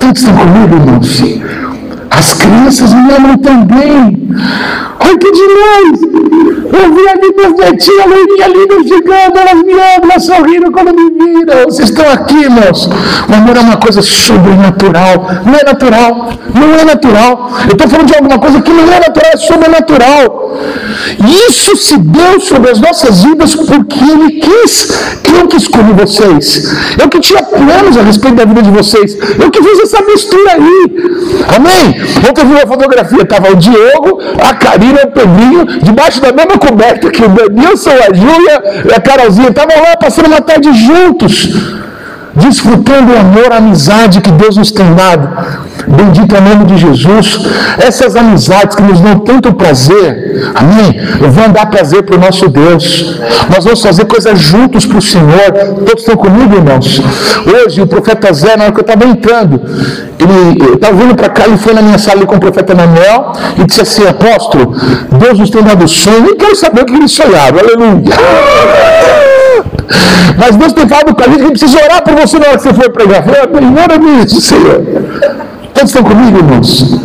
Todos 0.00 0.22
estão 0.22 0.36
comigo, 0.36 0.76
irmãos? 0.76 1.65
As 2.18 2.34
crianças 2.34 2.92
me 2.92 3.12
amam 3.12 3.36
também. 3.38 4.28
Ai, 5.00 5.16
que 5.18 5.32
demais! 5.32 6.00
Eu 6.72 6.92
vi 6.92 7.08
a 7.08 8.06
loirinha 8.06 8.48
linda 8.48 8.74
chegando, 8.88 9.38
elas 9.38 9.62
me 9.62 9.72
amam, 9.72 10.10
elas 10.10 10.24
sorriram 10.24 10.72
quando 10.72 10.94
me 10.94 11.10
viram. 11.10 11.64
Vocês 11.64 11.90
estão 11.90 12.10
aqui, 12.10 12.42
irmãos. 12.42 12.88
O 13.28 13.34
amor 13.34 13.56
é 13.56 13.60
uma 13.60 13.76
coisa 13.76 14.02
sobrenatural. 14.02 15.26
Não 15.44 15.54
é 15.54 15.64
natural. 15.64 16.32
Não 16.54 16.74
é 16.74 16.84
natural. 16.84 17.50
Eu 17.66 17.72
estou 17.72 17.88
falando 17.88 18.06
de 18.06 18.14
alguma 18.14 18.38
coisa 18.38 18.60
que 18.62 18.72
não 18.72 18.92
é 18.92 19.00
natural, 19.00 19.30
é 19.32 19.36
sobrenatural. 19.36 20.58
Isso 21.48 21.76
se 21.76 21.98
deu 21.98 22.40
sobre 22.40 22.70
as 22.70 22.80
nossas 22.80 23.22
vidas 23.24 23.54
porque 23.54 23.98
Ele 23.98 24.40
quis. 24.40 24.88
Eu 25.38 25.46
que 25.48 25.56
escolhi 25.56 25.92
vocês. 25.92 26.74
Eu 26.98 27.08
que 27.08 27.20
tinha 27.20 27.42
planos 27.42 27.96
a 27.96 28.02
respeito 28.02 28.36
da 28.36 28.44
vida 28.44 28.62
de 28.62 28.70
vocês. 28.70 29.16
Eu 29.38 29.50
que 29.50 29.62
fiz 29.62 29.80
essa 29.80 30.02
mistura 30.02 30.52
aí. 30.52 30.96
Amém? 31.54 32.05
Ontem 32.28 32.40
eu 32.40 32.46
vi 32.46 32.54
uma 32.54 32.66
fotografia, 32.66 33.22
estava 33.22 33.50
o 33.50 33.56
Diogo, 33.56 34.20
a 34.42 34.54
Karina, 34.54 35.02
o 35.04 35.10
Pedrinho, 35.10 35.64
debaixo 35.82 36.20
da 36.20 36.32
mesma 36.32 36.58
coberta 36.58 37.10
que 37.10 37.22
o 37.22 37.28
Denilson, 37.28 37.90
a 37.90 38.14
Júlia 38.14 38.84
e 38.88 38.94
a 38.94 39.00
Carolzinha. 39.00 39.48
Estavam 39.48 39.82
lá 39.82 39.96
passando 39.96 40.26
uma 40.26 40.40
tarde 40.40 40.72
juntos, 40.72 41.48
desfrutando 42.36 43.12
o 43.12 43.18
amor, 43.18 43.52
a 43.52 43.56
amizade 43.56 44.20
que 44.20 44.30
Deus 44.30 44.56
nos 44.56 44.70
tem 44.70 44.94
dado. 44.94 45.28
Bendito 45.88 46.34
é 46.34 46.38
o 46.38 46.42
nome 46.42 46.64
de 46.64 46.76
Jesus. 46.78 47.46
Essas 47.78 48.16
amizades 48.16 48.76
que 48.76 48.82
nos 48.82 49.00
dão 49.00 49.18
tanto 49.20 49.52
prazer, 49.54 50.52
amém? 50.54 51.00
Vão 51.30 51.50
dar 51.50 51.66
prazer 51.66 52.02
para 52.02 52.16
o 52.16 52.18
nosso 52.18 52.48
Deus. 52.48 53.20
Nós 53.48 53.64
vamos 53.64 53.80
fazer 53.82 54.04
coisas 54.04 54.38
juntos 54.38 54.84
para 54.84 54.98
o 54.98 55.02
Senhor. 55.02 55.52
Todos 55.86 56.02
estão 56.02 56.16
comigo, 56.16 56.54
irmãos? 56.54 57.00
Hoje, 57.64 57.80
o 57.80 57.86
profeta 57.86 58.32
Zé, 58.32 58.56
na 58.56 58.64
hora 58.64 58.72
que 58.72 58.80
eu 58.80 58.82
estava 58.82 59.04
entrando, 59.04 59.60
ele 60.18 60.74
estava 60.74 60.96
vindo 60.96 61.14
para 61.14 61.28
cá, 61.28 61.46
ele 61.46 61.56
foi 61.56 61.72
na 61.72 61.82
minha 61.82 61.98
sala 61.98 62.26
com 62.26 62.36
o 62.36 62.40
profeta 62.40 62.74
Manuel 62.74 63.32
e 63.58 63.64
disse 63.64 63.82
assim: 63.82 64.06
Apóstolo, 64.06 64.74
Deus 65.12 65.38
nos 65.38 65.50
tem 65.50 65.62
dado 65.62 65.86
sonho. 65.86 66.26
Eu 66.26 66.36
quero 66.36 66.56
saber 66.56 66.82
o 66.82 66.84
que 66.84 66.94
eles 66.94 67.12
sonharam. 67.12 67.58
Aleluia. 67.58 69.45
Mas 70.38 70.56
Deus 70.56 70.72
tem 70.72 70.88
falado 70.88 71.14
com 71.14 71.22
a 71.22 71.26
gente 71.26 71.42
que 71.44 71.50
precisa 71.50 71.78
orar 71.84 72.02
por 72.02 72.14
você 72.14 72.38
na 72.38 72.48
hora 72.48 72.56
que 72.56 72.62
você 72.62 72.74
for 72.74 72.90
pregar. 72.90 73.24
Ora 73.26 73.98
nisso, 73.98 74.40
Senhor. 74.40 74.82
Todos 75.74 75.90
estão 75.90 76.02
comigo, 76.02 76.38
irmãos? 76.38 77.00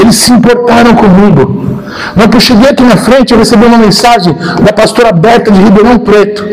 Eles 0.00 0.16
se 0.16 0.32
importaram 0.32 0.94
comigo. 0.94 1.80
Na 2.14 2.28
que 2.28 2.36
eu 2.36 2.40
cheguei 2.40 2.70
aqui 2.70 2.82
na 2.82 2.96
frente, 2.96 3.32
eu 3.32 3.38
recebi 3.38 3.64
uma 3.64 3.78
mensagem 3.78 4.34
da 4.62 4.72
pastora 4.72 5.12
Berta 5.12 5.50
de 5.50 5.60
Ribeirão 5.60 5.98
Preto. 5.98 6.44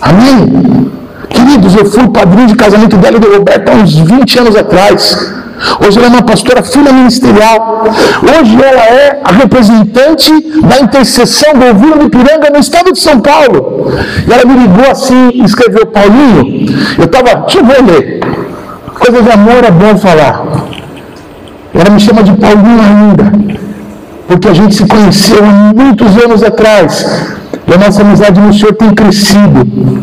Amém? 0.00 0.90
Queridos, 1.28 1.74
eu 1.74 1.84
fui 1.86 2.08
padrinho 2.08 2.48
de 2.48 2.56
casamento 2.56 2.96
dela 2.96 3.16
e 3.16 3.20
do 3.20 3.32
Roberto 3.32 3.68
há 3.68 3.74
uns 3.74 3.96
20 3.98 4.38
anos 4.38 4.56
atrás. 4.56 5.34
Hoje 5.80 5.98
ela 5.98 6.06
é 6.06 6.10
uma 6.10 6.22
pastora 6.22 6.62
filha 6.62 6.92
ministerial. 6.92 7.84
Hoje 8.22 8.56
ela 8.62 8.82
é 8.82 9.20
a 9.24 9.32
representante 9.32 10.30
da 10.60 10.80
intercessão 10.80 11.54
do 11.54 11.66
Ouvido 11.66 11.98
de 12.00 12.10
Piranga 12.10 12.50
no 12.50 12.58
estado 12.58 12.92
de 12.92 13.00
São 13.00 13.20
Paulo. 13.20 13.90
E 14.26 14.32
ela 14.32 14.44
me 14.44 14.54
ligou 14.54 14.90
assim 14.90 15.30
e 15.34 15.44
escreveu, 15.44 15.86
Paulinho, 15.86 16.66
eu 16.98 17.04
estava, 17.04 17.46
eu 17.54 17.64
ver 17.64 17.82
ler. 17.82 18.20
Coisa 18.94 19.22
de 19.22 19.30
amor 19.30 19.64
é 19.64 19.70
bom 19.70 19.96
falar. 19.98 20.66
Ela 21.74 21.90
me 21.90 22.00
chama 22.00 22.22
de 22.22 22.32
Paulinho 22.32 22.80
ainda, 22.80 23.24
porque 24.26 24.48
a 24.48 24.54
gente 24.54 24.74
se 24.74 24.86
conheceu 24.86 25.38
há 25.44 25.74
muitos 25.74 26.16
anos 26.22 26.42
atrás. 26.42 27.34
E 27.66 27.74
a 27.74 27.78
nossa 27.78 28.02
amizade 28.02 28.40
no 28.40 28.52
Senhor 28.52 28.74
tem 28.74 28.94
crescido. 28.94 29.95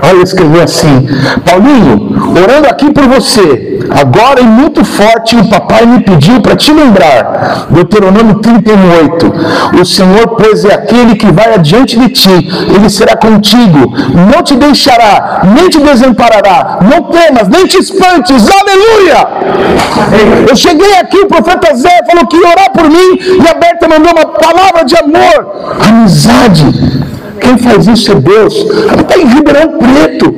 Olha, 0.00 0.22
escreveu 0.22 0.62
assim: 0.62 1.06
Paulinho, 1.44 2.32
orando 2.42 2.68
aqui 2.68 2.90
por 2.90 3.06
você, 3.06 3.80
agora 3.90 4.40
e 4.40 4.44
muito 4.44 4.84
forte, 4.84 5.36
o 5.36 5.48
papai 5.48 5.86
me 5.86 6.00
pediu 6.00 6.40
para 6.40 6.56
te 6.56 6.72
lembrar, 6.72 7.66
Deuteronômio 7.70 8.36
38. 8.36 9.32
O 9.80 9.84
Senhor, 9.84 10.28
pois, 10.36 10.64
é 10.64 10.74
aquele 10.74 11.16
que 11.16 11.30
vai 11.30 11.54
adiante 11.54 11.98
de 11.98 12.08
ti, 12.08 12.48
ele 12.74 12.88
será 12.88 13.16
contigo, 13.16 13.94
não 14.32 14.42
te 14.42 14.54
deixará, 14.54 15.42
nem 15.54 15.68
te 15.68 15.78
desamparará, 15.78 16.78
não 16.82 17.04
temas, 17.04 17.48
nem 17.48 17.66
te 17.66 17.78
espantes, 17.78 18.48
aleluia! 18.48 19.28
Eu 20.48 20.56
cheguei 20.56 20.96
aqui, 20.96 21.18
o 21.18 21.28
profeta 21.28 21.74
Zé 21.74 22.00
falou 22.10 22.26
que 22.26 22.36
ia 22.36 22.48
orar 22.48 22.72
por 22.72 22.88
mim, 22.88 23.18
e 23.42 23.48
a 23.48 23.54
Berta 23.54 23.88
mandou 23.88 24.12
uma 24.12 24.26
palavra 24.26 24.84
de 24.84 24.96
amor, 24.96 25.78
amizade. 25.86 26.64
Quem 27.42 27.58
faz 27.58 27.86
isso 27.86 28.12
é 28.12 28.14
Deus. 28.14 28.54
Ela 28.90 29.02
está 29.02 29.18
em 29.18 29.26
Ribeirão 29.26 29.78
Preto. 29.78 30.34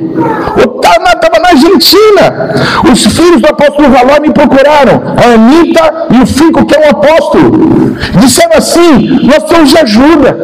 Estava 0.57 1.39
na 1.39 1.49
Argentina. 1.49 2.55
Os 2.91 3.05
filhos 3.05 3.41
do 3.41 3.47
apóstolo 3.47 3.89
Valor 3.89 4.19
me 4.21 4.31
procuraram. 4.31 5.01
A 5.17 5.33
Anitta 5.33 6.07
e 6.11 6.23
o 6.23 6.25
Fico, 6.25 6.65
que 6.65 6.75
é 6.75 6.79
um 6.79 6.89
apóstolo. 6.89 7.95
Disseram 8.19 8.57
assim: 8.57 9.19
Nós 9.23 9.39
precisamos 9.43 9.69
de 9.69 9.77
ajuda. 9.77 10.37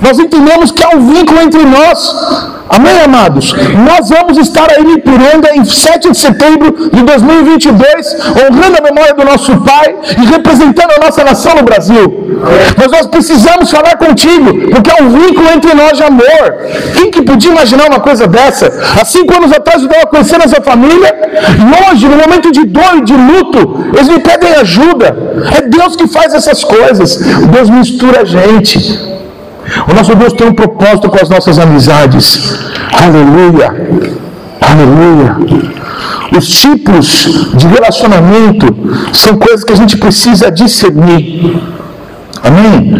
Nós 0.00 0.18
entendemos 0.18 0.70
que 0.70 0.82
há 0.82 0.90
um 0.90 1.12
vínculo 1.12 1.40
entre 1.40 1.64
nós. 1.64 2.48
Amém, 2.70 3.00
amados? 3.02 3.54
Nós 3.86 4.10
vamos 4.10 4.36
estar 4.36 4.68
aí 4.70 4.84
em 4.84 4.98
Ipiranga 4.98 5.54
em 5.54 5.64
7 5.64 6.10
de 6.10 6.18
setembro 6.18 6.90
de 6.90 7.02
2022, 7.02 8.16
honrando 8.44 8.78
a 8.78 8.82
memória 8.82 9.14
do 9.14 9.24
nosso 9.24 9.56
Pai 9.60 9.96
e 10.20 10.26
representando 10.26 10.92
a 10.92 11.06
nossa 11.06 11.24
nação 11.24 11.54
no 11.56 11.62
Brasil. 11.62 12.28
Mas 12.76 12.90
nós 12.92 13.06
precisamos 13.06 13.70
falar 13.70 13.96
contigo, 13.96 14.70
porque 14.70 14.90
há 14.90 15.02
um 15.02 15.08
vínculo 15.08 15.48
entre 15.54 15.72
nós 15.74 15.97
amor. 16.02 16.44
Quem 16.96 17.10
que 17.10 17.22
podia 17.22 17.50
imaginar 17.50 17.88
uma 17.88 18.00
coisa 18.00 18.26
dessa? 18.26 18.66
Há 19.00 19.04
cinco 19.04 19.34
anos 19.34 19.52
atrás 19.52 19.82
eu 19.82 19.88
estava 19.88 20.06
conhecendo 20.06 20.44
essa 20.44 20.60
família, 20.60 21.14
e 21.58 21.90
hoje, 21.92 22.06
no 22.06 22.16
momento 22.16 22.50
de 22.52 22.64
dor 22.64 22.96
e 22.96 23.04
de 23.04 23.14
luto, 23.14 23.86
eles 23.94 24.08
me 24.08 24.18
pedem 24.20 24.54
ajuda. 24.54 25.16
É 25.56 25.62
Deus 25.62 25.96
que 25.96 26.06
faz 26.08 26.34
essas 26.34 26.64
coisas. 26.64 27.16
Deus 27.16 27.70
mistura 27.70 28.22
a 28.22 28.24
gente. 28.24 28.78
O 29.88 29.94
nosso 29.94 30.14
Deus 30.14 30.32
tem 30.32 30.46
um 30.46 30.54
propósito 30.54 31.08
com 31.08 31.20
as 31.20 31.28
nossas 31.28 31.58
amizades. 31.58 32.58
Aleluia. 32.92 33.68
Aleluia. 34.60 35.36
Os 36.36 36.48
tipos 36.48 37.50
de 37.54 37.66
relacionamento 37.66 38.66
são 39.12 39.36
coisas 39.36 39.64
que 39.64 39.72
a 39.72 39.76
gente 39.76 39.96
precisa 39.96 40.50
discernir. 40.50 41.60
Amém? 42.42 42.94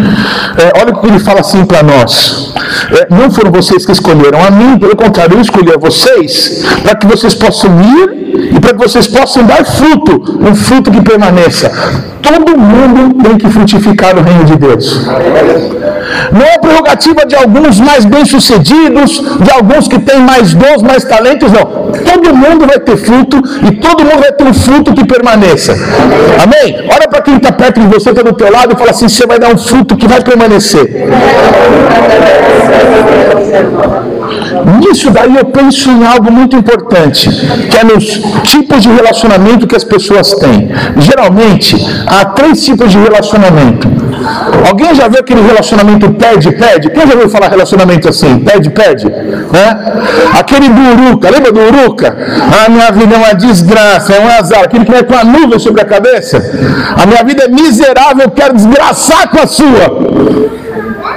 É, 0.57 0.81
olha 0.81 0.93
o 0.93 1.01
que 1.01 1.07
ele 1.07 1.19
fala 1.19 1.41
assim 1.41 1.65
para 1.65 1.83
nós. 1.83 2.53
É, 2.93 3.15
não 3.15 3.31
foram 3.31 3.51
vocês 3.51 3.85
que 3.85 3.93
escolheram 3.93 4.45
a 4.45 4.51
mim, 4.51 4.79
pelo 4.79 4.97
contrário, 4.97 5.37
eu 5.37 5.41
escolhi 5.41 5.73
a 5.73 5.79
vocês 5.79 6.65
para 6.83 6.95
que 6.95 7.07
vocês 7.07 7.35
possam 7.35 7.71
ir 7.81 8.19
e 8.57 8.61
para 8.61 8.73
que 8.73 8.79
vocês 8.79 9.07
possam 9.07 9.45
dar 9.45 9.65
fruto, 9.65 10.39
um 10.41 10.55
fruto 10.55 10.91
que 10.91 11.03
permaneça. 11.03 11.71
Todo 12.23 12.59
mundo 12.59 13.23
tem 13.23 13.39
que 13.39 13.49
frutificar 13.51 14.15
no 14.15 14.23
reino 14.23 14.45
de 14.45 14.57
Deus. 14.57 15.07
Não 16.33 16.43
é 16.43 16.59
prerrogativa 16.59 17.25
de 17.27 17.35
alguns 17.35 17.81
mais 17.81 18.05
bem-sucedidos, 18.05 19.23
de 19.41 19.51
alguns 19.51 19.89
que 19.89 19.99
têm 19.99 20.21
mais 20.21 20.55
dons, 20.55 20.83
mais 20.83 21.05
talentos, 21.05 21.51
não. 21.53 21.89
Todo 21.93 22.35
mundo 22.35 22.67
vai 22.67 22.79
ter 22.79 22.97
fruto 22.97 23.37
e 23.67 23.77
todo 23.77 24.05
mundo 24.05 24.21
vai 24.21 24.33
ter 24.33 24.45
um 24.45 24.55
fruto 24.55 24.93
que 24.93 25.05
permaneça. 25.05 25.73
Amém? 26.43 26.89
Olha 26.91 27.09
para 27.09 27.23
quem 27.23 27.37
está 27.37 27.53
perto 27.53 27.81
de 27.81 27.87
você, 27.87 28.11
está 28.11 28.23
do 28.23 28.33
teu 28.33 28.51
lado 28.51 28.75
e 28.75 28.79
fala 28.79 28.91
assim: 28.91 29.09
você 29.09 29.27
vai 29.27 29.39
dar 29.39 29.53
um 29.53 29.59
fruto 29.59 29.97
que 29.97 30.07
vai 30.07 30.23
permanecer. 30.23 30.89
Nisso 34.81 35.11
daí 35.11 35.37
eu 35.37 35.45
penso 35.47 35.91
em 35.91 36.05
algo 36.05 36.31
muito 36.31 36.57
importante, 36.57 37.31
que 37.71 37.77
é 37.77 37.85
nos 37.85 38.05
tipos 38.43 38.83
de 38.83 38.89
relacionamento 38.89 39.67
que 39.67 39.77
as 39.77 39.85
pessoas 39.85 40.33
têm. 40.35 40.71
Geralmente, 40.99 41.77
há 42.07 42.25
três 42.25 42.65
tipos 42.65 42.91
de 42.91 42.99
relacionamento. 42.99 43.89
Alguém 44.69 44.95
já 44.95 45.09
viu 45.09 45.21
aquele 45.21 45.41
relacionamento 45.41 46.11
pede-pede? 46.13 46.91
Quem 46.91 47.07
já 47.07 47.15
ouviu 47.15 47.31
falar 47.31 47.49
relacionamento 47.49 48.09
assim? 48.09 48.41
Pede-pede? 48.41 49.07
Né? 49.07 50.01
Aquele 50.39 50.69
do 50.69 50.81
Uruca, 50.81 51.31
lembra 51.31 51.53
do 51.53 51.61
Uruca? 51.61 52.17
A 52.65 52.69
minha 52.69 52.91
vida 52.91 53.15
é 53.15 53.19
uma 53.19 53.35
desgraça, 53.35 54.15
é 54.15 54.21
um 54.21 54.29
azar. 54.29 54.65
Aquele 54.65 54.85
que 54.85 54.91
vai 54.91 55.03
com 55.03 55.15
a 55.15 55.25
nuvem 55.25 55.59
sobre 55.59 55.81
a 55.81 55.85
cabeça. 55.85 56.39
A 56.97 57.07
minha 57.07 57.23
vida 57.25 57.45
é 57.45 57.49
miserável, 57.49 58.31
quero 58.31 58.55
desgraçar 58.55 59.29
com 59.29 59.41
a 59.41 59.47
sua. 59.47 60.68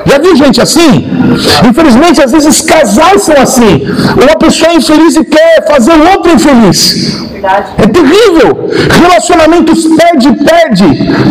Já 0.05 0.17
viu 0.17 0.35
gente 0.35 0.61
assim? 0.61 1.07
Infelizmente, 1.67 2.21
às 2.21 2.31
vezes 2.31 2.61
casais 2.61 3.21
são 3.23 3.35
assim. 3.41 3.85
Uma 4.21 4.37
pessoa 4.37 4.71
é 4.71 4.75
infeliz 4.75 5.15
e 5.15 5.23
quer 5.23 5.65
fazer 5.67 5.91
o 5.91 6.09
outro 6.11 6.31
infeliz. 6.33 7.21
É 7.77 7.87
terrível. 7.87 8.69
Relacionamentos 9.01 9.87
perde, 9.87 10.31
perde. 10.33 10.85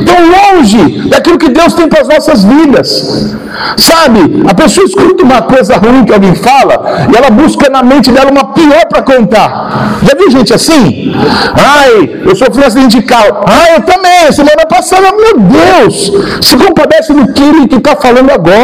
Tão 0.04 0.56
longe 0.56 1.08
daquilo 1.08 1.38
que 1.38 1.48
Deus 1.50 1.74
tem 1.74 1.88
para 1.88 2.02
as 2.02 2.08
nossas 2.08 2.44
vidas. 2.44 3.36
Sabe? 3.76 4.42
A 4.48 4.54
pessoa 4.54 4.86
escuta 4.86 5.22
uma 5.22 5.42
coisa 5.42 5.76
ruim 5.76 6.04
que 6.04 6.12
alguém 6.12 6.34
fala 6.34 7.06
e 7.12 7.16
ela 7.16 7.30
busca 7.30 7.68
na 7.68 7.82
mente 7.82 8.10
dela 8.10 8.30
uma 8.30 8.52
pior 8.52 8.86
para 8.88 9.02
contar. 9.02 9.98
Já 10.02 10.14
viu 10.16 10.30
gente 10.30 10.52
assim? 10.52 11.12
Ai, 11.54 12.20
eu 12.24 12.34
sofri 12.34 12.62
um 12.62 12.66
acidente 12.66 13.00
de 13.00 13.02
carro. 13.02 13.44
Ai, 13.46 13.76
eu 13.76 13.82
também. 13.82 14.32
Semana 14.32 14.66
passada, 14.66 15.12
meu 15.12 15.38
Deus. 15.38 16.12
Se 16.42 16.56
compadece 16.56 17.12
do 17.12 17.32
que 17.32 17.68
que 17.68 17.76
está 17.76 17.94
falando 17.96 18.30
agora. 18.30 18.59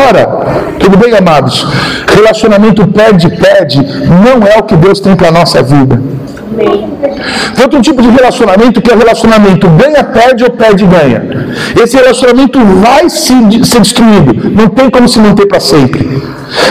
Tudo 0.79 0.97
bem, 0.97 1.15
amados? 1.17 1.67
Relacionamento 2.15 2.87
perde, 2.87 3.29
perde. 3.31 3.79
Não 3.79 4.47
é 4.47 4.59
o 4.59 4.63
que 4.63 4.77
Deus 4.77 5.01
tem 5.01 5.17
para 5.17 5.29
a 5.29 5.33
nossa 5.33 5.63
vida. 5.63 6.01
Tem 6.57 7.65
outro 7.65 7.81
tipo 7.83 8.01
de 8.01 8.09
relacionamento 8.09 8.81
que 8.81 8.91
é 8.91 8.95
relacionamento 8.95 9.69
ganha-perde 9.69 10.45
ou 10.45 10.51
perde-ganha. 10.51 11.23
Esse 11.83 11.97
relacionamento 11.97 12.59
vai 12.59 13.11
se, 13.11 13.35
ser 13.65 13.81
destruído. 13.81 14.51
Não 14.51 14.69
tem 14.69 14.89
como 14.89 15.09
se 15.09 15.19
manter 15.19 15.47
para 15.47 15.61
sempre. 15.61 16.23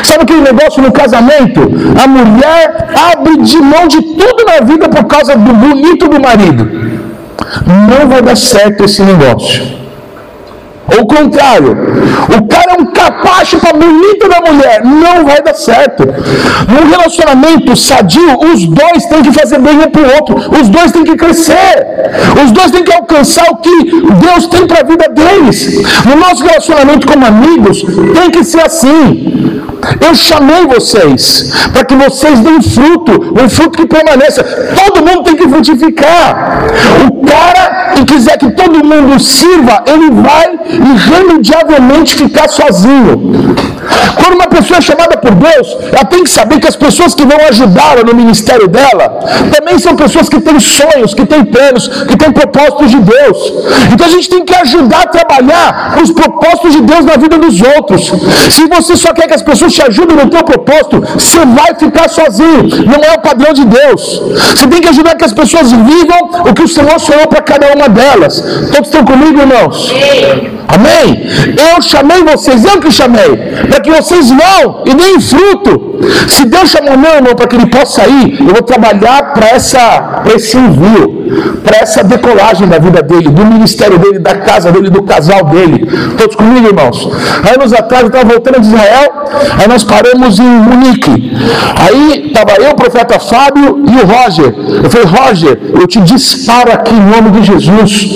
Sabe 0.03 0.23
aquele 0.23 0.41
negócio 0.41 0.82
no 0.82 0.91
casamento? 0.91 1.61
A 2.01 2.07
mulher 2.07 2.88
abre 3.11 3.38
de 3.38 3.57
mão 3.57 3.88
de 3.88 4.01
tudo 4.01 4.45
na 4.45 4.65
vida 4.65 4.88
por 4.89 5.03
causa 5.05 5.36
do 5.36 5.53
bonito 5.53 6.07
do 6.07 6.19
marido. 6.19 6.69
Não 7.65 8.07
vai 8.07 8.21
dar 8.21 8.38
certo 8.38 8.86
esse 8.86 9.01
negócio. 9.03 9.84
Ou 10.93 11.03
o 11.03 11.07
contrário, 11.07 11.75
o 12.38 12.47
cara 12.47 12.73
é 12.77 12.81
um 12.81 12.86
capacho 12.86 13.57
para 13.57 13.73
bonita 13.73 14.29
da 14.29 14.39
mulher, 14.39 14.83
não 14.83 15.25
vai 15.25 15.41
dar 15.41 15.55
certo. 15.55 16.03
No 16.05 16.89
relacionamento 16.89 17.75
sadio, 17.75 18.39
os 18.39 18.65
dois 18.65 19.05
têm 19.05 19.23
que 19.23 19.31
fazer 19.31 19.59
bem 19.59 19.77
um 19.79 19.89
para 19.89 20.01
o 20.01 20.15
outro, 20.15 20.36
os 20.59 20.69
dois 20.69 20.91
têm 20.91 21.03
que 21.03 21.15
crescer, 21.15 21.86
os 22.43 22.51
dois 22.51 22.71
têm 22.71 22.83
que 22.83 22.93
alcançar 22.93 23.45
o 23.51 23.57
que 23.57 24.01
Deus 24.25 24.47
tem 24.47 24.67
para 24.67 24.81
a 24.81 24.83
vida 24.83 25.09
deles. 25.09 25.81
No 26.05 26.15
nosso 26.15 26.43
relacionamento 26.43 27.07
como 27.07 27.25
amigos, 27.25 27.83
tem 28.13 28.29
que 28.29 28.43
ser 28.43 28.61
assim. 28.61 29.61
Eu 30.01 30.15
chamei 30.15 30.65
vocês 30.65 31.51
para 31.71 31.83
que 31.83 31.95
vocês 31.95 32.39
deem 32.39 32.61
fruto, 32.61 33.33
um 33.39 33.49
fruto 33.49 33.77
que 33.77 33.86
permaneça. 33.86 34.43
Todo 34.43 35.05
mundo 35.05 35.23
tem 35.23 35.36
que 35.36 35.47
frutificar. 35.47 36.63
O 37.07 37.25
cara 37.25 37.93
que 37.95 38.05
quiser 38.05 38.38
que 38.38 38.51
todo 38.51 38.83
mundo 38.83 39.19
sirva, 39.19 39.83
ele 39.88 40.11
vai 40.11 40.59
irremediavelmente 40.69 42.15
ficar 42.15 42.47
sozinho. 42.49 43.55
Quando 44.15 44.36
uma 44.36 44.47
pessoa 44.47 44.79
é 44.79 44.81
chamada 44.81 45.17
por 45.17 45.31
Deus, 45.31 45.77
ela 45.91 46.05
tem 46.05 46.23
que 46.23 46.29
saber 46.29 46.59
que 46.59 46.67
as 46.67 46.75
pessoas 46.75 47.13
que 47.13 47.25
vão 47.25 47.38
ajudá-la 47.49 48.03
no 48.03 48.15
ministério 48.15 48.67
dela 48.67 49.19
também 49.53 49.77
são 49.79 49.95
pessoas 49.95 50.27
que 50.29 50.39
têm 50.39 50.59
sonhos, 50.59 51.13
que 51.13 51.25
têm 51.25 51.45
planos, 51.45 51.88
que 51.88 52.17
têm 52.17 52.31
propósitos 52.31 52.91
de 52.91 52.99
Deus. 52.99 53.53
Então 53.93 54.07
a 54.07 54.09
gente 54.09 54.29
tem 54.29 54.43
que 54.43 54.55
ajudar 54.55 55.03
a 55.03 55.07
trabalhar 55.36 55.97
os 56.01 56.11
propósitos 56.11 56.73
de 56.73 56.81
Deus 56.81 57.05
na 57.05 57.17
vida 57.17 57.38
dos 57.38 57.61
outros. 57.61 58.11
Se 58.49 58.67
você 58.67 58.95
só 58.95 59.13
quer 59.13 59.27
que 59.27 59.33
as 59.33 59.41
pessoas 59.41 59.73
te 59.73 59.81
ajudem 59.81 60.15
no 60.15 60.29
teu 60.29 60.43
propósito, 60.43 61.01
você 61.13 61.39
vai 61.45 61.75
ficar 61.77 62.09
sozinho. 62.09 62.63
Não 62.86 63.03
é 63.03 63.15
o 63.15 63.21
padrão 63.21 63.53
de 63.53 63.65
Deus. 63.65 64.21
Você 64.55 64.67
tem 64.67 64.81
que 64.81 64.88
ajudar 64.88 65.15
que 65.15 65.25
as 65.25 65.33
pessoas 65.33 65.71
vivam 65.71 66.49
o 66.49 66.53
que 66.53 66.63
o 66.63 66.67
Senhor 66.67 66.99
sonhou 66.99 67.27
para 67.27 67.41
cada 67.41 67.73
uma 67.73 67.89
delas. 67.89 68.41
Todos 68.71 68.88
estão 68.88 69.03
comigo, 69.03 69.39
irmãos? 69.39 69.93
Amém? 70.67 71.27
Eu 71.73 71.81
chamei 71.81 72.23
vocês, 72.23 72.65
eu 72.65 72.79
que 72.81 72.91
chamei, 72.91 73.38
para 73.69 73.79
que 73.79 73.91
vocês 73.91 74.29
vão 74.29 74.83
e 74.86 74.93
deem 74.93 75.19
fruto. 75.19 75.95
Se 76.27 76.45
Deus 76.45 76.69
chamou 76.69 76.97
meu 76.97 77.15
irmão 77.15 77.36
para 77.36 77.47
que 77.47 77.55
ele 77.55 77.67
possa 77.67 78.05
ir, 78.07 78.39
eu 78.39 78.47
vou 78.47 78.61
trabalhar 78.61 79.33
para 79.33 79.55
esse 79.55 80.57
envio, 80.57 81.61
para 81.63 81.77
essa 81.77 82.03
decolagem 82.03 82.67
da 82.67 82.77
vida 82.79 83.01
dele, 83.01 83.29
do 83.29 83.45
ministério 83.45 83.97
dele, 83.97 84.19
da 84.19 84.36
casa 84.36 84.71
dele, 84.71 84.89
do 84.89 85.03
casal 85.03 85.24
dele. 85.43 85.86
Todos 86.17 86.36
comigo, 86.36 86.67
irmãos? 86.67 87.09
Anos 87.55 87.73
atrás 87.73 88.03
eu 88.03 88.07
estava 88.07 88.26
voltando 88.26 88.59
de 88.61 88.67
Israel, 88.67 89.26
aí 89.59 89.67
nós 89.67 89.84
paramos 89.84 90.39
em 90.39 90.43
Munique. 90.43 91.34
Aí 91.78 92.28
estava 92.28 92.53
eu, 92.61 92.71
o 92.71 92.76
profeta 92.76 93.19
Fábio 93.19 93.84
e 93.88 93.95
o 93.95 94.05
Roger. 94.05 94.53
Eu 94.84 94.89
falei, 94.89 95.07
Roger, 95.07 95.59
eu 95.80 95.88
te 95.88 95.99
disparo 96.01 96.71
aqui 96.71 96.93
em 96.93 96.99
nome 96.99 97.32
de 97.32 97.43
Jesus. 97.43 98.15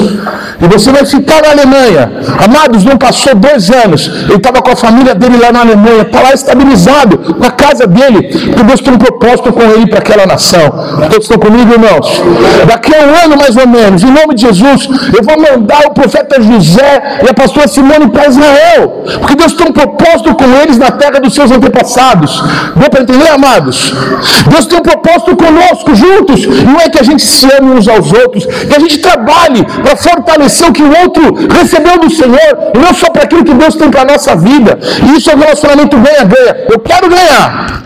E 0.62 0.68
você 0.68 0.91
vai 0.91 1.05
ficar 1.05 1.41
na 1.41 1.51
Alemanha. 1.51 2.12
Amados, 2.43 2.84
não 2.84 2.97
passou 2.97 3.34
dois 3.36 3.70
anos. 3.70 4.07
Ele 4.26 4.36
estava 4.36 4.62
com 4.62 4.72
a 4.72 4.76
família 4.76 5.16
dele 5.16 5.38
lá 5.38 5.51
na 5.51 5.62
Alemanha, 5.62 6.01
está 6.01 6.22
lá 6.22 6.34
estabilizado, 6.34 7.18
com 7.18 7.43
a 7.43 7.51
casa 7.51 7.88
dele, 7.88 8.28
porque 8.28 8.64
Deus 8.64 8.82
tem 8.82 8.93
um 8.93 8.97
propósito 8.97 9.53
com 9.53 9.62
ele 9.62 9.88
para 9.88 9.99
aquela 9.99 10.26
nação. 10.26 10.70
Todos 11.10 11.26
estão 11.26 11.38
comigo, 11.38 11.72
irmãos? 11.72 12.22
Daqui 12.68 12.93
a 12.93 12.99
um 12.99 13.26
ano, 13.26 13.38
mais 13.38 13.55
ou 13.55 13.68
menos, 13.68 14.03
em 14.03 14.12
nome 14.12 14.36
de 14.36 14.41
Jesus, 14.41 14.89
eu 15.16 15.24
vou 15.24 15.39
mandar 15.39 15.88
o 15.88 15.93
profeta 15.93 16.41
José 16.41 16.99
e 17.26 17.30
a 17.30 17.34
pastora 17.34 17.68
Simone 17.68 18.10
para 18.10 18.28
Israel, 18.28 19.04
porque 19.20 19.36
Deus 19.36 19.54
tem 19.54 19.68
um 19.68 19.74
propósito 19.74 20.36
com 20.36 20.45
eles 20.62 20.78
na 20.78 20.91
terra 20.91 21.20
dos 21.20 21.34
seus 21.34 21.52
antepassados. 21.52 22.43
Deu 22.76 22.89
para 22.89 23.02
entender, 23.02 23.30
amados? 23.30 23.93
Deus 24.47 24.66
tem 24.66 24.80
um 24.80 24.82
propósito 24.82 25.36
conosco, 25.36 25.95
juntos. 25.95 26.45
Não 26.45 26.80
é 26.80 26.89
que 26.89 27.00
a 27.00 27.04
gente 27.04 27.24
se 27.24 27.47
ame 27.58 27.72
uns 27.72 27.88
aos 27.88 28.12
outros, 28.12 28.45
que 28.45 28.76
a 28.76 28.80
gente 28.80 29.00
trabalhe 29.00 29.66
para 29.84 29.95
fortalecer 29.95 30.70
o 30.70 30.74
que 30.74 30.84
o 30.84 30.91
outro 31.02 31.47
recebeu 31.54 32.00
do 32.00 32.10
Senhor, 32.10 32.72
e 32.76 32.78
não 32.78 32.93
só 32.93 33.10
para 33.10 33.24
aquilo 33.24 33.43
que 33.43 33.54
Deus 33.54 33.76
tem 33.76 33.89
para 33.89 34.02
a 34.02 34.06
nossa 34.06 34.36
vida. 34.36 34.80
E 35.08 35.18
isso 35.18 35.30
é 35.30 35.36
um 35.36 35.39
relacionamento 35.39 35.97
ganha-ganha. 35.97 36.66
Eu 36.70 36.80
quero 36.80 37.10
ganhar. 37.10 37.84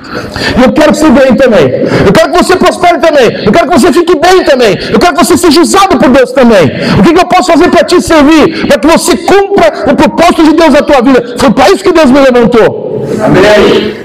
Eu 0.63 0.71
quero 0.71 0.91
que 0.91 0.97
você 0.97 1.09
ganhe 1.09 1.35
também. 1.35 1.65
Eu 2.05 2.13
quero 2.13 2.31
que 2.31 2.43
você 2.43 2.55
prospere 2.55 2.99
também. 2.99 3.45
Eu 3.45 3.51
quero 3.51 3.69
que 3.69 3.79
você 3.79 3.91
fique 3.91 4.15
bem 4.19 4.43
também. 4.43 4.77
Eu 4.91 4.99
quero 4.99 5.13
que 5.15 5.25
você 5.25 5.37
seja 5.37 5.61
usado 5.61 5.97
por 5.97 6.09
Deus 6.09 6.31
também. 6.31 6.65
O 6.99 7.03
que, 7.03 7.13
que 7.13 7.19
eu 7.19 7.25
posso 7.25 7.51
fazer 7.51 7.69
para 7.69 7.83
te 7.83 8.01
servir? 8.01 8.67
Para 8.67 8.79
que 8.79 8.87
você 8.87 9.02
cumpra 9.17 9.91
o 9.91 9.95
propósito 9.95 10.43
de 10.43 10.53
Deus 10.53 10.73
na 10.73 10.81
tua 10.81 11.01
vida. 11.01 11.35
Foi 11.37 11.51
para 11.51 11.69
isso 11.71 11.83
que 11.83 11.91
Deus 11.91 12.09
me 12.09 12.19
levantou. 12.19 13.05
Amém. 13.23 14.03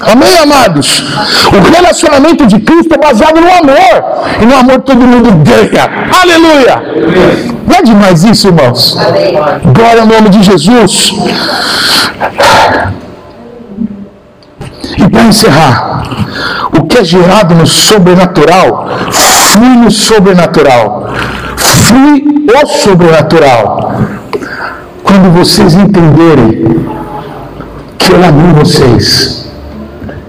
Amém, 0.00 0.38
amados? 0.38 1.04
O 1.52 1.72
relacionamento 1.72 2.46
de 2.46 2.58
Cristo 2.60 2.94
é 2.94 2.98
baseado 2.98 3.40
no 3.40 3.46
amor. 3.46 3.96
E 4.40 4.46
no 4.46 4.56
amor 4.56 4.80
todo 4.80 5.00
mundo 5.00 5.30
ganha. 5.44 5.88
Aleluia! 6.20 6.82
Não 7.66 7.76
é 7.76 7.82
demais 7.82 8.24
isso, 8.24 8.48
irmãos? 8.48 8.96
Glória 9.74 10.02
ao 10.02 10.06
nome 10.06 10.30
de 10.30 10.42
Jesus. 10.42 11.12
E 14.96 15.08
para 15.08 15.22
encerrar, 15.22 16.02
o 16.76 16.84
que 16.86 16.98
é 16.98 17.04
gerado 17.04 17.54
no 17.54 17.66
sobrenatural, 17.66 18.88
flui 19.10 19.76
no 19.76 19.90
sobrenatural. 19.90 21.14
Flui 21.56 22.24
o 22.62 22.66
sobrenatural. 22.66 24.17
Quando 25.08 25.32
vocês 25.32 25.74
entenderem 25.74 26.64
que 27.96 28.12
eu 28.12 28.22
amo 28.22 28.54
vocês 28.54 29.50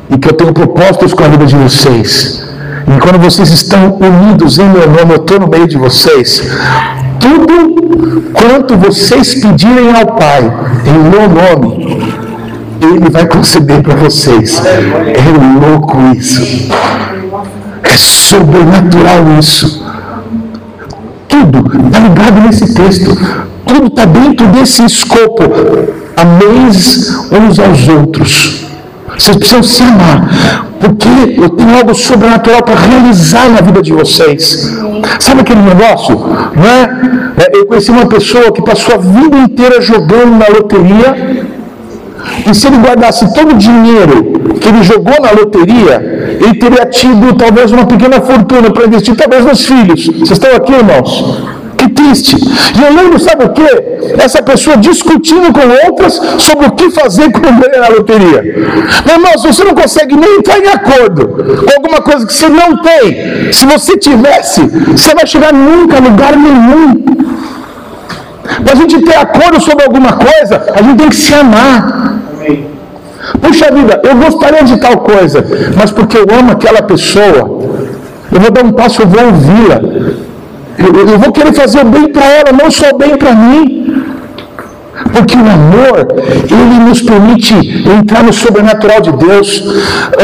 e 0.09 0.17
que 0.17 0.29
eu 0.29 0.33
tenho 0.33 0.53
propósitos 0.53 1.13
com 1.13 1.23
a 1.23 1.27
vida 1.27 1.45
de 1.45 1.55
vocês. 1.55 2.41
E 2.87 2.99
quando 2.99 3.19
vocês 3.19 3.49
estão 3.49 3.97
unidos 3.99 4.57
em 4.57 4.69
meu 4.69 4.89
nome, 4.89 5.11
eu 5.11 5.17
estou 5.17 5.39
no 5.39 5.47
meio 5.49 5.67
de 5.67 5.77
vocês. 5.77 6.49
Tudo 7.19 8.31
quanto 8.33 8.77
vocês 8.77 9.35
pedirem 9.35 9.93
ao 9.93 10.07
Pai, 10.15 10.49
em 10.85 11.09
meu 11.09 11.27
nome, 11.29 12.01
Ele 12.81 13.09
vai 13.09 13.27
conceder 13.27 13.83
para 13.83 13.95
vocês. 13.95 14.63
É 14.65 15.67
louco 15.67 15.97
isso. 16.17 16.71
É 17.83 17.89
sobrenatural 17.89 19.37
isso. 19.37 19.85
Tudo 21.27 21.59
está 21.85 21.99
ligado 21.99 22.41
nesse 22.41 22.73
texto. 22.73 23.15
Tudo 23.69 23.87
está 23.87 24.05
dentro 24.05 24.47
desse 24.47 24.83
escopo. 24.83 25.43
Ameis 26.17 27.09
uns 27.31 27.59
aos 27.59 27.87
outros 27.87 28.69
vocês 29.19 29.35
precisam 29.35 29.63
se 29.63 29.83
amar, 29.83 30.65
porque 30.79 31.41
eu 31.41 31.49
tenho 31.49 31.77
algo 31.77 31.93
sobrenatural 31.93 32.63
para 32.63 32.75
realizar 32.75 33.49
na 33.49 33.59
vida 33.59 33.81
de 33.81 33.91
vocês. 33.91 34.79
Sabe 35.19 35.41
aquele 35.41 35.61
negócio? 35.61 36.15
Não 36.15 36.65
é? 36.65 37.45
é? 37.45 37.57
Eu 37.57 37.65
conheci 37.65 37.91
uma 37.91 38.05
pessoa 38.05 38.51
que 38.51 38.61
passou 38.61 38.95
a 38.95 38.97
vida 38.97 39.37
inteira 39.37 39.81
jogando 39.81 40.37
na 40.37 40.47
loteria. 40.47 41.49
E 42.49 42.53
se 42.53 42.67
ele 42.67 42.77
guardasse 42.77 43.33
todo 43.33 43.51
o 43.51 43.57
dinheiro 43.57 44.33
que 44.59 44.67
ele 44.69 44.83
jogou 44.83 45.15
na 45.21 45.31
loteria, 45.31 46.37
ele 46.39 46.53
teria 46.55 46.85
tido 46.85 47.33
talvez 47.37 47.71
uma 47.71 47.85
pequena 47.85 48.21
fortuna 48.21 48.71
para 48.71 48.85
investir, 48.85 49.15
talvez 49.15 49.43
nos 49.43 49.65
filhos. 49.65 50.07
Vocês 50.07 50.31
estão 50.31 50.55
aqui, 50.55 50.73
irmãos? 50.73 51.58
Triste. 51.99 52.37
E 52.77 52.81
eu 52.81 52.93
lembro, 52.93 53.19
sabe 53.19 53.43
o 53.43 53.49
que? 53.49 53.69
Essa 54.23 54.41
pessoa 54.41 54.77
discutindo 54.77 55.51
com 55.51 55.87
outras 55.87 56.13
sobre 56.37 56.67
o 56.67 56.71
que 56.71 56.89
fazer 56.91 57.29
quando 57.31 57.59
ganha 57.59 57.81
na 57.81 57.89
loteria. 57.89 58.41
Meu 59.05 59.15
irmão, 59.15 59.37
se 59.37 59.47
você 59.47 59.63
não 59.65 59.73
consegue 59.73 60.15
nem 60.15 60.37
entrar 60.37 60.59
em 60.59 60.69
acordo 60.69 61.27
com 61.27 61.73
alguma 61.75 62.01
coisa 62.01 62.25
que 62.25 62.33
você 62.33 62.47
não 62.47 62.77
tem, 62.81 63.51
se 63.51 63.65
você 63.65 63.97
tivesse, 63.97 64.61
você 64.61 65.13
vai 65.13 65.27
chegar 65.27 65.51
nunca 65.51 65.97
a 65.97 65.99
lugar 65.99 66.37
nenhum. 66.37 67.03
Para 68.63 68.73
a 68.73 68.75
gente 68.75 69.01
ter 69.01 69.15
acordo 69.15 69.61
sobre 69.61 69.83
alguma 69.83 70.13
coisa, 70.13 70.63
a 70.73 70.81
gente 70.81 70.97
tem 70.99 71.09
que 71.09 71.15
se 71.17 71.33
amar. 71.33 72.17
Puxa 73.41 73.71
vida, 73.71 74.01
eu 74.05 74.15
gostaria 74.15 74.63
de 74.63 74.77
tal 74.79 74.97
coisa, 74.99 75.45
mas 75.77 75.91
porque 75.91 76.17
eu 76.17 76.27
amo 76.39 76.53
aquela 76.53 76.81
pessoa, 76.81 77.61
eu 78.31 78.39
vou 78.39 78.51
dar 78.51 78.63
um 78.63 78.71
passo, 78.71 79.01
eu 79.01 79.07
vou 79.07 79.25
ouvi-la. 79.25 80.28
Eu, 80.77 81.07
eu, 81.07 81.19
vou 81.19 81.31
querer 81.31 81.53
fazer 81.53 81.81
o 81.81 81.85
bem 81.85 82.07
para 82.07 82.25
ela, 82.25 82.51
não 82.51 82.71
só 82.71 82.89
o 82.93 82.97
bem 82.97 83.17
para 83.17 83.33
mim. 83.33 84.03
Porque 85.13 85.35
o 85.35 85.39
amor, 85.39 86.07
ele 86.17 86.79
nos 86.87 87.01
permite 87.01 87.53
entrar 87.99 88.23
no 88.23 88.33
sobrenatural 88.33 89.01
de 89.01 89.11
Deus. 89.13 89.63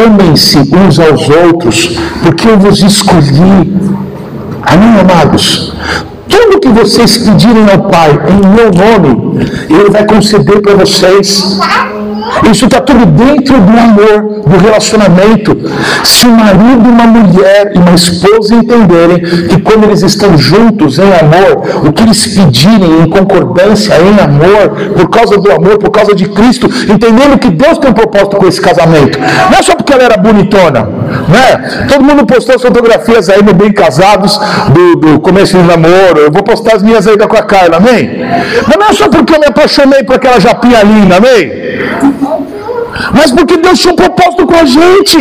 Amem-se 0.05 0.59
uns 0.59 0.99
aos 0.99 1.29
outros, 1.29 1.97
porque 2.23 2.47
eu 2.47 2.57
vos 2.57 2.81
escolhi. 2.81 3.73
Amém, 4.61 4.99
amados? 4.99 5.73
Tudo 6.27 6.59
que 6.59 6.69
vocês 6.69 7.17
pedirem 7.17 7.65
ao 7.71 7.89
Pai 7.89 8.11
em 8.11 8.47
meu 8.55 8.71
nome, 8.71 9.45
Ele 9.69 9.89
vai 9.89 10.05
conceder 10.05 10.61
para 10.61 10.73
vocês. 10.75 11.59
Isso 12.51 12.65
está 12.65 12.79
tudo 12.79 13.05
dentro 13.05 13.59
do 13.59 13.77
amor, 13.77 14.43
do 14.45 14.57
relacionamento. 14.57 15.57
Se 16.03 16.27
o 16.27 16.31
marido, 16.31 16.89
uma 16.89 17.05
mulher 17.05 17.71
e 17.73 17.77
uma 17.77 17.93
esposa 17.95 18.55
entenderem 18.55 19.19
que 19.47 19.61
quando 19.61 19.85
eles 19.85 20.01
estão 20.01 20.37
juntos 20.37 20.99
em 20.99 21.03
amor, 21.03 21.87
o 21.87 21.91
que 21.91 22.03
eles 22.03 22.25
pedirem 22.27 23.01
em 23.01 23.09
concordância, 23.09 23.95
em 23.95 24.19
amor, 24.19 24.93
por 24.95 25.09
causa 25.09 25.37
do 25.37 25.51
amor, 25.51 25.77
por 25.77 25.89
causa 25.89 26.13
de 26.13 26.25
Cristo, 26.29 26.67
entendendo 26.91 27.37
que 27.37 27.49
Deus 27.49 27.77
tem 27.77 27.89
um 27.89 27.93
propósito 27.93 28.37
com 28.37 28.47
esse 28.47 28.61
casamento. 28.61 29.19
Não 29.19 29.57
é 29.57 29.61
só 29.61 29.75
porque 29.75 29.93
ela 29.93 30.03
era 30.03 30.17
bonitona, 30.17 30.87
né? 31.27 31.87
Todo 31.87 32.03
mundo 32.03 32.25
postou 32.25 32.55
as 32.55 32.61
fotografias 32.61 33.29
aí 33.29 33.43
no 33.43 33.53
Bem 33.53 33.71
Casados 33.71 34.39
do, 34.69 34.95
do 34.95 35.19
começo 35.19 35.57
do 35.57 35.63
namoro. 35.63 36.19
Eu 36.19 36.31
vou 36.31 36.43
postar 36.43 36.75
as 36.75 36.83
minhas 36.83 37.07
ainda 37.07 37.27
com 37.27 37.37
a 37.37 37.43
Carla, 37.43 37.77
amém? 37.77 38.25
Mas 38.67 38.77
não 38.77 38.87
é 38.87 38.93
só 38.93 39.09
porque 39.09 39.35
eu 39.35 39.39
me 39.39 39.45
apaixonei 39.47 40.03
por 40.03 40.15
aquela 40.15 40.39
japinha 40.39 40.81
linda, 40.83 41.17
amém? 41.17 41.65
mas 43.13 43.31
porque 43.31 43.57
Deus 43.57 43.79
tinha 43.79 43.93
um 43.93 43.95
propósito 43.95 44.45
com 44.45 44.55
a 44.55 44.65
gente. 44.65 45.19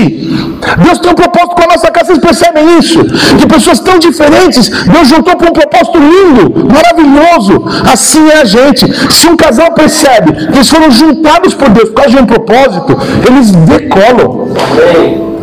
Deus 0.85 0.99
tem 0.99 1.11
um 1.11 1.15
propósito 1.15 1.55
com 1.55 1.63
a 1.63 1.67
nossa 1.75 1.91
casa, 1.91 2.07
vocês 2.07 2.19
percebem 2.19 2.79
isso? 2.79 3.03
De 3.37 3.47
pessoas 3.47 3.81
tão 3.81 3.99
diferentes, 3.99 4.69
Deus 4.69 5.09
juntou 5.09 5.37
para 5.37 5.49
um 5.49 5.53
propósito 5.53 5.99
lindo, 5.99 6.69
maravilhoso. 6.73 7.65
Assim 7.93 8.29
é 8.29 8.43
a 8.43 8.45
gente. 8.45 8.87
Se 9.13 9.29
um 9.29 9.37
casal 9.37 9.73
percebe 9.73 10.33
que 10.33 10.57
eles 10.57 10.69
foram 10.69 10.91
juntados 10.91 11.55
por 11.55 11.69
Deus 11.71 11.89
por 11.89 11.95
causa 11.97 12.11
de 12.17 12.23
um 12.23 12.27
propósito, 12.27 12.97
eles 13.29 13.51
decolam. 13.51 14.49
Se 14.55 15.34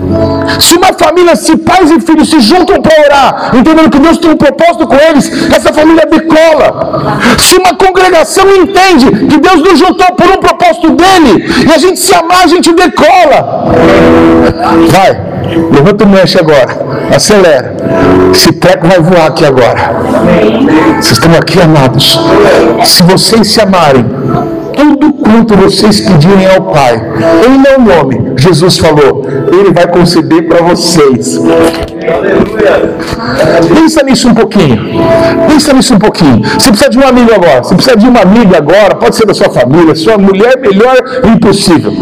família, 0.94 1.36
se 1.36 1.58
pais 1.58 1.92
e 1.92 2.00
filhos 2.00 2.30
se 2.30 2.40
juntam 2.40 2.82
para 2.82 3.04
orar, 3.06 3.52
entendendo 3.54 3.90
que 3.90 4.00
Deus 4.00 4.18
tem 4.18 4.32
um 4.32 4.38
propósito 4.38 4.88
com 4.88 4.96
eles, 4.96 5.52
essa 5.52 5.74
família 5.74 6.06
decola. 6.06 7.20
Se 7.38 7.56
uma 7.58 7.76
congregação 7.76 8.46
entende 8.56 9.12
que 9.28 9.38
Deus 9.38 9.62
nos 9.62 9.80
juntou 9.80 10.08
por 10.16 10.28
um 10.28 10.38
propósito 10.38 10.90
dele, 10.92 11.46
e 11.68 11.74
a 11.74 11.78
gente 11.78 12.00
se 12.00 12.14
amar, 12.14 12.44
a 12.44 12.48
gente 12.48 12.72
decola. 12.74 13.74
Vai. 14.90 15.32
Levanta 15.72 16.04
o 16.06 16.08
manche 16.08 16.40
agora. 16.40 16.78
Acelera. 17.14 17.76
Esse 18.32 18.54
treco 18.54 18.88
vai 18.88 19.00
voar 19.00 19.28
aqui 19.28 19.46
agora. 19.46 19.94
Vocês 20.96 21.18
estão 21.18 21.34
aqui, 21.34 21.60
amados. 21.60 22.20
Se 22.84 23.04
vocês 23.04 23.48
se 23.52 23.60
amarem, 23.60 24.06
quanto 25.22 25.56
vocês 25.56 26.02
pedirem 26.02 26.48
ao 26.48 26.62
Pai, 26.72 27.02
em 27.48 27.58
meu 27.60 27.80
nome, 27.80 28.34
Jesus 28.38 28.78
falou, 28.78 29.24
Ele 29.52 29.72
vai 29.72 29.88
conceder 29.88 30.48
para 30.48 30.62
vocês. 30.64 31.40
Pensa 33.74 34.04
nisso 34.04 34.30
um 34.30 34.34
pouquinho. 34.34 34.78
Pensa 35.48 35.74
nisso 35.74 35.96
um 35.96 36.00
pouquinho. 36.00 36.42
Você 36.60 36.70
precisa 36.70 36.90
de 36.90 36.98
um 36.98 37.08
amigo 37.08 37.34
agora. 37.34 37.64
Você 37.64 37.76
precisa 37.76 37.98
de 37.98 38.08
uma 38.08 38.22
amiga 38.22 38.58
agora. 38.58 38.96
Pode 38.96 39.16
ser 39.16 39.26
da 39.26 39.34
sua 39.34 39.50
família, 39.50 39.96
sua 39.96 40.18
mulher, 40.18 40.58
melhor 40.60 40.98
impossível. 41.26 41.94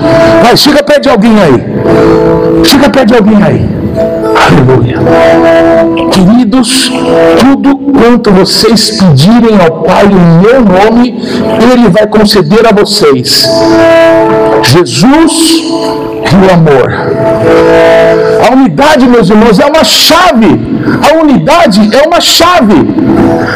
Vai, 0.43 0.55
chega 0.57 0.83
perto 0.83 1.03
de 1.03 1.09
alguém 1.09 1.35
aí. 1.41 1.63
Chega 2.63 2.89
perto 2.89 3.07
de 3.07 3.15
alguém 3.15 3.43
aí. 3.43 3.78
Aleluia. 4.47 4.97
Queridos, 6.11 6.91
tudo 7.39 7.77
quanto 7.77 8.31
vocês 8.31 8.91
pedirem 8.91 9.57
ao 9.59 9.83
Pai 9.83 10.05
em 10.05 10.41
meu 10.41 10.61
nome, 10.61 11.21
Ele 11.71 11.89
vai 11.89 12.07
conceder 12.07 12.65
a 12.67 12.71
vocês. 12.71 13.49
Jesus 14.63 15.63
e 16.31 16.35
o 16.35 16.53
amor. 16.53 16.89
A 18.47 18.53
unidade, 18.53 19.07
meus 19.07 19.29
irmãos, 19.29 19.59
é 19.59 19.65
uma 19.65 19.83
chave. 19.83 20.59
A 21.09 21.21
unidade 21.21 21.89
é 21.95 22.07
uma 22.07 22.21
chave. 22.21 22.75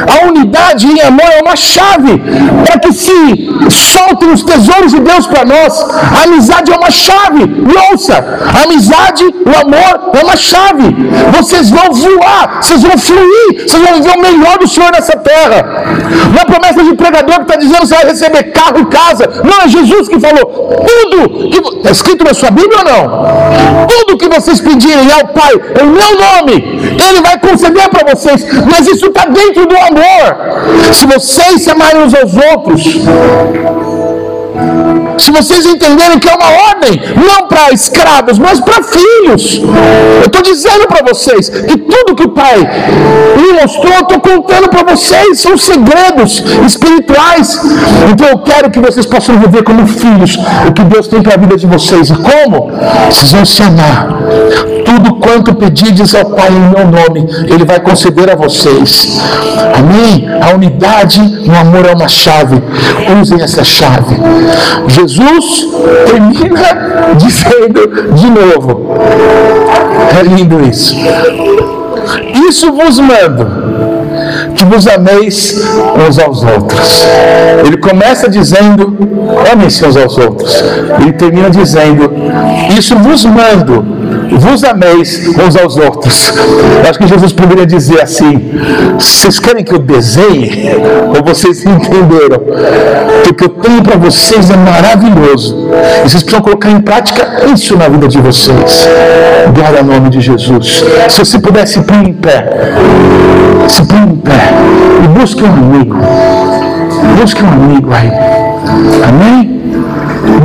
A 0.08 0.28
unidade 0.28 0.88
em 0.88 1.02
amor 1.02 1.30
é 1.38 1.42
uma 1.42 1.56
chave 1.56 2.22
para 2.66 2.80
que 2.80 2.92
se 2.94 3.50
soltem 3.70 4.32
os 4.32 4.44
tesouros 4.44 4.92
de 4.92 5.00
Deus 5.00 5.28
para 5.28 5.46
nós. 5.46 5.86
A 6.20 6.24
amizade 6.24 6.72
é 6.72 6.76
uma 6.76 6.92
chave. 6.92 7.42
E 7.44 7.92
ouça, 7.92 8.16
a 8.54 8.64
amizade, 8.64 9.24
o 9.24 9.62
amor 9.66 10.12
é 10.20 10.23
uma 10.24 10.36
chave. 10.36 10.96
Vocês 11.38 11.70
vão 11.70 11.92
voar, 11.92 12.62
vocês 12.62 12.82
vão 12.82 12.98
fluir, 12.98 13.68
vocês 13.68 13.82
vão 13.82 13.94
viver 13.96 14.18
o 14.18 14.22
melhor 14.22 14.58
do 14.58 14.68
Senhor 14.68 14.92
nessa 14.92 15.18
terra. 15.18 15.84
Não 16.34 16.42
é 16.42 16.46
promessa 16.46 16.84
de 16.84 16.96
pregador 16.96 17.36
que 17.36 17.42
está 17.42 17.56
dizendo 17.56 17.82
que 17.82 17.88
você 17.88 17.96
vai 17.96 18.06
receber 18.06 18.44
carro 18.52 18.80
e 18.80 18.86
casa. 18.86 19.42
Não, 19.44 19.62
é 19.62 19.68
Jesus 19.68 20.08
que 20.08 20.20
falou. 20.20 20.46
Tudo 20.46 21.50
que 21.50 21.78
está 21.78 21.92
escrito 21.92 22.24
na 22.24 22.34
sua 22.34 22.52
Bíblia 22.52 22.80
ou 22.80 22.86
não? 22.86 23.88
Tudo 23.88 24.18
que 24.18 24.28
vocês 24.30 24.60
pedirem 24.60 25.12
ao 25.12 25.28
Pai 25.28 25.54
em 25.54 25.86
meu 25.86 26.18
nome, 26.18 26.54
Ele 27.10 27.22
vai 27.22 27.38
conceder 27.40 27.90
para 27.90 28.14
vocês. 28.14 28.46
Mas 28.70 28.88
isso 28.88 29.08
está 29.08 29.26
dentro 29.26 29.66
do 29.66 29.76
amor. 29.78 30.94
Se 30.94 31.06
vocês 31.06 31.64
se 31.64 31.72
amarem 31.72 32.04
uns 32.04 32.14
aos 32.14 32.34
outros, 32.36 32.84
se 35.18 35.32
vocês 35.32 35.66
entenderem 35.66 36.20
que 36.20 36.30
é 36.30 36.34
uma 36.34 36.50
ordem, 36.70 37.02
não 37.16 37.48
para 37.48 37.72
escravos, 37.72 38.38
mas 38.40 38.60
para 38.60 38.84
filhos. 38.84 39.62
Eu 40.22 40.26
estou 40.26 40.42
dizendo 40.42 40.88
para 40.88 41.04
vocês 41.08 41.50
que 41.50 41.78
tudo 41.78 42.16
que 42.16 42.24
o 42.24 42.30
Pai 42.30 42.58
me 43.38 43.54
mostrou, 43.62 43.94
eu 43.94 44.02
estou 44.02 44.20
contando 44.20 44.70
para 44.70 44.96
vocês, 44.96 45.40
são 45.40 45.58
segredos 45.58 46.44
espirituais. 46.66 47.60
Então 48.12 48.28
eu 48.28 48.40
quero 48.40 48.72
que 48.72 48.80
vocês 48.80 49.06
possam 49.06 49.40
viver 49.40 49.64
como 49.64 49.88
filhos 49.88 50.38
o 50.68 50.72
que 50.72 50.84
Deus 50.84 51.08
tem 51.08 51.22
para 51.22 51.36
a 51.36 51.38
vida 51.38 51.58
de 51.58 51.68
vocês. 51.68 52.10
E 52.10 52.16
como? 52.16 52.72
Vocês 53.10 53.32
vão 53.32 53.46
se 53.46 53.62
amar. 53.64 54.08
Tudo 54.86 55.16
quanto 55.16 55.54
pedirdes 55.56 56.14
ao 56.16 56.26
Pai 56.26 56.50
em 56.50 56.60
meu 56.60 56.86
nome, 56.86 57.28
Ele 57.48 57.66
vai 57.66 57.80
conceder 57.80 58.30
a 58.30 58.36
vocês. 58.36 59.20
Amém? 59.78 60.28
A 60.42 60.54
unidade 60.54 61.20
no 61.22 61.56
amor 61.56 61.86
é 61.86 61.94
uma 61.94 62.08
chave. 62.08 62.62
Usem 63.22 63.42
essa 63.42 63.64
chave. 63.64 64.16
Jesus 64.88 65.03
termina 66.06 67.16
dizendo 67.18 68.14
de 68.14 68.30
novo. 68.30 68.96
É 70.20 70.24
lindo 70.24 70.62
isso. 70.62 70.96
Isso 72.48 72.72
vos 72.72 73.00
mando 73.00 73.64
que 74.56 74.66
vos 74.66 74.88
ameis 74.88 75.62
uns 76.08 76.20
aos 76.20 76.44
outros. 76.44 77.06
Ele 77.66 77.78
começa 77.78 78.30
dizendo, 78.30 78.96
amem-se 79.52 79.86
uns 79.86 79.98
aos 79.98 80.18
outros. 80.18 80.64
Ele 81.02 81.14
termina 81.14 81.50
dizendo, 81.50 82.12
isso 82.78 82.96
vos 82.98 83.26
mando, 83.26 83.86
vos 84.38 84.64
ameis 84.64 85.28
uns 85.28 85.56
aos 85.56 85.78
outros. 85.78 86.34
Eu 86.84 86.90
acho 86.90 87.00
que 87.00 87.08
Jesus 87.08 87.32
poderia 87.32 87.66
dizer 87.66 88.02
assim: 88.02 88.52
vocês 88.98 89.40
querem 89.40 89.64
que 89.64 89.74
eu 89.74 89.80
desenhe? 89.80 90.70
Ou 91.16 91.24
vocês 91.24 91.66
entenderam? 91.66 92.40
Que 93.24 93.32
o 93.32 93.34
que 93.34 93.44
eu 93.46 93.50
tenho 93.50 93.82
para 93.82 93.98
vocês 93.98 94.50
é 94.50 94.58
maravilhoso. 94.58 95.70
E 96.00 96.10
vocês 96.10 96.24
precisam 96.24 96.42
colocar 96.42 96.70
em 96.70 96.82
prática 96.82 97.46
isso 97.54 97.78
na 97.78 97.88
vida 97.88 98.08
de 98.08 98.20
vocês. 98.20 98.88
Glória 99.54 99.80
ao 99.80 99.86
nome 99.86 100.10
de 100.10 100.22
Jesus. 100.22 100.84
Se 101.10 101.20
você 101.20 101.40
pudesse 101.40 101.82
pôr 101.82 101.98
em 101.98 102.14
pé, 102.14 102.50
se 103.68 103.86
põe 103.86 104.00
em 104.00 104.16
pé 104.18 104.54
e 105.04 105.08
busque 105.20 105.44
um 105.44 105.54
amigo. 105.54 105.96
Busque 107.20 107.44
um 107.44 107.48
amigo 107.48 107.90
aí. 107.94 108.12
Amém? 109.08 109.62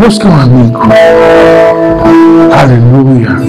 Busque 0.00 0.26
um 0.26 0.34
amigo. 0.34 0.80
Aleluia. 2.52 3.47